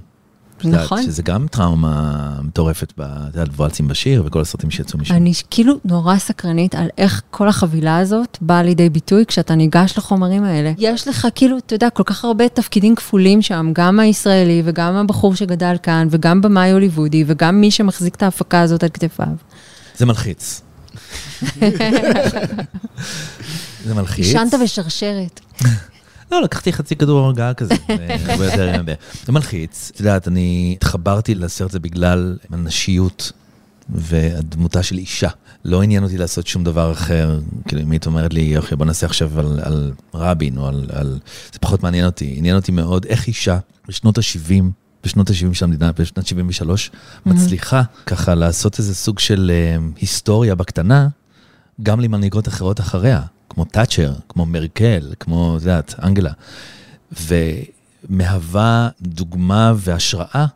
נכון. 0.64 1.02
שזה 1.02 1.22
גם 1.22 1.46
טראומה 1.50 2.36
מטורפת, 2.42 2.92
את 3.00 3.34
יודעת, 3.34 3.48
וואלצים 3.56 3.88
בשיר 3.88 4.22
וכל 4.26 4.40
הסרטים 4.40 4.70
שיצאו 4.70 4.98
משם. 4.98 5.14
אני 5.14 5.32
כאילו 5.50 5.74
נורא 5.84 6.18
סקרנית 6.18 6.74
על 6.74 6.88
איך 6.98 7.22
כל 7.30 7.48
החבילה 7.48 7.98
הזאת 7.98 8.38
באה 8.40 8.62
לידי 8.62 8.90
ביטוי 8.90 9.26
כשאתה 9.26 9.54
ניגש 9.54 9.98
לחומרים 9.98 10.44
האלה. 10.44 10.72
יש 10.78 11.08
לך 11.08 11.28
כאילו, 11.34 11.58
אתה 11.58 11.74
יודע, 11.74 11.90
כל 11.90 12.02
כך 12.02 12.24
הרבה 12.24 12.48
תפקידים 12.48 12.94
כפולים 12.94 13.42
שם, 13.42 13.70
גם 13.72 14.00
הישראלי 14.00 14.62
וגם 14.64 14.94
הבחור 14.94 15.34
שגדל 15.34 15.76
כאן, 15.82 16.08
וגם 16.10 16.40
במאי 16.40 16.70
הוליוודי, 16.70 17.24
וגם 17.26 17.60
מי 17.60 17.70
שמחזיק 17.70 18.14
את 18.14 18.22
ההפקה 18.22 18.60
הזאת 18.60 18.82
על 18.82 18.88
כתפיו. 18.88 19.26
זה 19.96 20.06
מלחיץ. 20.06 20.62
זה 23.84 23.94
מלחיץ. 23.94 24.26
עישנת 24.26 24.54
בשרשרת. 24.64 25.40
לא, 26.32 26.42
לקחתי 26.42 26.72
חצי 26.72 26.96
כדור 26.96 27.26
הרגעה 27.26 27.54
כזה, 27.54 27.74
הרבה 28.28 28.44
יותר... 28.44 28.82
זה 29.24 29.32
מלחיץ. 29.32 29.90
את 29.94 30.00
יודעת, 30.00 30.28
אני 30.28 30.72
התחברתי 30.76 31.34
לסרט 31.34 31.70
הזה 31.70 31.80
בגלל 31.80 32.36
הנשיות 32.50 33.32
והדמותה 33.88 34.82
של 34.82 34.98
אישה. 34.98 35.28
לא 35.64 35.82
עניין 35.82 36.04
אותי 36.04 36.18
לעשות 36.18 36.46
שום 36.46 36.64
דבר 36.64 36.92
אחר. 36.92 37.38
כאילו, 37.68 37.82
אם 37.82 37.90
היית 37.90 38.06
אומרת 38.06 38.34
לי, 38.34 38.40
יוכי, 38.40 38.76
בוא 38.76 38.86
נעשה 38.86 39.06
עכשיו 39.06 39.40
על, 39.40 39.60
על 39.62 39.92
רבין, 40.14 40.58
או 40.58 40.68
על, 40.68 40.86
על... 40.92 41.18
זה 41.52 41.58
פחות 41.58 41.82
מעניין 41.82 42.06
אותי. 42.06 42.34
עניין 42.36 42.56
אותי 42.56 42.72
מאוד 42.72 43.04
איך 43.04 43.26
אישה 43.26 43.58
בשנות 43.88 44.18
ה-70, 44.18 44.62
בשנות 45.04 45.30
ה-70 45.30 45.54
של 45.54 45.64
המדינה, 45.64 45.92
בשנת 45.92 46.26
73, 46.26 46.90
mm-hmm. 46.90 47.30
מצליחה 47.30 47.82
ככה 48.06 48.34
לעשות 48.34 48.78
איזה 48.78 48.94
סוג 48.94 49.18
של 49.18 49.52
uh, 49.78 50.00
היסטוריה 50.00 50.54
בקטנה, 50.54 51.08
גם 51.82 52.00
למנהיגות 52.00 52.48
אחרות 52.48 52.80
אחריה. 52.80 53.22
כמו 53.54 53.64
תאצ'ר, 53.64 54.12
כמו 54.28 54.46
מרקל, 54.46 55.12
כמו, 55.20 55.56
את 55.56 55.62
יודעת, 55.62 55.94
אנגלה, 56.02 56.32
ומהווה 58.08 58.88
דוגמה 59.02 59.72
והשראה 59.76 60.46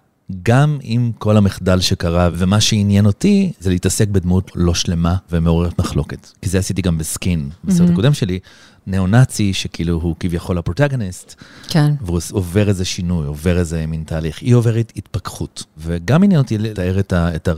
גם 0.42 0.78
עם 0.82 1.12
כל 1.18 1.36
המחדל 1.36 1.80
שקרה, 1.80 2.28
ומה 2.32 2.60
שעניין 2.60 3.06
אותי 3.06 3.52
זה 3.60 3.70
להתעסק 3.70 4.08
בדמות 4.08 4.50
לא 4.54 4.74
שלמה 4.74 5.16
ומעוררת 5.30 5.78
מחלוקת. 5.78 6.28
כי 6.42 6.48
זה 6.48 6.58
עשיתי 6.58 6.82
גם 6.82 6.98
בסקין, 6.98 7.50
בסרט 7.64 7.88
mm-hmm. 7.88 7.92
הקודם 7.92 8.14
שלי, 8.14 8.38
ניאו-נאצי, 8.86 9.54
שכאילו 9.54 10.00
הוא 10.02 10.14
כביכול 10.20 10.58
הפרוטגניסט, 10.58 11.34
כן. 11.68 11.94
והוא 12.00 12.20
עובר 12.32 12.68
איזה 12.68 12.84
שינוי, 12.84 13.26
עובר 13.26 13.58
איזה 13.58 13.86
מין 13.86 14.02
תהליך. 14.06 14.38
היא 14.40 14.54
עוברת 14.54 14.92
התפכחות, 14.96 15.64
וגם 15.78 16.22
עניין 16.22 16.40
אותי 16.40 16.58
לתאר 16.58 16.98
את 17.12 17.48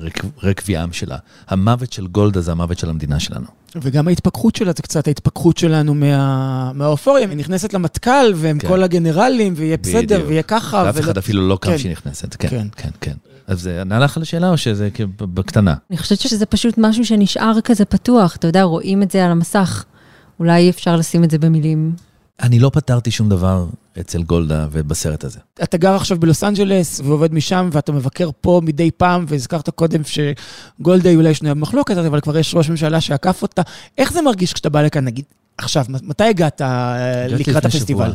הרקביעם 0.41 0.93
שלה. 0.93 1.17
המוות 1.49 1.93
של 1.93 2.07
גולדה 2.07 2.41
זה 2.41 2.53
המוות 2.53 2.79
של 2.79 2.91
המדינה 2.91 3.21
שלנו. 3.21 3.47
וגם 3.77 4.09
ההתפכחות 4.09 4.57
שלה 4.57 4.73
זה 4.77 4.83
קצת 4.83 5.09
ההתפכחות 5.09 5.59
שלנו 5.59 5.95
מה... 5.95 6.73
מהאופוריה, 6.73 7.29
היא 7.29 7.37
נכנסת 7.37 7.75
למטכ"ל, 7.75 8.33
והם 8.35 8.59
כן. 8.59 8.69
כל 8.69 8.83
הגנרלים, 8.83 9.55
ויהיה 9.57 9.77
בסדר, 9.77 10.25
ויהיה 10.27 10.43
ככה. 10.43 10.83
ואף 10.87 10.99
אחד 10.99 11.19
אפילו 11.19 11.49
לא 11.49 11.59
קם 11.61 11.71
כן. 11.71 11.79
שהיא 11.79 11.93
נכנסת, 11.93 12.37
כן, 12.37 12.49
כן, 12.49 12.67
כן. 12.77 12.91
כן. 13.01 13.15
אז 13.47 13.61
זה 13.61 13.81
ענה 13.81 13.99
לך 13.99 14.17
על 14.17 14.23
השאלה, 14.23 14.51
או 14.51 14.57
שזה 14.57 14.89
בקטנה? 15.21 15.75
אני 15.91 15.99
חושבת 15.99 16.21
שזה 16.21 16.47
פשוט 16.47 16.75
משהו 16.79 17.05
שנשאר 17.05 17.61
כזה 17.65 17.85
פתוח, 17.85 18.37
אתה 18.37 18.47
יודע, 18.47 18.63
רואים 18.63 19.03
את 19.03 19.11
זה 19.11 19.25
על 19.25 19.31
המסך. 19.31 19.85
אולי 20.41 20.71
אפשר 20.71 20.97
לשים 20.97 21.25
את 21.25 21.31
זה 21.31 21.39
במילים. 21.39 21.93
אני 22.43 22.59
לא 22.59 22.71
פתרתי 22.75 23.11
שום 23.11 23.29
דבר 23.29 23.67
אצל 24.01 24.23
גולדה 24.23 24.67
ובסרט 24.73 25.25
הזה. 25.25 25.39
אתה 25.63 25.77
גר 25.77 25.95
עכשיו 25.95 26.19
בלוס 26.21 26.45
אנג'לס 26.45 27.01
ועובד 27.05 27.35
משם, 27.35 27.69
ואתה 27.73 27.93
מבקר 27.93 28.31
פה 28.41 28.61
מדי 28.65 28.91
פעם, 28.91 29.25
והזכרת 29.29 29.69
קודם 29.71 30.01
שגולדה 30.05 31.09
היא 31.09 31.17
אולי 31.17 31.35
שנויה 31.35 31.55
במחלוקת, 31.55 31.97
אבל 31.97 32.21
כבר 32.21 32.39
יש 32.39 32.55
ראש 32.55 32.71
ממשלה 32.71 33.01
שעקף 33.01 33.43
אותה. 33.43 33.63
איך 33.99 34.13
זה 34.13 34.23
מרגיש 34.23 34.53
כשאתה 34.53 34.71
בא 34.71 34.83
לכאן, 34.83 35.05
נגיד, 35.05 35.25
עכשיו, 35.59 35.85
מתי 35.89 36.25
הגעת 36.25 36.63
לקראת 37.29 37.65
הפסטיבל? 37.65 38.05
שבוע. 38.05 38.15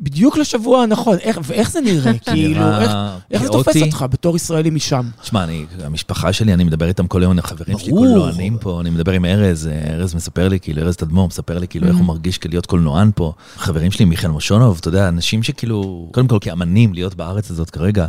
בדיוק 0.00 0.36
לשבוע 0.36 0.82
הנכון, 0.82 1.16
איך, 1.18 1.38
ואיך 1.42 1.70
זה 1.70 1.80
נראה? 1.80 2.12
כאילו, 2.32 2.78
איך, 2.80 2.92
איך 3.30 3.42
זה 3.42 3.48
תופס 3.48 3.82
אותך 3.82 4.06
בתור 4.10 4.36
ישראלי 4.36 4.70
משם? 4.70 5.08
תשמע, 5.22 5.44
המשפחה 5.84 6.32
שלי, 6.32 6.54
אני 6.54 6.64
מדבר 6.64 6.88
איתם 6.88 7.06
כל 7.06 7.22
היום, 7.22 7.38
החברים 7.38 7.78
שלי 7.78 7.90
קולנוענים 7.92 8.58
פה, 8.58 8.80
אני 8.80 8.90
מדבר 8.90 9.12
עם 9.12 9.24
ארז, 9.24 9.68
ארז 9.90 10.14
מספר 10.14 10.48
לי, 10.48 10.60
כאילו, 10.60 10.82
ארז 10.82 10.96
תדמור 10.96 11.26
מספר 11.28 11.58
לי, 11.58 11.68
כאילו, 11.68 11.86
איך 11.86 11.96
הוא 11.96 12.04
mm. 12.04 12.08
מרגיש 12.08 12.38
להיות 12.48 12.66
קולנוען 12.66 13.10
פה. 13.14 13.32
חברים 13.56 13.90
שלי, 13.90 14.04
מיכאל 14.04 14.30
מושונוב, 14.30 14.76
אתה 14.80 14.88
יודע, 14.88 15.08
אנשים 15.08 15.42
שכאילו, 15.42 16.08
קודם 16.12 16.28
כל 16.28 16.38
כאמנים, 16.40 16.94
להיות 16.94 17.14
בארץ 17.14 17.50
הזאת 17.50 17.70
כרגע, 17.70 18.06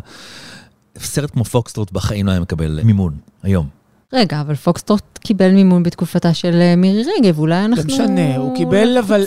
סרט 0.97 1.31
כמו 1.31 1.43
פוקסטרוט 1.43 1.91
בחיים 1.91 2.25
לא 2.25 2.31
היה 2.31 2.39
מקבל 2.39 2.79
מימון, 2.83 3.13
היום. 3.43 3.78
רגע, 4.13 4.41
אבל 4.41 4.55
פוקסטרוט 4.55 5.01
קיבל 5.19 5.51
מימון 5.51 5.83
בתקופתה 5.83 6.33
של 6.33 6.55
אה, 6.61 6.75
מירי 6.75 7.03
רגב, 7.17 7.39
אולי 7.39 7.65
אנחנו... 7.65 7.83
לא 7.87 7.93
משנה, 7.93 8.35
הוא 8.37 8.55
קיבל, 8.55 8.97
אבל... 8.97 9.25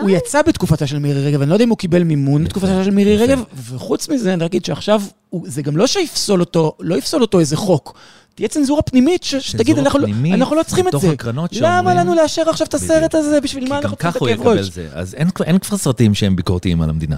הוא 0.00 0.10
יצא 0.10 0.42
בתקופתה 0.42 0.86
של 0.86 0.98
מירי 0.98 1.26
רגב, 1.26 1.40
אני 1.40 1.50
לא 1.50 1.54
יודע 1.54 1.64
אם 1.64 1.68
הוא 1.70 1.78
קיבל 1.78 2.04
מימון 2.04 2.44
בתקופתה 2.44 2.84
של 2.84 2.90
מירי 2.90 3.16
רגב, 3.16 3.42
וחוץ 3.56 4.08
מזה, 4.08 4.34
אני 4.34 4.44
אגיד 4.46 4.64
שעכשיו, 4.64 5.02
זה 5.44 5.62
גם 5.62 5.76
לא 5.76 5.86
שיפסול 5.86 6.40
אותו, 6.40 6.72
לא 6.80 6.94
יפסול 6.94 7.22
אותו 7.22 7.40
איזה 7.40 7.56
חוק. 7.56 7.94
תהיה 8.34 8.48
צנזורה 8.48 8.82
פנימית, 8.82 9.22
שתגיד, 9.24 9.78
אנחנו, 9.78 9.98
לא- 9.98 10.06
אנחנו 10.34 10.56
לא 10.56 10.62
צריכים 10.62 10.88
את 10.88 10.92
זה. 11.00 11.14
למה 11.52 11.94
לנו 11.94 12.14
לאשר 12.14 12.42
עכשיו 12.50 12.66
את 12.66 12.74
הסרט 12.74 13.14
הזה? 13.14 13.40
בשביל 13.40 13.68
מה 13.68 13.78
אנחנו 13.78 13.96
צריכים 13.96 14.10
את 14.32 14.40
הכאב 14.40 14.46
ראש? 14.46 14.70
אז 14.92 15.14
אין 15.44 15.58
כבר 15.58 15.76
סרטים 15.76 16.14
שהם 16.14 16.36
ביקורתיים 16.36 16.82
על 16.82 16.90
המדינה. 16.90 17.16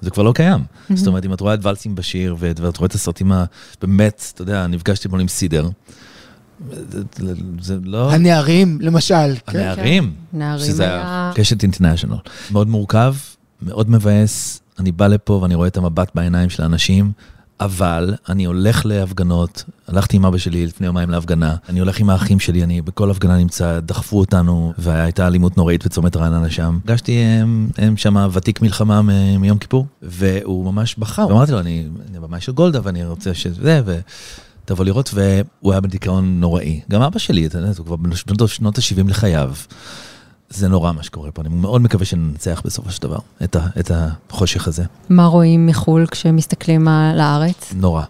זה 0.00 0.10
כבר 0.10 0.22
לא 0.22 0.32
קיים. 0.32 0.60
זאת 0.94 1.06
אומרת, 1.06 1.24
אם 1.24 1.32
את 1.32 1.40
רואה 1.40 1.54
את 1.54 1.66
ולסים 1.66 1.94
בשיר, 1.94 2.36
ואת 2.38 2.76
רואה 2.76 2.86
את 2.86 2.94
הסרטים 2.94 3.32
הבאמת, 3.32 4.30
אתה 4.34 4.42
יודע, 4.42 4.66
נפגשתי 4.66 5.08
אתמול 5.08 5.20
עם 5.20 5.28
סידר. 5.28 5.68
זה 7.60 7.78
לא... 7.84 8.12
הנערים, 8.12 8.78
למשל. 8.80 9.34
כן. 9.46 9.58
הנערים. 9.58 10.12
כן. 10.32 10.38
נערים 10.38 10.66
שזה 10.66 10.84
היה... 10.84 11.32
קשת 11.34 11.62
אינטרנשיונל. 11.62 12.16
מאוד 12.50 12.68
מורכב, 12.68 13.14
מאוד 13.62 13.90
מבאס. 13.90 14.60
אני 14.78 14.92
בא 14.92 15.06
לפה 15.06 15.32
ואני 15.32 15.54
רואה 15.54 15.68
את 15.68 15.76
המבט 15.76 16.10
בעיניים 16.14 16.50
של 16.50 16.62
האנשים, 16.62 17.12
אבל 17.60 18.14
אני 18.28 18.44
הולך 18.44 18.86
להפגנות, 18.86 19.64
הלכתי 19.88 20.16
עם 20.16 20.26
אבא 20.26 20.38
שלי 20.38 20.66
לפני 20.66 20.86
יומיים 20.86 21.10
להפגנה, 21.10 21.56
אני 21.68 21.80
הולך 21.80 22.00
עם 22.00 22.10
האחים 22.10 22.40
שלי, 22.40 22.64
אני 22.64 22.82
בכל 22.82 23.10
הפגנה 23.10 23.36
נמצא, 23.36 23.80
דחפו 23.80 24.18
אותנו, 24.18 24.72
והייתה 24.78 25.26
אלימות 25.26 25.56
נוראית 25.56 25.84
בצומת 25.84 26.16
רעננה 26.16 26.50
שם. 26.50 26.78
פגשתי 26.84 27.12
הם, 27.12 27.68
הם 27.78 27.96
שם 27.96 28.28
ותיק 28.32 28.62
מלחמה 28.62 29.02
מיום 29.38 29.58
כיפור, 29.58 29.86
והוא 30.02 30.72
ממש 30.72 30.94
בכה, 30.98 31.26
ואמרתי 31.26 31.52
לו, 31.52 31.60
אני, 31.60 31.86
אני 32.10 32.20
במאי 32.20 32.40
של 32.40 32.52
גולדה 32.52 32.80
ואני 32.82 33.04
רוצה 33.04 33.34
שזה, 33.34 33.82
ו... 33.86 33.98
תבוא 34.64 34.84
לראות, 34.84 35.10
והוא 35.14 35.72
היה 35.72 35.80
בדיכאון 35.80 36.40
נוראי. 36.40 36.80
גם 36.90 37.02
אבא 37.02 37.18
שלי, 37.18 37.46
אתה 37.46 37.58
יודע, 37.58 37.70
הוא 37.78 37.86
כבר 37.86 37.96
בשנות 37.96 38.78
ה-70 38.78 39.08
לחייו. 39.08 39.52
זה 40.50 40.68
נורא 40.68 40.92
מה 40.92 41.02
שקורה 41.02 41.30
פה, 41.30 41.42
אני 41.42 41.48
מאוד 41.48 41.80
מקווה 41.80 42.04
שננצח 42.04 42.62
בסופו 42.64 42.90
של 42.90 43.02
דבר 43.02 43.18
את, 43.44 43.56
ה, 43.56 43.66
את 43.80 43.90
החושך 43.94 44.68
הזה. 44.68 44.84
מה 45.08 45.26
רואים 45.26 45.66
מחו"ל 45.66 46.06
כשמסתכלים 46.06 46.88
על 46.88 47.20
הארץ? 47.20 47.72
נורא. 47.76 48.02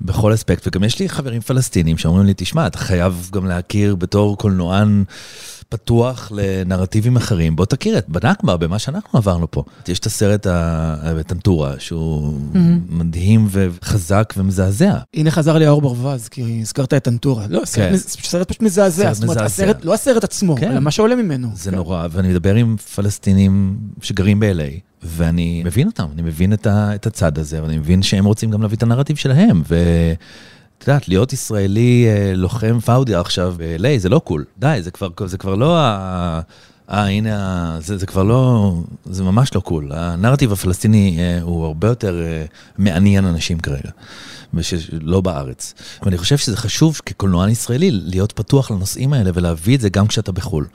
בכל 0.00 0.34
אספקט, 0.34 0.66
וגם 0.66 0.84
יש 0.84 0.98
לי 0.98 1.08
חברים 1.08 1.40
פלסטינים 1.40 1.98
שאומרים 1.98 2.26
לי, 2.26 2.32
תשמע, 2.36 2.66
אתה 2.66 2.78
חייב 2.78 3.30
גם 3.32 3.46
להכיר 3.46 3.94
בתור 3.94 4.38
קולנוען 4.38 5.04
פתוח 5.72 6.32
לנרטיבים 6.34 7.16
אחרים, 7.16 7.56
בוא 7.56 7.64
תכיר 7.64 7.98
את 7.98 8.08
בנכבה, 8.08 8.56
במה 8.56 8.78
שאנחנו 8.78 9.18
עברנו 9.18 9.50
פה. 9.50 9.64
יש 9.88 9.98
את 9.98 10.06
הסרט 10.06 10.46
הטנטורה, 10.50 11.74
שהוא 11.78 12.38
mm-hmm. 12.54 12.58
מדהים 12.88 13.48
וחזק 13.50 14.34
ומזעזע. 14.36 14.98
הנה 15.14 15.30
חזר 15.30 15.58
לי 15.58 15.66
האור 15.66 15.80
ברווז, 15.80 16.28
כי 16.28 16.58
הזכרת 16.62 16.94
את 16.94 17.04
טנטורה. 17.04 17.46
לא, 17.48 17.62
כן. 17.74 17.96
סרט 17.96 18.48
פשוט 18.48 18.62
מזעזע. 18.62 19.12
זאת 19.12 19.22
אומרת, 19.22 19.36
הסרט, 19.36 19.84
לא 19.84 19.94
הסרט 19.94 20.24
עצמו, 20.24 20.56
כן. 20.56 20.70
אלא 20.70 20.80
מה 20.80 20.90
שעולה 20.90 21.14
ממנו. 21.14 21.48
זה 21.54 21.70
כן. 21.70 21.76
נורא, 21.76 22.06
ואני 22.10 22.28
מדבר 22.28 22.54
עם 22.54 22.76
פלסטינים 22.76 23.76
שגרים 24.02 24.40
ב-LA, 24.40 24.80
ואני 25.02 25.62
מבין 25.64 25.86
אותם, 25.86 26.06
אני 26.14 26.22
מבין 26.22 26.52
את, 26.52 26.66
ה, 26.66 26.94
את 26.94 27.06
הצד 27.06 27.38
הזה, 27.38 27.62
ואני 27.62 27.78
מבין 27.78 28.02
שהם 28.02 28.24
רוצים 28.24 28.50
גם 28.50 28.62
להביא 28.62 28.76
את 28.76 28.82
הנרטיב 28.82 29.16
שלהם. 29.16 29.62
ו... 29.68 29.76
את 30.82 30.88
יודעת, 30.88 31.08
להיות 31.08 31.32
ישראלי 31.32 32.06
אה, 32.08 32.32
לוחם 32.34 32.80
פאודיה 32.80 33.20
עכשיו 33.20 33.54
ב-LA 33.58 33.98
זה 33.98 34.08
לא 34.08 34.18
קול. 34.18 34.44
די, 34.58 34.78
זה 34.80 34.90
כבר, 34.90 35.08
זה 35.26 35.38
כבר 35.38 35.54
לא 35.54 35.78
ה... 35.78 36.40
אה, 36.90 37.08
הנה, 37.08 37.76
זה, 37.80 37.96
זה 37.96 38.06
כבר 38.06 38.22
לא, 38.22 38.74
זה 39.04 39.24
ממש 39.24 39.54
לא 39.54 39.60
קול. 39.60 39.92
הנרטיב 39.92 40.52
הפלסטיני 40.52 41.16
אה, 41.18 41.42
הוא 41.42 41.66
הרבה 41.66 41.88
יותר 41.88 42.22
אה, 42.22 42.44
מעניין 42.78 43.24
אנשים 43.24 43.60
כרגע, 43.60 43.90
לא 44.92 45.20
בארץ. 45.20 45.74
ואני 46.02 46.18
חושב 46.18 46.36
שזה 46.36 46.56
חשוב 46.56 47.00
כקולנוען 47.06 47.48
ישראלי 47.48 47.90
להיות 47.90 48.32
פתוח 48.32 48.70
לנושאים 48.70 49.12
האלה 49.12 49.30
ולהביא 49.34 49.76
את 49.76 49.80
זה 49.80 49.88
גם 49.88 50.06
כשאתה 50.06 50.32
בחו"ל. 50.32 50.66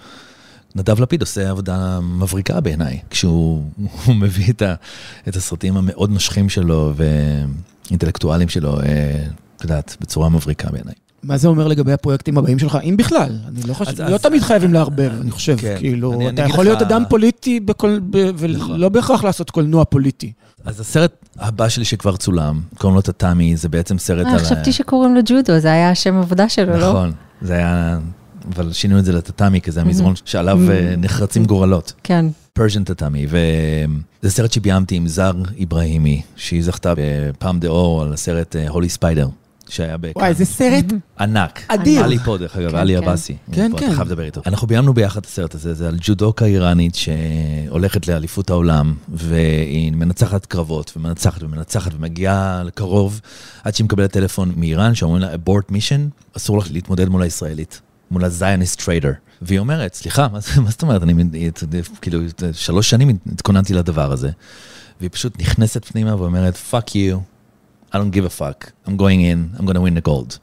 נדב 0.76 1.02
לפיד 1.02 1.22
עושה 1.22 1.50
עבודה 1.50 2.00
מבריקה 2.00 2.62
בעיניי, 2.62 3.00
כשהוא 3.10 3.64
מביא 4.22 4.50
את, 4.50 4.62
ה, 4.62 4.74
את 5.28 5.36
הסרטים 5.36 5.78
המאוד 5.78 6.10
נושכים 6.10 6.50
שלו 6.50 6.94
ואינטלקטואלים 7.90 8.50
שלו. 8.50 8.82
אה, 8.82 9.24
את 9.58 9.64
יודעת, 9.64 9.98
בצורה 10.02 10.30
מבריקה 10.30 10.70
בעיניי. 10.70 10.94
מה 11.24 11.38
זה 11.38 11.48
אומר 11.48 11.68
לגבי 11.68 11.94
הפרויקטים 11.94 12.38
הבאים 12.38 12.60
שלך, 12.60 12.78
אם 12.84 12.98
בכלל? 12.98 13.30
אני 13.48 13.64
לא 13.68 13.74
חושב, 13.74 14.02
לא 14.02 14.18
תמיד 14.18 14.42
חייבים 14.42 14.74
לערבב, 14.74 15.12
אני 15.22 15.32
חושב, 15.32 15.58
כן, 15.58 15.76
כאילו, 15.78 16.30
אתה 16.30 16.42
יכול 16.42 16.66
להיות 16.66 16.82
אדם 16.82 17.04
פוליטי 17.10 17.60
ולא 18.38 18.58
נכון. 18.58 18.92
בהכרח 18.92 19.24
לעשות 19.24 19.52
קולנוע 19.52 19.86
פוליטי. 19.86 20.32
אז 20.66 20.80
הסרט 20.80 21.12
הבא 21.40 21.70
שלי 21.70 21.86
שכבר 21.86 22.16
צולם, 22.16 22.62
קוראים 22.78 22.96
לו 22.96 23.02
טאטאמי, 23.02 23.58
זה 23.58 23.70
בעצם 23.70 23.98
סרט 23.98 24.26
אה, 24.26 24.32
על... 24.32 24.40
חשבתי 24.40 24.72
שקוראים 24.72 25.16
לו 25.16 25.22
ג'ודו, 25.26 25.60
זה 25.60 25.72
היה 25.72 25.90
השם 25.90 26.18
עבודה 26.18 26.50
שלו, 26.50 26.78
לא? 26.78 26.90
נכון, 26.90 27.12
זה 27.42 27.54
היה... 27.54 28.00
אבל 28.56 28.74
שינו 28.74 29.00
את 29.00 29.06
זה 29.06 29.14
לטאטאמי, 29.14 29.62
כי 29.62 29.72
זה 29.72 29.82
המזרון 29.82 30.14
שעליו 30.26 30.72
אה, 30.72 30.94
נחרצים 30.98 31.46
גורלות. 31.46 31.94
כן. 32.04 32.26
פרז'ן 32.54 32.84
טאטאמי, 32.84 33.28
וזה 33.30 34.32
סרט 34.32 34.52
שביימתי 34.52 34.96
עם 34.96 35.08
זר 35.08 35.16
אמיר 35.16 35.34
איבראהימי, 35.58 36.22
שהיא 36.36 36.64
זכתה 36.64 36.94
בפאלם 36.98 37.60
ד'אור 37.60 38.02
על 38.02 38.14
הסרט 38.14 38.56
הולי 38.70 38.90
ספיידר. 38.90 39.28
שהיה 39.70 39.98
בכאן. 39.98 40.22
וואי, 40.22 40.34
זה 40.34 40.46
סרט 40.46 40.86
ענק. 41.20 41.62
אדיר. 41.68 42.04
עלי 42.04 42.20
פה, 42.20 42.38
דרך 42.38 42.58
אגב, 42.58 42.76
עלי 42.76 42.98
כן. 42.98 43.04
עבאסי. 43.04 43.36
כן, 43.52 43.72
כן. 43.78 43.86
אתה 43.86 43.96
חייב 43.96 44.08
לדבר 44.08 44.24
איתו. 44.24 44.42
אנחנו 44.46 44.68
ביימנו 44.68 44.94
ביחד 44.94 45.20
את 45.20 45.26
הסרט 45.26 45.56
הזה, 45.56 45.74
זה 45.74 45.88
על 45.88 45.98
ג'ודוקה 46.02 46.46
איראנית 46.46 46.96
שהולכת 46.96 48.08
לאליפות 48.08 48.50
העולם, 48.50 48.94
והיא 49.10 49.92
מנצחת 49.92 50.46
קרבות, 50.46 50.94
ומנצחת 50.98 51.44
ומנצחת, 51.44 51.92
ומגיעה 51.94 52.64
לקרוב, 52.66 53.22
עד 53.64 53.76
שהיא 53.76 53.86
מקבלת 53.86 54.12
טלפון 54.12 54.52
מאיראן, 54.56 54.96
שאומרים 54.96 55.22
לה, 55.22 55.34
abort 55.34 55.72
mission, 55.72 56.22
אסור 56.38 56.58
לך 56.58 56.68
להתמודד 56.72 57.10
מול 57.10 57.22
הישראלית, 57.22 57.82
מול 58.12 58.26
ה 58.26 58.33
Zionist 58.33 58.84
traitor. 58.84 59.12
והיא 59.42 59.60
אומרת, 59.60 59.94
סליחה, 59.94 60.28
מה 60.28 60.40
זאת 60.70 60.82
אומרת, 60.82 61.04
אני 61.04 61.14
כאילו, 62.02 62.20
שלוש 62.54 62.90
שנים 62.90 63.18
התכוננתי 63.34 63.74
לדבר 63.74 64.12
הזה. 64.12 64.30
והיא 65.00 65.10
פשוט 65.14 65.40
נכנסת 65.42 65.86
פנימה 65.86 66.16
ואומרת, 66.22 66.58
fuck 66.72 66.90
you. 66.90 67.18
I 67.94 67.98
don't 67.98 68.12
give 68.12 68.26
a 68.26 68.30
fuck, 68.30 68.74
I'm 68.86 68.98
going 68.98 69.22
in, 69.22 69.40
I'm 69.58 69.66
going 69.66 69.76
to 69.76 69.82
win 69.82 69.96
the 69.96 70.10
gold. 70.10 70.38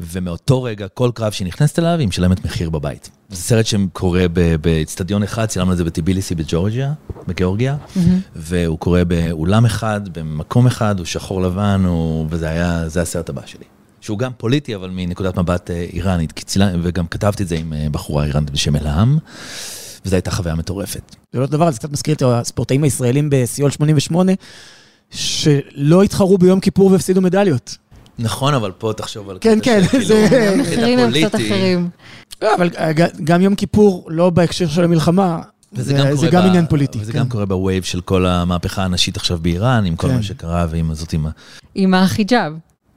ומאותו 0.00 0.62
רגע, 0.62 0.88
כל 0.88 1.10
קרב 1.14 1.32
שהיא 1.32 1.46
נכנסת 1.46 1.78
אליו, 1.78 1.98
היא 1.98 2.08
משלמת 2.08 2.44
מחיר 2.44 2.70
בבית. 2.70 3.10
זה 3.28 3.36
סרט 3.36 3.66
שקורה 3.66 4.26
באצטדיון 4.60 5.22
אחד, 5.22 5.46
צילמנו 5.46 5.72
את 5.72 5.76
זה 5.76 5.84
בטביליסי 5.84 6.34
ב 6.34 6.40
Georgia, 6.40 6.92
בגיאורגיה, 7.26 7.76
mm-hmm. 7.76 8.00
והוא 8.36 8.78
קורה 8.78 9.04
באולם 9.04 9.64
אחד, 9.64 10.18
במקום 10.18 10.66
אחד, 10.66 10.98
הוא 10.98 11.06
שחור 11.06 11.42
לבן, 11.42 11.82
הוא... 11.86 12.26
וזה 12.30 12.48
היה, 12.48 12.88
זה 12.88 13.02
הסרט 13.02 13.28
הבא 13.28 13.42
שלי. 13.46 13.64
שהוא 14.00 14.18
גם 14.18 14.32
פוליטי, 14.36 14.74
אבל 14.74 14.90
מנקודת 14.90 15.38
מבט 15.38 15.70
אה, 15.70 15.86
איראנית, 15.92 16.32
צילה, 16.38 16.70
וגם 16.82 17.06
כתבתי 17.06 17.42
את 17.42 17.48
זה 17.48 17.56
עם 17.56 17.72
אה, 17.72 17.86
בחורה 17.90 18.24
איראנית 18.24 18.50
בשם 18.50 18.76
אלעם, 18.76 19.18
וזו 20.04 20.16
הייתה 20.16 20.30
חוויה 20.30 20.54
מטורפת. 20.54 21.16
זה 21.32 21.40
לא 21.40 21.46
דבר, 21.46 21.70
זה 21.70 21.78
קצת 21.78 21.90
מזכיר 21.90 22.14
את 22.14 22.22
הספורטאים 22.26 22.84
הישראלים 22.84 23.28
בסיול 23.30 23.70
88. 23.70 24.32
שלא 25.12 26.02
התחרו 26.02 26.38
ביום 26.38 26.60
כיפור 26.60 26.92
והפסידו 26.92 27.20
מדליות. 27.20 27.76
נכון, 28.18 28.54
אבל 28.54 28.72
פה 28.78 28.92
תחשוב 28.96 29.30
על... 29.30 29.38
כן, 29.40 29.58
כן, 29.62 29.80
זה... 30.02 30.28
המחירים 30.54 30.98
הם 30.98 31.10
קצת 31.12 31.34
אחרים. 31.34 31.90
לא, 32.42 32.54
אבל 32.54 32.70
גם 33.24 33.40
יום 33.40 33.54
כיפור, 33.54 34.06
לא 34.08 34.30
בהקשר 34.30 34.68
של 34.68 34.84
המלחמה, 34.84 35.40
זה 35.72 36.28
גם 36.32 36.42
עניין 36.46 36.66
פוליטי. 36.66 36.98
וזה 37.00 37.12
גם 37.12 37.24
כן. 37.24 37.30
קורה 37.30 37.46
ב 37.46 37.53
wave 37.53 37.82
של 37.82 38.00
כל 38.00 38.26
המהפכה 38.26 38.84
הנשית 38.84 39.16
עכשיו 39.16 39.38
באיראן, 39.42 39.84
עם 39.84 39.96
כל 39.96 40.08
כן. 40.08 40.14
מה 40.16 40.22
שקרה, 40.22 40.66
ועם 40.70 40.94
זאת 40.94 41.12
עם 41.12 41.26
ה... 41.26 41.30
עם 41.74 41.94
החיג'אב. 41.94 42.52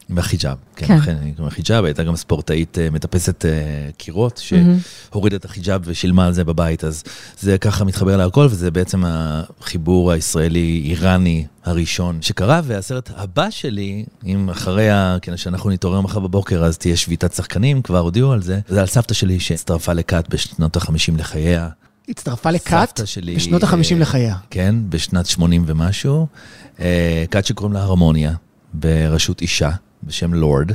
עם 0.09 0.17
החיג'אב, 0.17 0.57
כן, 0.75 0.87
כן. 0.87 0.93
אכן, 0.93 1.15
עם 1.37 1.45
החיג'אב, 1.45 1.85
הייתה 1.85 2.03
גם 2.03 2.15
ספורטאית 2.15 2.79
אה, 2.79 2.89
מטפסת 2.89 3.45
אה, 3.45 3.51
קירות, 3.97 4.41
שהורידה 4.43 5.35
את 5.35 5.45
החיג'אב 5.45 5.81
ושילמה 5.85 6.25
על 6.25 6.33
זה 6.33 6.43
בבית, 6.43 6.83
אז 6.83 7.03
זה 7.39 7.57
ככה 7.57 7.83
מתחבר 7.83 8.17
להכל, 8.17 8.47
וזה 8.49 8.71
בעצם 8.71 9.03
החיבור 9.05 10.11
הישראלי-איראני 10.11 11.45
הראשון 11.63 12.21
שקרה, 12.21 12.61
והסרט 12.63 13.11
הבא 13.15 13.49
שלי, 13.49 14.05
אם 14.25 14.49
אחרי, 14.49 14.87
כן, 15.21 15.37
שאנחנו 15.37 15.69
נתעורר 15.69 16.01
מחר 16.01 16.19
בבוקר, 16.19 16.63
אז 16.63 16.77
תהיה 16.77 16.97
שביתת 16.97 17.33
שחקנים, 17.33 17.81
כבר 17.81 17.99
הודיעו 17.99 18.31
על 18.31 18.41
זה, 18.41 18.59
זה 18.67 18.81
על 18.81 18.87
סבתא 18.87 19.13
שלי 19.13 19.39
שהצטרפה 19.39 19.93
לכת 19.93 20.25
בשנות 20.29 20.77
ה-50 20.77 21.17
לחייה. 21.17 21.69
הצטרפה 22.09 22.51
לכת 22.51 23.01
בשנות 23.35 23.63
ה-50 23.63 23.93
אה, 23.93 23.99
לחייה. 23.99 24.35
כן, 24.49 24.75
בשנת 24.89 25.25
80 25.25 25.63
ומשהו. 25.67 26.27
כת 27.31 27.45
שקוראים 27.45 27.73
לה 27.73 27.81
הרמוניה, 27.83 28.33
בראשות 28.73 29.41
אישה. 29.41 29.71
בשם 30.05 30.33
לורד. 30.33 30.71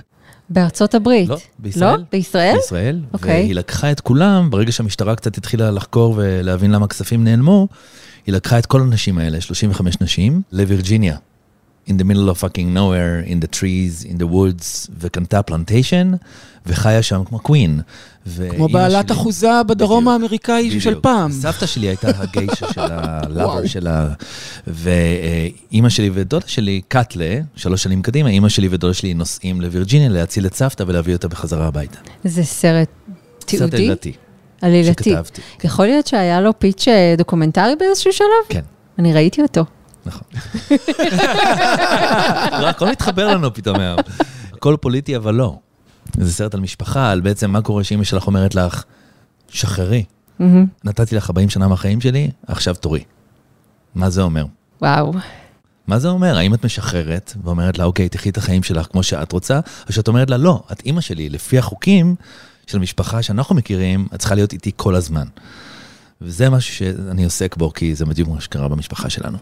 בארצות 0.51 0.95
הברית. 0.95 1.29
לא, 1.29 1.37
בישראל. 1.59 1.97
לא? 1.99 2.05
בישראל? 2.13 2.55
בישראל. 2.57 3.01
Okay. 3.05 3.15
אוקיי. 3.15 3.41
והיא 3.41 3.55
לקחה 3.55 3.93
את 3.93 4.01
כולם, 4.01 4.51
ברגע 4.51 4.73
שהמשטרה 4.73 5.17
קצת 5.17 5.39
התחילה 5.39 5.71
לחקור 5.71 6.15
ולהבין 6.17 6.71
למה 6.71 6.85
הכספים 6.85 7.25
נעלמו, 7.25 7.69
היא 8.27 8.35
לקחה 8.35 8.59
את 8.59 8.67
כל 8.67 8.81
הנשים 8.81 9.19
האלה, 9.19 9.41
35 9.41 9.97
נשים, 10.01 10.43
לווירג'יניה. 10.53 11.17
in 11.91 11.97
the 11.97 12.05
middle 12.05 12.29
of 12.29 12.39
fucking 12.39 12.73
nowhere, 12.75 13.21
in 13.33 13.41
the 13.41 13.49
trees, 13.59 14.05
in 14.05 14.17
the 14.19 14.27
woods, 14.27 14.91
וקנתה 14.99 15.43
פלנטיישן, 15.43 16.13
וחיה 16.67 17.03
שם 17.03 17.25
כמו 17.25 17.39
queen. 17.39 17.81
כמו 18.51 18.69
בעלת 18.69 19.09
שלי, 19.09 19.17
אחוזה 19.17 19.63
בדרום 19.67 20.05
בדיוק, 20.05 20.13
האמריקאי 20.13 20.67
בדיוק. 20.69 20.83
של 20.83 21.01
פעם. 21.01 21.33
סבתא 21.33 21.67
שלי 21.67 21.87
הייתה 21.87 22.09
הגיישה 22.17 22.73
של 22.73 22.81
ה 22.81 22.95
lover 22.95 23.67
שלה, 23.75 24.09
ואימא 24.67 25.89
שלי 25.89 26.11
ודודה 26.15 26.47
שלי, 26.49 26.81
cut 26.89 27.19
ל, 27.19 27.39
שלוש 27.57 27.83
שנים 27.83 28.03
קדימה, 28.03 28.29
אימא 28.29 28.49
שלי 28.49 28.69
ודודה 28.71 28.95
שלי 28.95 29.15
נוסעים 29.15 29.61
לווירג'יניה 29.61 30.09
להציל 30.09 30.47
את 30.47 30.55
סבתא 30.55 30.85
ולהביא 30.87 31.15
אותה 31.15 31.29
בחזרה 31.29 31.67
הביתה. 31.67 31.99
זה 32.25 32.45
סרט 32.45 32.89
תיעודי? 33.39 33.71
סרט 33.71 33.75
עלילתי. 33.75 34.13
עלילתי. 34.63 35.11
שכתבתי. 35.11 35.41
כן. 35.59 35.69
יכול 35.69 35.87
להיות 35.87 36.07
שהיה 36.07 36.41
לו 36.41 36.59
פיץ' 36.59 36.89
אה, 36.89 37.15
דוקומנטרי 37.19 37.77
באיזשהו 37.79 38.13
שלב? 38.13 38.27
כן. 38.49 38.63
אני 38.99 39.13
ראיתי 39.13 39.43
אותו. 39.43 39.65
נכון. 40.07 40.29
הכל 42.69 42.89
מתחבר 42.91 43.29
לנו 43.29 43.55
פתאום 43.55 43.81
היום. 43.81 43.99
הכל 44.53 44.77
פוליטי, 44.81 45.17
אבל 45.17 45.35
לא. 45.35 45.57
זה 46.19 46.33
סרט 46.33 46.55
על 46.55 46.61
משפחה, 46.61 47.11
על 47.11 47.21
בעצם 47.21 47.51
מה 47.51 47.63
קורה 47.63 47.85
שאימא 47.85 48.05
שלך 48.05 48.27
אומרת 48.27 48.55
לך, 48.55 48.85
שחררי. 49.49 50.05
נתתי 50.85 51.17
לך 51.17 51.31
40 51.31 51.49
שנה 51.51 51.69
מהחיים 51.69 52.01
שלי, 52.01 52.31
עכשיו 52.47 52.75
תורי. 52.75 53.05
מה 53.95 54.11
זה 54.11 54.23
אומר? 54.23 54.45
וואו. 54.83 55.13
מה 55.87 55.99
זה 55.99 56.09
אומר? 56.09 56.37
האם 56.37 56.55
את 56.55 56.65
משחררת 56.65 57.35
ואומרת 57.45 57.79
לה, 57.79 57.85
אוקיי, 57.85 58.09
תחי 58.09 58.31
את 58.31 58.37
החיים 58.37 58.63
שלך 58.63 58.87
כמו 58.93 59.03
שאת 59.03 59.33
רוצה, 59.33 59.61
או 59.89 59.93
שאת 59.93 60.09
אומרת 60.09 60.31
לה, 60.31 60.37
לא, 60.37 60.63
את 60.73 60.83
אימא 60.87 61.01
שלי, 61.01 61.29
לפי 61.29 61.59
החוקים 61.59 62.15
של 62.67 62.79
משפחה 62.79 63.23
שאנחנו 63.23 63.55
מכירים, 63.55 64.07
את 64.15 64.19
צריכה 64.19 64.35
להיות 64.35 64.53
איתי 64.53 64.71
כל 64.77 64.95
הזמן. 64.95 65.27
וזה 66.21 66.51
משהו 66.51 66.75
שאני 66.75 67.25
עוסק 67.25 67.57
בו, 67.57 67.73
כי 67.73 67.95
זה 67.95 68.05
בדיוק 68.05 68.29
מה 68.29 68.41
שקרה 68.41 68.69
במשפחה 68.69 69.11
שלנו. 69.11 69.39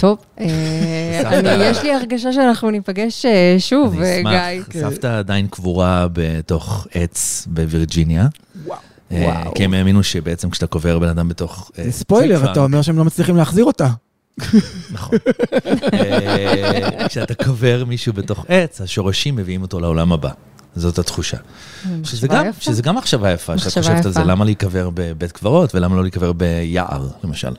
טוב, 0.00 0.18
אה, 0.40 0.46
יש 1.70 1.82
לי 1.82 1.94
הרגשה 1.94 2.32
שאנחנו 2.32 2.70
ניפגש 2.70 3.26
אה, 3.26 3.56
שוב, 3.58 4.00
אה, 4.02 4.20
גיא. 4.22 4.30
אני 4.30 4.60
אשמח, 4.62 4.90
סבתא 4.90 5.18
עדיין 5.18 5.46
קבורה 5.46 6.06
בתוך 6.12 6.86
עץ 6.94 7.46
בווירג'יניה. 7.50 8.26
וואו. 8.66 9.54
כי 9.54 9.64
הם 9.64 9.74
האמינו 9.74 10.02
שבעצם 10.02 10.50
כשאתה 10.50 10.66
קובר 10.66 10.98
בן 10.98 11.08
אדם 11.08 11.28
בתוך... 11.28 11.70
זה 11.76 11.92
ספוילר, 11.92 12.52
אתה 12.52 12.60
אומר 12.60 12.82
שהם 12.82 12.98
לא 12.98 13.04
מצליחים 13.04 13.36
להחזיר 13.36 13.64
אותה. 13.64 13.88
נכון. 14.90 15.18
כשאתה 17.08 17.34
קובר 17.34 17.84
מישהו 17.86 18.12
בתוך 18.12 18.44
עץ, 18.48 18.80
השורשים 18.80 19.36
מביאים 19.36 19.62
אותו 19.62 19.80
לעולם 19.80 20.12
הבא. 20.12 20.30
זאת 20.76 20.98
התחושה. 20.98 21.36
שזה 22.60 22.82
גם 22.82 22.96
מחשבה 22.96 23.32
יפה, 23.32 23.58
שאת 23.58 23.78
חושבת 23.78 24.04
על 24.04 24.12
זה, 24.12 24.24
למה 24.24 24.44
להיקבר 24.44 24.90
בבית 24.94 25.32
קברות 25.32 25.74
ולמה 25.74 25.96
לא 25.96 26.02
להיקבר 26.02 26.32
ביער, 26.32 27.08
למשל. 27.24 27.52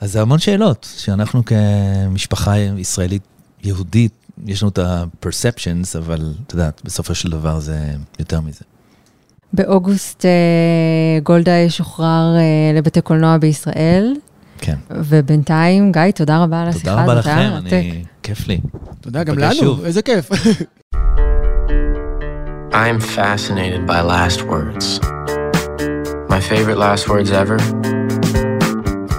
אז 0.00 0.12
זה 0.12 0.22
המון 0.22 0.38
שאלות, 0.38 0.88
שאנחנו 0.98 1.42
כמשפחה 1.44 2.58
ישראלית 2.58 3.22
יהודית, 3.64 4.12
יש 4.46 4.62
לנו 4.62 4.70
את 4.70 4.78
ה-perceptions, 4.78 5.98
אבל 5.98 6.32
את 6.46 6.52
יודעת, 6.52 6.80
בסופו 6.84 7.14
של 7.14 7.30
דבר 7.30 7.60
זה 7.60 7.78
יותר 8.18 8.40
מזה. 8.40 8.64
באוגוסט 9.52 10.24
גולדה 11.22 11.52
ישוחרר 11.52 12.36
לבתי 12.74 13.00
קולנוע 13.00 13.38
בישראל. 13.38 14.14
כן. 14.58 14.76
ובינתיים, 14.90 15.92
גיא, 15.92 16.10
תודה 16.14 16.38
רבה 16.42 16.62
על 16.62 16.68
השיחה 16.68 16.90
הזאת. 16.90 17.04
תודה 17.04 17.20
רבה 17.20 17.20
לכם, 17.20 17.66
אני... 17.66 18.04
כיף 18.22 18.48
לי. 18.48 18.60
תודה 19.00 19.24
גם 19.24 19.38
לנו, 19.38 19.84
איזה 19.84 20.02
כיף. 20.02 20.30
I'm 22.72 23.00
fascinated 23.00 23.86
by 23.86 24.00
last 24.02 24.42
words. 24.42 25.00
My 26.28 26.40
favorite 26.40 26.78
last 26.78 27.08
words 27.08 27.30
ever. 27.32 27.97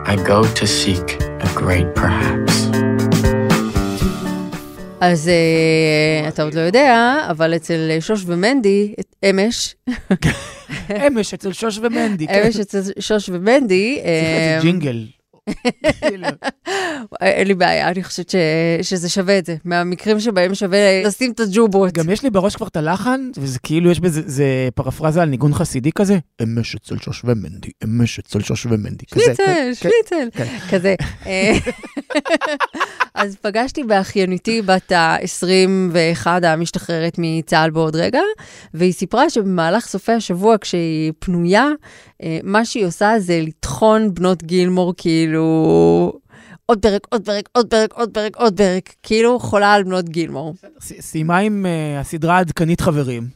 I 0.10 0.16
go 0.16 0.42
to 0.60 0.66
seek 0.66 1.08
a 1.40 1.50
great 1.62 1.90
perhaps. 1.96 2.56
אז 5.02 5.30
uh, 5.30 6.28
אתה 6.28 6.44
עוד 6.44 6.54
לא 6.54 6.62
יודע, 6.62 7.18
אבל 7.30 7.56
אצל 7.56 7.98
שוש 8.00 8.24
ומנדי, 8.26 8.94
אמש. 9.30 9.76
אמש 11.08 11.34
אצל 11.34 11.54
שוש 11.54 11.78
ומנדי. 11.78 12.28
כן. 12.28 12.44
אמש 12.46 12.56
אצל 12.56 12.82
שוש 13.00 13.30
ומנדי. 13.30 13.98
צריך 14.02 14.06
איזה 14.06 14.60
ג'ינגל. 14.62 15.06
אין 17.22 17.48
לי 17.48 17.54
בעיה, 17.54 17.88
אני 17.88 18.04
חושבת 18.04 18.36
שזה 18.82 19.10
שווה 19.10 19.38
את 19.38 19.46
זה. 19.46 19.56
מהמקרים 19.66 20.20
שבהם 20.20 20.56
שווה 20.56 21.04
לשים 21.06 21.32
את 21.32 21.40
הג'ובות. 21.40 21.94
גם 21.94 22.10
יש 22.10 22.24
לי 22.24 22.30
בראש 22.30 22.56
כבר 22.56 22.68
את 22.68 22.78
הלחן, 22.78 23.30
וזה 23.38 23.60
כאילו, 23.60 23.92
יש 23.92 24.00
בזה, 24.00 24.22
זה 24.26 24.70
פרפרזה 24.76 25.22
על 25.22 25.30
ניגון 25.30 25.54
חסידי 25.54 25.92
כזה, 25.92 26.18
אמש 26.44 26.76
אצל 26.76 26.98
שוש 26.98 27.22
ומנדי, 27.26 27.70
אמש 27.84 28.20
אצל 28.20 28.40
שוש 28.40 28.66
ומנדי. 28.66 29.06
שליצל, 29.14 29.34
כן, 29.46 29.72
שליצל, 29.74 30.28
כן. 30.34 30.58
כזה. 30.70 30.96
אה, 31.26 31.58
אז 33.14 33.36
פגשתי 33.42 33.84
באחייניתי 33.84 34.62
בת 34.62 34.92
ה-21 34.92 36.28
המשתחררת 36.28 37.16
מצה"ל 37.18 37.70
בעוד 37.70 37.96
רגע, 37.96 38.22
והיא 38.74 38.94
סיפרה 38.94 39.30
שבמהלך 39.30 39.86
סופי 39.86 40.12
השבוע, 40.12 40.56
כשהיא 40.62 41.12
פנויה, 41.20 41.68
אה, 42.24 42.40
מה 42.44 42.66
שהיא 42.66 42.86
עושה 42.86 43.14
זה 43.18 43.42
לטחון 43.42 44.14
בנות 44.14 44.44
גילמור, 44.44 44.94
כאילו... 44.98 45.39
עוד 46.70 46.82
פרק, 46.82 47.08
עוד 47.10 47.26
פרק, 47.26 47.50
עוד 47.52 47.68
פרק, 47.68 47.94
עוד 47.94 48.10
פרק, 48.14 48.36
עוד 48.36 48.58
פרק, 48.58 48.94
כאילו 49.04 49.40
חולה 49.40 49.74
על 49.74 49.84
בנות 49.84 50.10
גילמור. 50.10 50.54
סיימה 50.80 51.38
עם 51.38 51.66
uh, 51.66 52.02
הסדרה 52.02 52.38
העדכנית 52.38 52.82
חברים, 52.82 53.28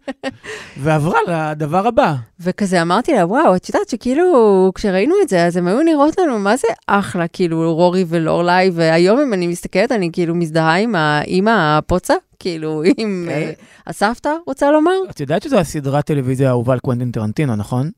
ועברה 0.82 1.18
לדבר 1.28 1.86
הבא. 1.86 2.14
וכזה 2.40 2.82
אמרתי 2.82 3.12
לה, 3.12 3.26
וואו, 3.26 3.56
את 3.56 3.68
יודעת 3.68 3.88
שכאילו, 3.88 4.70
כשראינו 4.74 5.14
את 5.22 5.28
זה, 5.28 5.46
אז 5.46 5.56
הם 5.56 5.68
היו 5.68 5.82
נראות 5.82 6.18
לנו, 6.18 6.38
מה 6.38 6.56
זה 6.56 6.68
אחלה, 6.86 7.28
כאילו, 7.28 7.74
רורי 7.74 8.04
ולורליי, 8.08 8.70
והיום 8.74 9.20
אם 9.20 9.32
אני 9.32 9.46
מסתכלת, 9.46 9.92
אני 9.92 10.10
כאילו 10.12 10.34
מזדהה 10.34 10.76
עם 10.76 10.94
האימא 10.94 11.78
הפוצה, 11.78 12.14
כאילו, 12.38 12.82
עם 12.96 13.28
okay. 13.28 13.30
כן. 13.32 13.50
uh, 13.54 13.62
הסבתא, 13.86 14.32
רוצה 14.46 14.70
לומר? 14.70 14.96
את 15.10 15.20
יודעת 15.20 15.42
שזו 15.42 15.58
הסדרת 15.58 16.06
טלוויזיה 16.06 16.48
האהובה 16.48 16.72
על 16.72 16.78
קוונטין 16.78 17.10
טרנטינו, 17.10 17.56
נכון? 17.56 17.90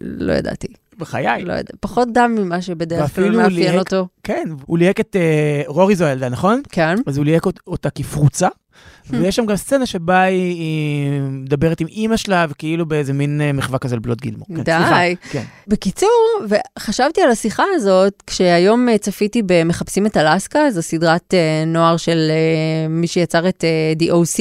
לא 0.00 0.32
ידעתי. 0.32 0.68
בחיי. 0.98 1.44
לא 1.44 1.52
יודע, 1.52 1.72
פחות 1.80 2.08
דם 2.12 2.34
ממה 2.38 2.62
שבדרך 2.62 3.14
כלל 3.14 3.36
מאפיין 3.36 3.78
אותו. 3.78 4.08
כן, 4.22 4.48
הוא 4.66 4.78
ליהק 4.78 5.00
את 5.00 5.16
uh, 5.16 5.70
רורי 5.70 5.96
זו 5.96 6.04
הילדה, 6.04 6.28
נכון? 6.28 6.62
כן. 6.68 6.94
אז 7.06 7.16
הוא 7.16 7.24
ליהק 7.24 7.46
אותה 7.66 7.90
כפרוצה, 7.90 8.48
ויש 9.10 9.36
שם 9.36 9.46
גם 9.46 9.56
סצנה 9.56 9.86
שבה 9.86 10.22
היא, 10.22 10.54
היא 10.54 11.20
מדברת 11.20 11.80
עם 11.80 11.86
אימא 11.86 12.16
שלה, 12.16 12.46
וכאילו 12.48 12.86
באיזה 12.86 13.12
מין 13.12 13.40
uh, 13.40 13.56
מחווה 13.56 13.78
כזה 13.78 13.96
לבלוט 13.96 14.20
גילמור. 14.20 14.46
כן, 14.56 14.62
די. 14.62 15.14
כן. 15.30 15.42
בקיצור, 15.68 16.40
וחשבתי 16.48 17.22
על 17.22 17.30
השיחה 17.30 17.64
הזאת, 17.74 18.22
כשהיום 18.26 18.88
uh, 18.88 18.98
צפיתי 18.98 19.42
במחפשים 19.46 20.06
את 20.06 20.16
אלסקה, 20.16 20.70
זו 20.70 20.82
סדרת 20.82 21.34
uh, 21.34 21.66
נוער 21.66 21.96
של 21.96 22.30
uh, 22.30 22.88
מי 22.88 23.06
שיצר 23.06 23.48
את 23.48 23.64
uh, 23.98 24.02
The 24.02 24.06
OC. 24.06 24.40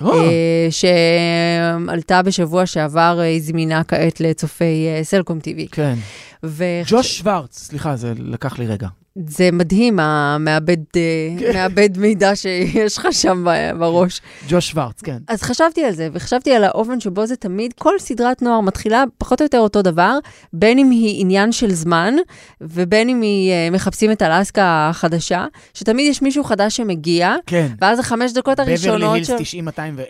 Oh. 0.00 0.06
שעלתה 0.70 2.22
בשבוע 2.22 2.66
שעבר, 2.66 3.18
היא 3.22 3.42
זמינה 3.42 3.84
כעת 3.84 4.20
לצופי 4.20 4.86
סלקום 5.02 5.38
TV. 5.38 5.68
כן. 5.70 5.94
ו... 6.44 6.64
ג'וש 6.86 7.18
שוורץ, 7.18 7.58
סליחה, 7.58 7.96
זה 7.96 8.12
לקח 8.18 8.58
לי 8.58 8.66
רגע. 8.66 8.88
זה 9.28 9.50
מדהים, 9.52 10.00
המעבד 10.00 10.76
כן. 10.92 11.52
מעבד 11.54 11.98
מידע 11.98 12.36
שיש 12.36 12.98
לך 12.98 13.08
שם 13.10 13.44
בראש. 13.78 14.20
ג'וש 14.48 14.70
שוורץ, 14.70 15.02
כן. 15.02 15.18
אז 15.28 15.42
חשבתי 15.42 15.84
על 15.84 15.92
זה, 15.92 16.08
וחשבתי 16.12 16.52
על 16.52 16.64
האופן 16.64 17.00
שבו 17.00 17.26
זה 17.26 17.36
תמיד, 17.36 17.72
כל 17.78 17.92
סדרת 17.98 18.42
נוער 18.42 18.60
מתחילה 18.60 19.04
פחות 19.18 19.40
או 19.40 19.44
יותר 19.44 19.58
אותו 19.58 19.82
דבר, 19.82 20.18
בין 20.52 20.78
אם 20.78 20.90
היא 20.90 21.20
עניין 21.20 21.52
של 21.52 21.72
זמן, 21.72 22.14
ובין 22.60 23.08
אם 23.08 23.20
היא 23.20 23.52
uh, 23.52 23.74
מחפשים 23.74 24.12
את 24.12 24.22
אלסקה 24.22 24.88
החדשה, 24.90 25.46
שתמיד 25.74 26.10
יש 26.10 26.22
מישהו 26.22 26.44
חדש 26.44 26.76
שמגיע, 26.76 27.34
כן. 27.46 27.66
ואז 27.80 27.98
החמש 27.98 28.32
דקות 28.32 28.58
הראשונות... 28.58 29.00
בברלי 29.00 29.18
הילס 29.18 29.54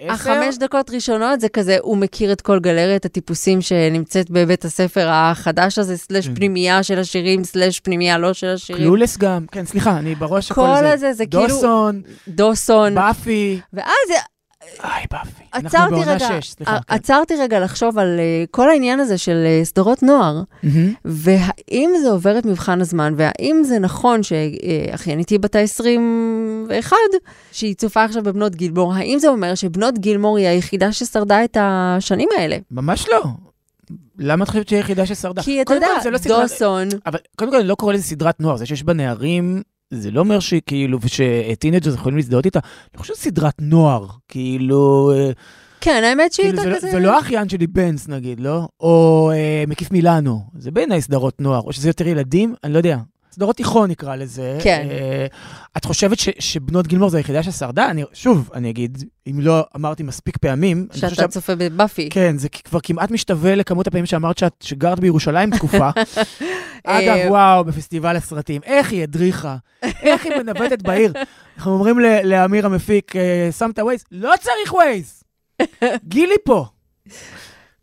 90-210. 0.09 0.13
החמש 0.13 0.59
דקות 0.59 0.91
ראשונות 0.91 1.41
זה 1.41 1.49
כזה, 1.49 1.77
הוא 1.81 1.97
מכיר 1.97 2.33
את 2.33 2.41
כל 2.41 2.59
גלריית 2.59 3.05
הטיפוסים 3.05 3.61
שנמצאת 3.63 4.31
בבית 4.31 4.65
הספר 4.65 5.09
החדש 5.11 5.79
הזה, 5.79 5.97
סלש 5.97 6.29
כן. 6.29 6.35
פנימייה 6.35 6.83
של 6.83 6.99
השירים, 6.99 7.45
סלש 7.45 7.81
פנימייה 7.81 8.19
לא 8.19 8.33
של 8.33 8.47
השירים. 8.47 8.96
קלולס 8.97 9.17
גם, 9.19 9.47
כן, 9.53 9.67
סליחה, 9.67 9.99
אני 9.99 10.15
בראש 10.15 10.51
הכל 10.51 10.67
זה. 10.75 10.81
כל 10.81 10.87
הזה, 10.87 11.13
זה 11.13 11.27
כאילו... 11.27 11.47
דוסון. 11.49 12.03
דוסון. 12.29 12.95
באפי. 12.95 13.61
ואז... 13.73 14.09
איי, 14.85 15.05
באפי. 15.13 15.43
אנחנו 15.55 15.97
בעונה 15.97 16.19
שש, 16.19 16.51
סליחה. 16.51 16.79
כן. 16.89 16.95
עצרתי 16.95 17.35
רגע 17.37 17.61
לחשוב 17.61 17.99
על 17.99 18.19
uh, 18.19 18.51
כל 18.51 18.71
העניין 18.71 19.01
הזה 19.01 19.19
של 19.19 19.47
uh, 19.63 19.65
סדרות 19.65 20.03
נוער. 20.03 20.43
והאם 21.05 21.91
זה 22.03 22.11
עובר 22.11 22.39
את 22.39 22.47
מבחן 22.47 22.81
הזמן, 22.81 23.15
והאם 23.17 23.63
זה 23.65 23.79
נכון 23.79 24.21
שאחייניתי 24.23 25.39
בת 25.39 25.57
ה-21, 25.57 26.93
שהיא 27.53 27.75
צופה 27.75 28.05
עכשיו 28.05 28.23
בבנות 28.23 28.55
גילמור, 28.55 28.95
האם 28.95 29.19
זה 29.19 29.29
אומר 29.29 29.55
שבנות 29.55 29.99
גילמור 29.99 30.39
היא 30.39 30.47
היחידה 30.47 30.93
ששרדה 30.93 31.45
את 31.45 31.57
השנים 31.61 32.29
האלה? 32.39 32.57
ממש 32.71 33.09
לא. 33.09 33.23
למה 34.19 34.45
את 34.45 34.49
חושבת 34.49 34.69
שהיא 34.69 34.77
היחידה 34.77 35.07
ששרדה? 35.07 35.43
כי 35.43 35.63
אתה 35.63 35.75
יודע, 35.75 35.89
לא 36.11 36.19
דוסון. 36.43 36.89
אבל 37.07 37.19
קודם 37.37 37.51
כל, 37.51 37.57
אני 37.57 37.69
לא 37.69 37.75
קורא 37.75 37.93
לזה 37.93 38.03
סדרת 38.03 38.41
נוער, 38.41 38.57
זה 38.57 38.67
שיש 38.67 38.83
בה 38.83 38.93
נערים, 38.93 39.63
זה 39.91 40.11
לא 40.11 40.21
אומר 40.21 40.41
שכאילו, 40.41 40.99
וש 41.03 41.26
teenagers 41.26 41.95
יכולים 41.95 42.17
להזדהות 42.17 42.45
איתה. 42.45 42.61
אני 42.95 43.01
חושב 43.01 43.15
סדרת 43.15 43.55
נוער, 43.61 44.07
כאילו... 44.29 45.13
אה, 45.15 45.31
כן, 45.81 46.03
האמת 46.05 46.33
שהיא 46.33 46.47
כאילו, 46.47 46.63
הייתה 46.63 46.77
כזה... 46.77 46.91
זה 46.91 46.99
לא 46.99 47.21
אחיין 47.21 47.49
שלי 47.49 47.67
בנץ, 47.67 48.09
נגיד, 48.09 48.41
לא? 48.41 48.69
או 48.81 49.31
אה, 49.35 49.65
מקיף 49.67 49.91
מילאנו. 49.91 50.41
זה 50.59 50.71
בעיניי 50.71 51.03
סדרות 51.03 51.41
נוער, 51.41 51.61
או 51.61 51.73
שזה 51.73 51.89
יותר 51.89 52.07
ילדים, 52.07 52.55
אני 52.65 52.73
לא 52.73 52.79
יודע. 52.79 52.97
סדרות 53.37 53.57
תיכון 53.57 53.91
נקרא 53.91 54.17
לזה. 54.17 54.59
כן. 54.63 54.87
אה, 54.89 55.37
את 55.77 55.85
חושבת 55.85 56.19
ש, 56.19 56.29
שבנות 56.39 56.87
גילמור 56.87 57.11
זו 57.11 57.17
היחידה 57.17 57.43
ששרדה? 57.43 57.91
אני, 57.91 58.05
שוב, 58.13 58.51
אני 58.55 58.71
אגיד, 58.71 59.05
אם 59.27 59.41
לא 59.41 59.67
אמרתי 59.77 60.03
מספיק 60.03 60.37
פעמים... 60.37 60.87
שאתה 60.93 61.09
חושב, 61.09 61.27
צופה 61.27 61.55
בבאפי. 61.55 62.09
כן, 62.11 62.39
זה 62.39 62.49
כבר 62.49 62.79
כמעט 62.83 63.11
משתווה 63.11 63.55
לכמות 63.55 63.87
הפעמים 63.87 64.07
שאמרת 64.07 64.39
שאת, 64.39 64.53
שגרת 64.61 65.01
בירושלים 65.01 65.57
תקופה. 65.57 65.91
אגב, 66.85 67.17
אה, 67.17 67.31
וואו, 67.31 67.65
בפסטיבל 67.65 68.17
הסרטים, 68.17 68.61
איך 68.65 68.93
היא 68.93 69.03
הדריכה, 69.03 69.57
איך 69.83 70.25
היא 70.25 70.33
מנווטת 70.37 70.83
בעיר. 70.83 71.13
אנחנו 71.57 71.73
אומרים 71.73 71.99
לאמיר 72.25 72.67
המפיק, 72.67 73.17
אה, 73.17 73.49
שם 73.59 73.71
את 73.71 73.79
הווייז, 73.79 74.05
לא 74.13 74.35
צריך 74.41 74.75
ווייז, 74.75 75.23
גילי 76.09 76.37
פה. 76.45 76.67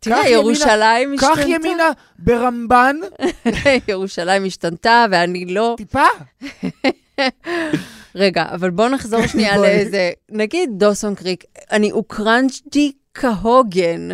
תראה, 0.04 0.28
ירושלים 0.28 1.14
השתנתה. 1.14 1.34
קח 1.34 1.48
ימינה 1.48 1.90
ברמב"ן. 2.18 2.96
ירושלים 3.88 4.44
השתנתה, 4.44 5.06
ואני 5.10 5.46
לא... 5.46 5.74
טיפה. 5.76 6.06
רגע, 8.14 8.44
אבל 8.52 8.70
בואו 8.70 8.88
נחזור 8.88 9.26
שנייה 9.32 9.56
לאיזה... 9.56 10.10
נגיד 10.30 10.70
Dawson's 10.72 11.14
Creek, 11.14 11.44
אני 11.72 11.92
או 11.92 12.17
cringy 12.17 12.92
כהוגן, 13.14 14.08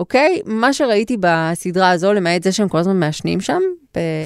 אוקיי? 0.00 0.40
מה 0.46 0.72
שראיתי 0.72 1.16
בסדרה 1.20 1.90
הזו, 1.90 2.12
למעט 2.12 2.42
זה 2.42 2.52
שהם 2.52 2.68
כל 2.68 2.78
הזמן 2.78 3.00
מעשנים 3.00 3.40
שם, 3.40 3.60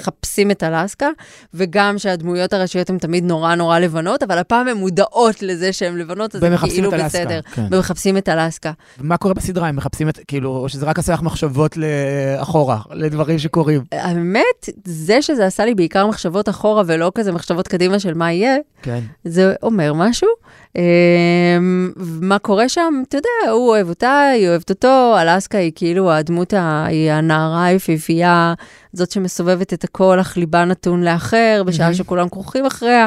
מחפשים 0.00 0.50
את 0.50 0.62
אלסקה, 0.62 1.08
וגם 1.54 1.98
שהדמויות 1.98 2.52
הראשיות 2.52 2.90
הן 2.90 2.98
תמיד 2.98 3.24
נורא 3.24 3.54
נורא 3.54 3.78
לבנות, 3.78 4.22
אבל 4.22 4.38
הפעם 4.38 4.68
הן 4.68 4.76
מודעות 4.76 5.42
לזה 5.42 5.72
שהן 5.72 5.98
לבנות, 5.98 6.34
אז 6.34 6.40
זה 6.40 6.56
כאילו 6.60 6.90
בסדר. 6.90 7.40
כן. 7.54 7.66
ומחפשים 7.70 8.16
את 8.16 8.28
אלסקה. 8.28 8.72
ומה 8.98 9.16
קורה 9.16 9.34
בסדרה? 9.34 9.68
הם 9.68 9.76
מחפשים 9.76 10.08
את, 10.08 10.18
כאילו, 10.28 10.50
או 10.56 10.68
שזה 10.68 10.86
רק 10.86 10.98
עשה 10.98 11.12
לך 11.12 11.22
מחשבות 11.22 11.76
לאחורה, 11.76 12.78
לדברים 12.90 13.38
שקורים? 13.38 13.80
האמת, 13.92 14.68
זה 14.84 15.22
שזה 15.22 15.46
עשה 15.46 15.64
לי 15.64 15.74
בעיקר 15.74 16.06
מחשבות 16.06 16.48
אחורה, 16.48 16.82
ולא 16.86 17.12
כזה 17.14 17.32
מחשבות 17.32 17.68
קדימה 17.68 17.98
של 17.98 18.14
מה 18.14 18.32
יהיה, 18.32 18.56
כן. 18.82 19.00
זה 19.24 19.54
אומר 19.62 19.92
משהו. 19.92 20.28
אמ, 20.76 21.92
מה 21.96 22.38
קורה 22.38 22.68
שם? 22.68 23.02
אתה 23.08 23.16
יודע, 23.16 23.52
הוא 23.52 23.68
אוהב 23.68 23.88
אותה, 23.88 24.28
היא 24.34 24.48
אוהבת 24.48 24.70
אותו, 24.70 25.16
אלסקה 25.20 25.58
היא 25.64 25.72
כאילו 25.74 26.12
הדמות, 26.12 26.54
היא 26.86 27.12
הנערה 27.12 27.64
היפהפייה, 27.64 28.54
זאת 28.92 29.10
שמסובבת 29.10 29.72
את 29.72 29.84
הכל, 29.84 30.20
אך 30.20 30.36
ליבה 30.36 30.64
נתון 30.64 31.02
לאחר, 31.02 31.62
בשעה 31.66 31.94
שכולם 31.94 32.28
כרוכים 32.28 32.66
אחריה, 32.66 33.06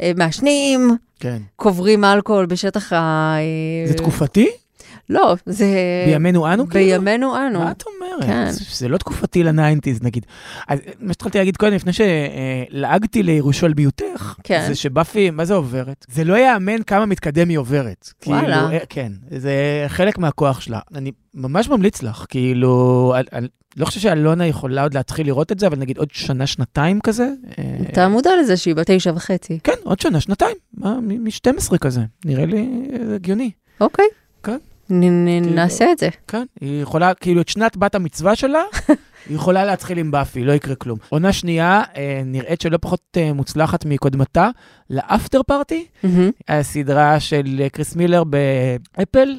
אה, 0.00 0.12
מעשנים, 0.16 0.96
כן. 1.20 1.38
קוברים 1.56 2.04
אלכוהול 2.04 2.46
בשטח 2.46 2.92
ה... 2.92 3.36
זה 3.86 3.94
תקופתי? 3.94 4.48
לא, 5.08 5.34
זה... 5.46 5.66
בימינו 6.06 6.52
אנו? 6.52 6.68
כאילו? 6.68 7.02
בימינו 7.02 7.36
אנו. 7.36 7.58
מה 7.58 7.70
את 7.70 7.82
אומרת? 7.86 8.24
כן. 8.24 8.50
זה 8.72 8.88
לא 8.88 8.98
תקופתי 8.98 9.42
ל 9.42 9.48
nineties, 9.48 10.02
נגיד. 10.02 10.26
אז 10.68 10.78
מה 11.00 11.12
שהתחלתי 11.12 11.38
להגיד 11.38 11.56
קודם, 11.56 11.74
לפני 11.74 11.92
שלעגתי 11.92 13.22
לירושלמיותך, 13.22 14.34
כן. 14.44 14.64
זה 14.68 14.74
שבאפי, 14.74 15.30
מה 15.30 15.44
זה 15.44 15.54
עוברת? 15.54 16.06
זה 16.08 16.24
לא 16.24 16.38
יאמן 16.38 16.82
כמה 16.82 17.06
מתקדם 17.06 17.48
היא 17.48 17.58
עוברת. 17.58 18.10
וואלה. 18.26 18.66
כאילו, 18.68 18.84
כן, 18.88 19.12
זה 19.38 19.84
חלק 19.88 20.18
מהכוח 20.18 20.60
שלה. 20.60 20.80
אני 20.94 21.12
ממש 21.34 21.68
ממליץ 21.68 22.02
לך, 22.02 22.24
כאילו, 22.28 23.14
אני 23.32 23.46
לא 23.76 23.84
חושב 23.84 24.00
שאלונה 24.00 24.46
יכולה 24.46 24.82
עוד 24.82 24.94
להתחיל 24.94 25.26
לראות 25.26 25.52
את 25.52 25.58
זה, 25.58 25.66
אבל 25.66 25.78
נגיד 25.78 25.98
עוד 25.98 26.08
שנה, 26.12 26.46
שנתיים 26.46 27.00
כזה. 27.00 27.28
אתה 27.88 28.08
מודע 28.08 28.30
לזה 28.40 28.56
שהיא 28.56 28.74
בת 28.74 28.90
תשע 28.90 29.12
וחצי. 29.14 29.58
כן, 29.64 29.72
עוד 29.82 30.00
שנה, 30.00 30.20
שנתיים, 30.20 30.56
מ-12 30.76 31.78
כזה, 31.78 32.00
נראה 32.24 32.46
לי 32.46 32.68
הגיוני. 33.14 33.50
אוקיי. 33.80 34.04
כן. 34.42 34.58
נעשה 34.90 35.92
את 35.92 35.98
זה. 35.98 36.08
כן, 36.28 36.44
היא 36.60 36.82
יכולה, 36.82 37.14
כאילו, 37.14 37.40
את 37.40 37.48
שנת 37.48 37.76
בת 37.76 37.94
המצווה 37.94 38.36
שלה, 38.36 38.62
היא 39.28 39.36
יכולה 39.36 39.64
להתחיל 39.64 39.98
עם 39.98 40.10
באפי, 40.10 40.44
לא 40.44 40.52
יקרה 40.52 40.74
כלום. 40.74 40.98
עונה 41.08 41.32
שנייה, 41.32 41.82
אה, 41.96 42.22
נראית 42.24 42.60
שלא 42.60 42.78
פחות 42.80 43.00
אה, 43.16 43.32
מוצלחת 43.32 43.84
מקודמתה, 43.84 44.48
לאפטר 44.90 45.42
פארטי. 45.42 45.86
הסדרה 46.48 47.20
של 47.20 47.60
אה, 47.60 47.68
קריס 47.68 47.96
מילר 47.96 48.22
באפל. 48.24 49.38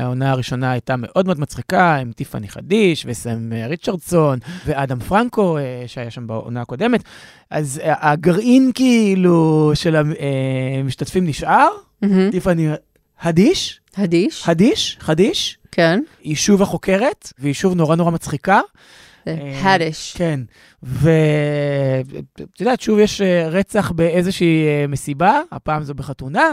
העונה 0.00 0.30
הראשונה 0.30 0.70
הייתה 0.70 0.94
מאוד 0.96 1.26
מאוד 1.26 1.40
מצחיקה, 1.40 1.96
עם 1.96 2.12
טיפאני 2.12 2.48
חדיש, 2.48 3.06
וסם 3.08 3.50
ריצ'רדסון, 3.68 4.38
ואדם 4.66 5.00
פרנקו, 5.00 5.58
שהיה 5.86 6.10
שם 6.10 6.26
בעונה 6.26 6.60
הקודמת. 6.60 7.02
אז 7.50 7.80
הגרעין, 7.84 8.70
כאילו, 8.74 9.70
של 9.74 9.96
המשתתפים 9.96 11.26
נשאר. 11.26 11.68
טיפאני 12.30 12.68
הדיש. 13.20 13.81
הדיש. 13.96 14.48
הדיש, 14.48 14.96
חדיש. 15.00 15.58
כן. 15.72 16.00
היא 16.22 16.36
שוב 16.36 16.62
החוקרת, 16.62 17.32
והיא 17.38 17.54
שוב 17.54 17.74
נורא 17.74 17.96
נורא 17.96 18.10
מצחיקה. 18.10 18.60
הדיש. 19.62 20.14
כן. 20.16 20.40
ואת 20.82 22.60
יודעת, 22.60 22.80
שוב 22.80 22.98
יש 22.98 23.20
רצח 23.50 23.90
באיזושהי 23.90 24.66
מסיבה, 24.88 25.40
הפעם 25.52 25.82
זו 25.82 25.94
בחתונה, 25.94 26.52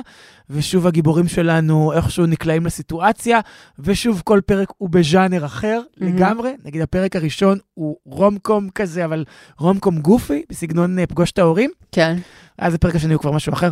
ושוב 0.50 0.88
הגיבורים 0.88 1.28
שלנו 1.28 1.94
איכשהו 1.94 2.26
נקלעים 2.26 2.66
לסיטואציה, 2.66 3.40
ושוב 3.80 4.22
כל 4.26 4.40
פרק 4.46 4.70
הוא 4.78 4.90
בז'אנר 4.90 5.46
אחר 5.46 5.82
mm-hmm. 5.86 6.06
לגמרי. 6.06 6.52
נגיד 6.66 6.82
הפרק 6.82 7.16
הראשון 7.16 7.58
הוא 7.74 7.98
רומקום 8.06 8.70
כזה, 8.76 9.06
אבל 9.06 9.24
רומקום 9.60 10.00
גופי, 10.00 10.44
בסגנון 10.50 11.06
פגוש 11.06 11.32
את 11.32 11.40
ההורים. 11.40 11.72
כן. 11.92 12.18
אז 12.60 12.74
הפרק 12.74 12.96
השני 12.96 13.14
הוא 13.14 13.22
כבר 13.22 13.32
משהו 13.32 13.54
אחר. 13.54 13.72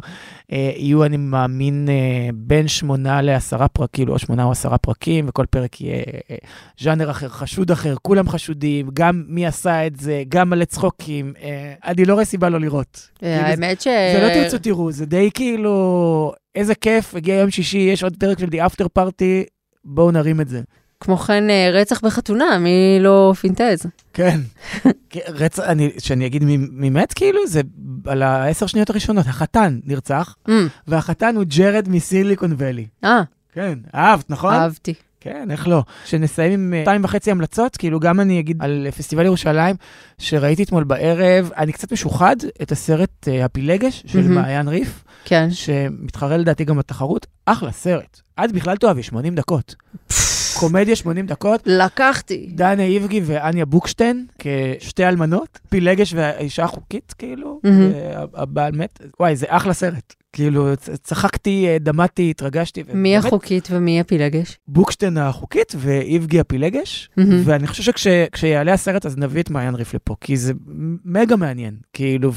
אה, 0.52 0.72
יהיו, 0.76 1.06
אני 1.06 1.18
מאמין, 1.18 1.88
אה, 1.90 2.30
בין 2.34 2.68
שמונה 2.68 3.22
לעשרה 3.22 3.68
פרקים, 3.68 3.98
כאילו, 3.98 4.14
או 4.14 4.20
שמונה 4.20 4.44
או 4.44 4.52
עשרה 4.52 4.78
פרקים, 4.78 5.26
וכל 5.30 5.46
פרק 5.46 5.82
יהיה 5.82 6.04
אה, 6.32 6.36
ז'אנר 6.80 7.12
אחר, 7.12 7.30
חשוד 7.30 7.72
אחר, 7.72 7.96
כולם 8.02 8.30
חשודים, 8.30 8.90
גם 8.94 9.24
מי 9.28 9.46
עשה 9.46 9.88
את 9.88 9.96
זה, 9.96 10.24
גם 10.30 10.50
מלא 10.50 10.66
צחוקים. 10.66 11.34
אה, 11.42 11.74
אני 11.86 12.06
לא 12.06 12.14
רואה 12.14 12.26
סיבה 12.26 12.50
לא 12.50 12.60
לראות. 12.60 13.10
אה, 13.24 13.48
האמת 13.48 13.82
ש... 13.82 13.88
זה 13.88 14.20
לא 14.22 14.34
תרצו 14.34 14.58
תראו, 14.58 14.92
זה 14.92 15.06
די 15.06 15.30
כאילו, 15.34 16.34
איזה 16.56 16.76
כיף, 16.76 17.16
הגיע 17.16 17.36
יום 17.36 17.52
שישי, 17.52 17.78
יש 17.78 18.04
עוד 18.04 18.18
פרק 18.20 18.40
של 18.40 18.48
The 18.48 18.72
After 18.72 18.86
Party, 19.00 19.50
בואו 19.86 20.12
נרים 20.12 20.42
את 20.42 20.48
זה. 20.48 20.62
כמו 21.00 21.18
כן, 21.18 21.50
אה, 21.50 21.70
רצח 21.74 22.02
בחתונה, 22.02 22.58
מי 22.58 22.98
לא 23.00 23.34
פינטז? 23.42 23.86
כן. 24.14 24.40
רצח, 25.28 25.64
אני, 25.64 25.90
שאני 26.00 26.26
אגיד 26.26 26.44
מי 26.72 26.90
מת, 26.90 27.14
כאילו, 27.14 27.48
זה 27.48 27.62
על 28.06 28.24
העשר 28.24 28.68
שניות 28.68 28.90
הראשונות. 28.90 29.28
החתן 29.28 29.80
נרצח, 29.84 30.36
mm. 30.48 30.52
והחתן 30.88 31.36
הוא 31.36 31.44
ג'רד 31.48 31.90
מסיליקון 31.90 32.56
ואלי. 32.58 32.88
אה. 33.04 33.22
כן, 33.54 33.80
אהבת, 33.96 34.30
נכון? 34.30 34.54
אהבתי. 34.54 34.94
כן, 35.20 35.52
איך 35.52 35.68
לא. 35.68 35.84
שנסיים 36.06 36.54
עם 36.54 36.74
אה, 36.74 36.82
שתיים 36.82 37.04
וחצי 37.04 37.32
המלצות, 37.32 37.78
כאילו 37.78 38.00
גם 38.00 38.20
אני 38.20 38.40
אגיד 38.40 38.58
על 38.60 38.88
פסטיבל 38.98 39.26
ירושלים, 39.26 39.76
שראיתי 40.18 40.64
אתמול 40.64 40.84
בערב, 40.84 41.52
אני 41.58 41.72
קצת 41.72 41.94
משוחד, 41.94 42.36
את 42.62 42.72
הסרט 42.72 43.10
uh, 43.26 43.46
הפילגש 43.46 44.04
של 44.08 44.20
mm-hmm. 44.20 44.30
מעיין 44.30 44.68
ריף, 44.68 45.04
כן. 45.26 45.48
שמתחרה 45.52 46.38
לדעתי 46.38 46.66
גם 46.66 46.78
בתחרות, 46.78 47.28
אחלה 47.46 47.72
סרט. 47.72 48.22
את 48.46 48.52
בכלל 48.52 48.78
תאהבי, 48.78 49.04
80 49.04 49.36
דקות. 49.36 49.76
קומדיה 50.60 50.96
80 50.96 51.26
דקות. 51.26 51.62
לקחתי. 51.66 52.50
דנה 52.56 52.84
איבגי 52.84 53.22
ואניה 53.26 53.66
בוקשטיין 53.66 54.26
כשתי 54.40 55.06
אלמנות, 55.06 55.60
פילגש 55.70 56.14
והאישה 56.14 56.64
החוקית, 56.64 57.14
כאילו, 57.18 57.62
הבעל 58.34 58.72
מת. 58.72 59.00
וואי, 59.20 59.36
זה 59.36 59.46
אחלה 59.50 59.74
סרט. 59.74 60.14
כאילו, 60.34 60.68
צחקתי, 61.04 61.68
דמעתי, 61.80 62.30
התרגשתי. 62.30 62.84
מי 62.94 63.18
החוקית 63.18 63.68
ומי 63.72 64.00
הפילגש? 64.00 64.58
בוקשטיין 64.68 65.18
החוקית 65.18 65.74
ואיבגי 65.78 66.40
הפילגש, 66.40 67.10
ואני 67.18 67.68
חושב 67.68 67.94
שכשיעלה 67.96 68.74
הסרט 68.74 69.06
אז 69.06 69.18
נביא 69.18 69.42
את 69.42 69.50
מעיין 69.50 69.76
ריף 69.76 69.94
לפה, 69.94 70.16
כי 70.22 70.38
זה 70.38 70.54
מגה 71.06 71.36
מעניין, 71.36 71.76
כאילו, 71.94 72.32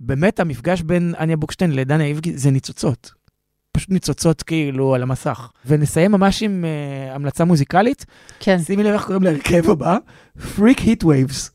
ובאמת 0.00 0.40
המפגש 0.40 0.82
בין 0.82 1.14
אניה 1.18 1.36
בוקשטיין 1.36 1.72
לדנה 1.72 2.04
איבגי 2.04 2.32
זה 2.38 2.50
ניצוצות. 2.50 3.12
פשוט 3.76 3.90
ניצוצות 3.90 4.42
כאילו 4.42 4.94
על 4.94 5.02
המסך. 5.02 5.50
ונסיים 5.66 6.12
ממש 6.12 6.42
עם 6.42 6.64
אה, 6.64 7.14
המלצה 7.14 7.44
מוזיקלית. 7.44 8.04
כן. 8.40 8.58
שימי 8.62 8.82
לב 8.82 8.92
איך 8.92 9.04
קוראים 9.04 9.22
להרכב 9.22 9.70
הבא, 9.70 9.98
Freak 10.56 10.78
Heat 10.78 11.04
Waves. 11.04 11.50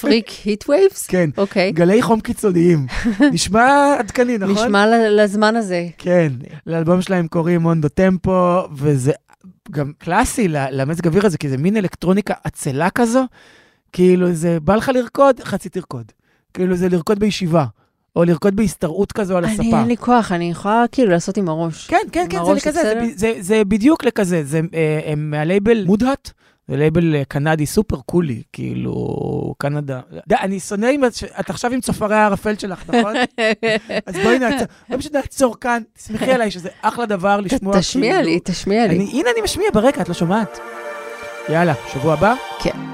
Freak 0.00 0.28
Heat 0.44 0.68
Waves? 0.68 1.06
כן. 1.06 1.30
אוקיי. 1.38 1.72
גלי 1.72 2.02
חום 2.02 2.20
קיצוניים. 2.20 2.86
נשמע 3.32 3.94
עדכני, 3.98 4.38
נכון? 4.38 4.54
נשמע 4.54 4.86
לזמן 5.10 5.56
הזה. 5.56 5.86
כן. 5.98 6.32
לאלבום 6.66 7.02
שלהם 7.02 7.28
קוראים 7.28 7.60
Mondo 7.60 7.88
Tempo, 7.88 8.60
וזה 8.72 9.12
גם 9.70 9.92
קלאסי 9.98 10.48
למזג 10.48 11.06
האוויר 11.06 11.26
הזה, 11.26 11.38
כי 11.38 11.48
זה 11.48 11.56
מין 11.56 11.76
אלקטרוניקה 11.76 12.34
עצלה 12.44 12.90
כזו. 12.90 13.24
כאילו 13.92 14.32
זה, 14.32 14.60
בא 14.60 14.74
לך 14.74 14.88
לרקוד, 14.94 15.40
חצי 15.40 15.68
תרקוד. 15.68 16.12
כאילו 16.54 16.76
זה 16.76 16.88
לרקוד 16.88 17.18
בישיבה. 17.18 17.64
או 18.16 18.24
לרקוד 18.24 18.56
בהשתרעות 18.56 19.12
כזו 19.12 19.36
על 19.36 19.44
הספה. 19.44 19.62
אני, 19.62 19.74
אין 19.74 19.86
לי 19.86 19.96
כוח, 19.96 20.32
אני 20.32 20.50
יכולה 20.50 20.84
כאילו 20.92 21.10
לעשות 21.10 21.36
עם 21.36 21.48
הראש. 21.48 21.86
כן, 21.86 21.96
כן, 22.12 22.26
כן, 22.30 22.44
זה 22.44 22.52
לכזה, 22.52 22.82
זה, 22.82 23.08
זה, 23.14 23.32
זה 23.40 23.64
בדיוק 23.64 24.04
לכזה, 24.04 24.44
זה 24.44 24.60
אה, 24.74 25.14
מה 25.16 25.35
label 25.35 25.84
Mood 25.84 26.07
Hut, 26.07 26.30
זה 26.68 26.76
לייבל 26.76 27.14
אה, 27.14 27.22
קנדי 27.28 27.66
סופר 27.66 27.96
קולי, 28.06 28.42
כאילו, 28.52 29.54
קנדה. 29.58 30.00
די, 30.26 30.34
אני 30.40 30.60
שונא 30.60 30.86
אם 30.86 31.04
את 31.40 31.50
עכשיו 31.50 31.72
עם 31.72 31.80
צופרי 31.80 32.16
הערפל 32.16 32.54
שלך, 32.58 32.90
נכון? 32.90 33.14
אז 34.06 34.14
בואי 34.14 34.38
נעצור, 34.38 34.66
בואי 34.88 35.00
פשוט 35.00 35.14
נעצור 35.14 35.56
כאן, 35.60 35.82
תסמכי 35.92 36.32
עליי 36.32 36.50
שזה 36.50 36.68
אחלה 36.82 37.06
דבר 37.06 37.40
לשמוע. 37.40 37.78
תשמיע 37.78 38.22
לי, 38.22 38.40
תשמיע 38.44 38.86
לי. 38.86 38.94
הנה, 38.94 39.30
אני 39.30 39.40
משמיע 39.44 39.68
ברקע, 39.74 40.02
את 40.02 40.08
לא 40.08 40.14
שומעת. 40.14 40.58
יאללה, 41.48 41.74
שבוע 41.92 42.12
הבא? 42.12 42.34
כן. 42.62 42.93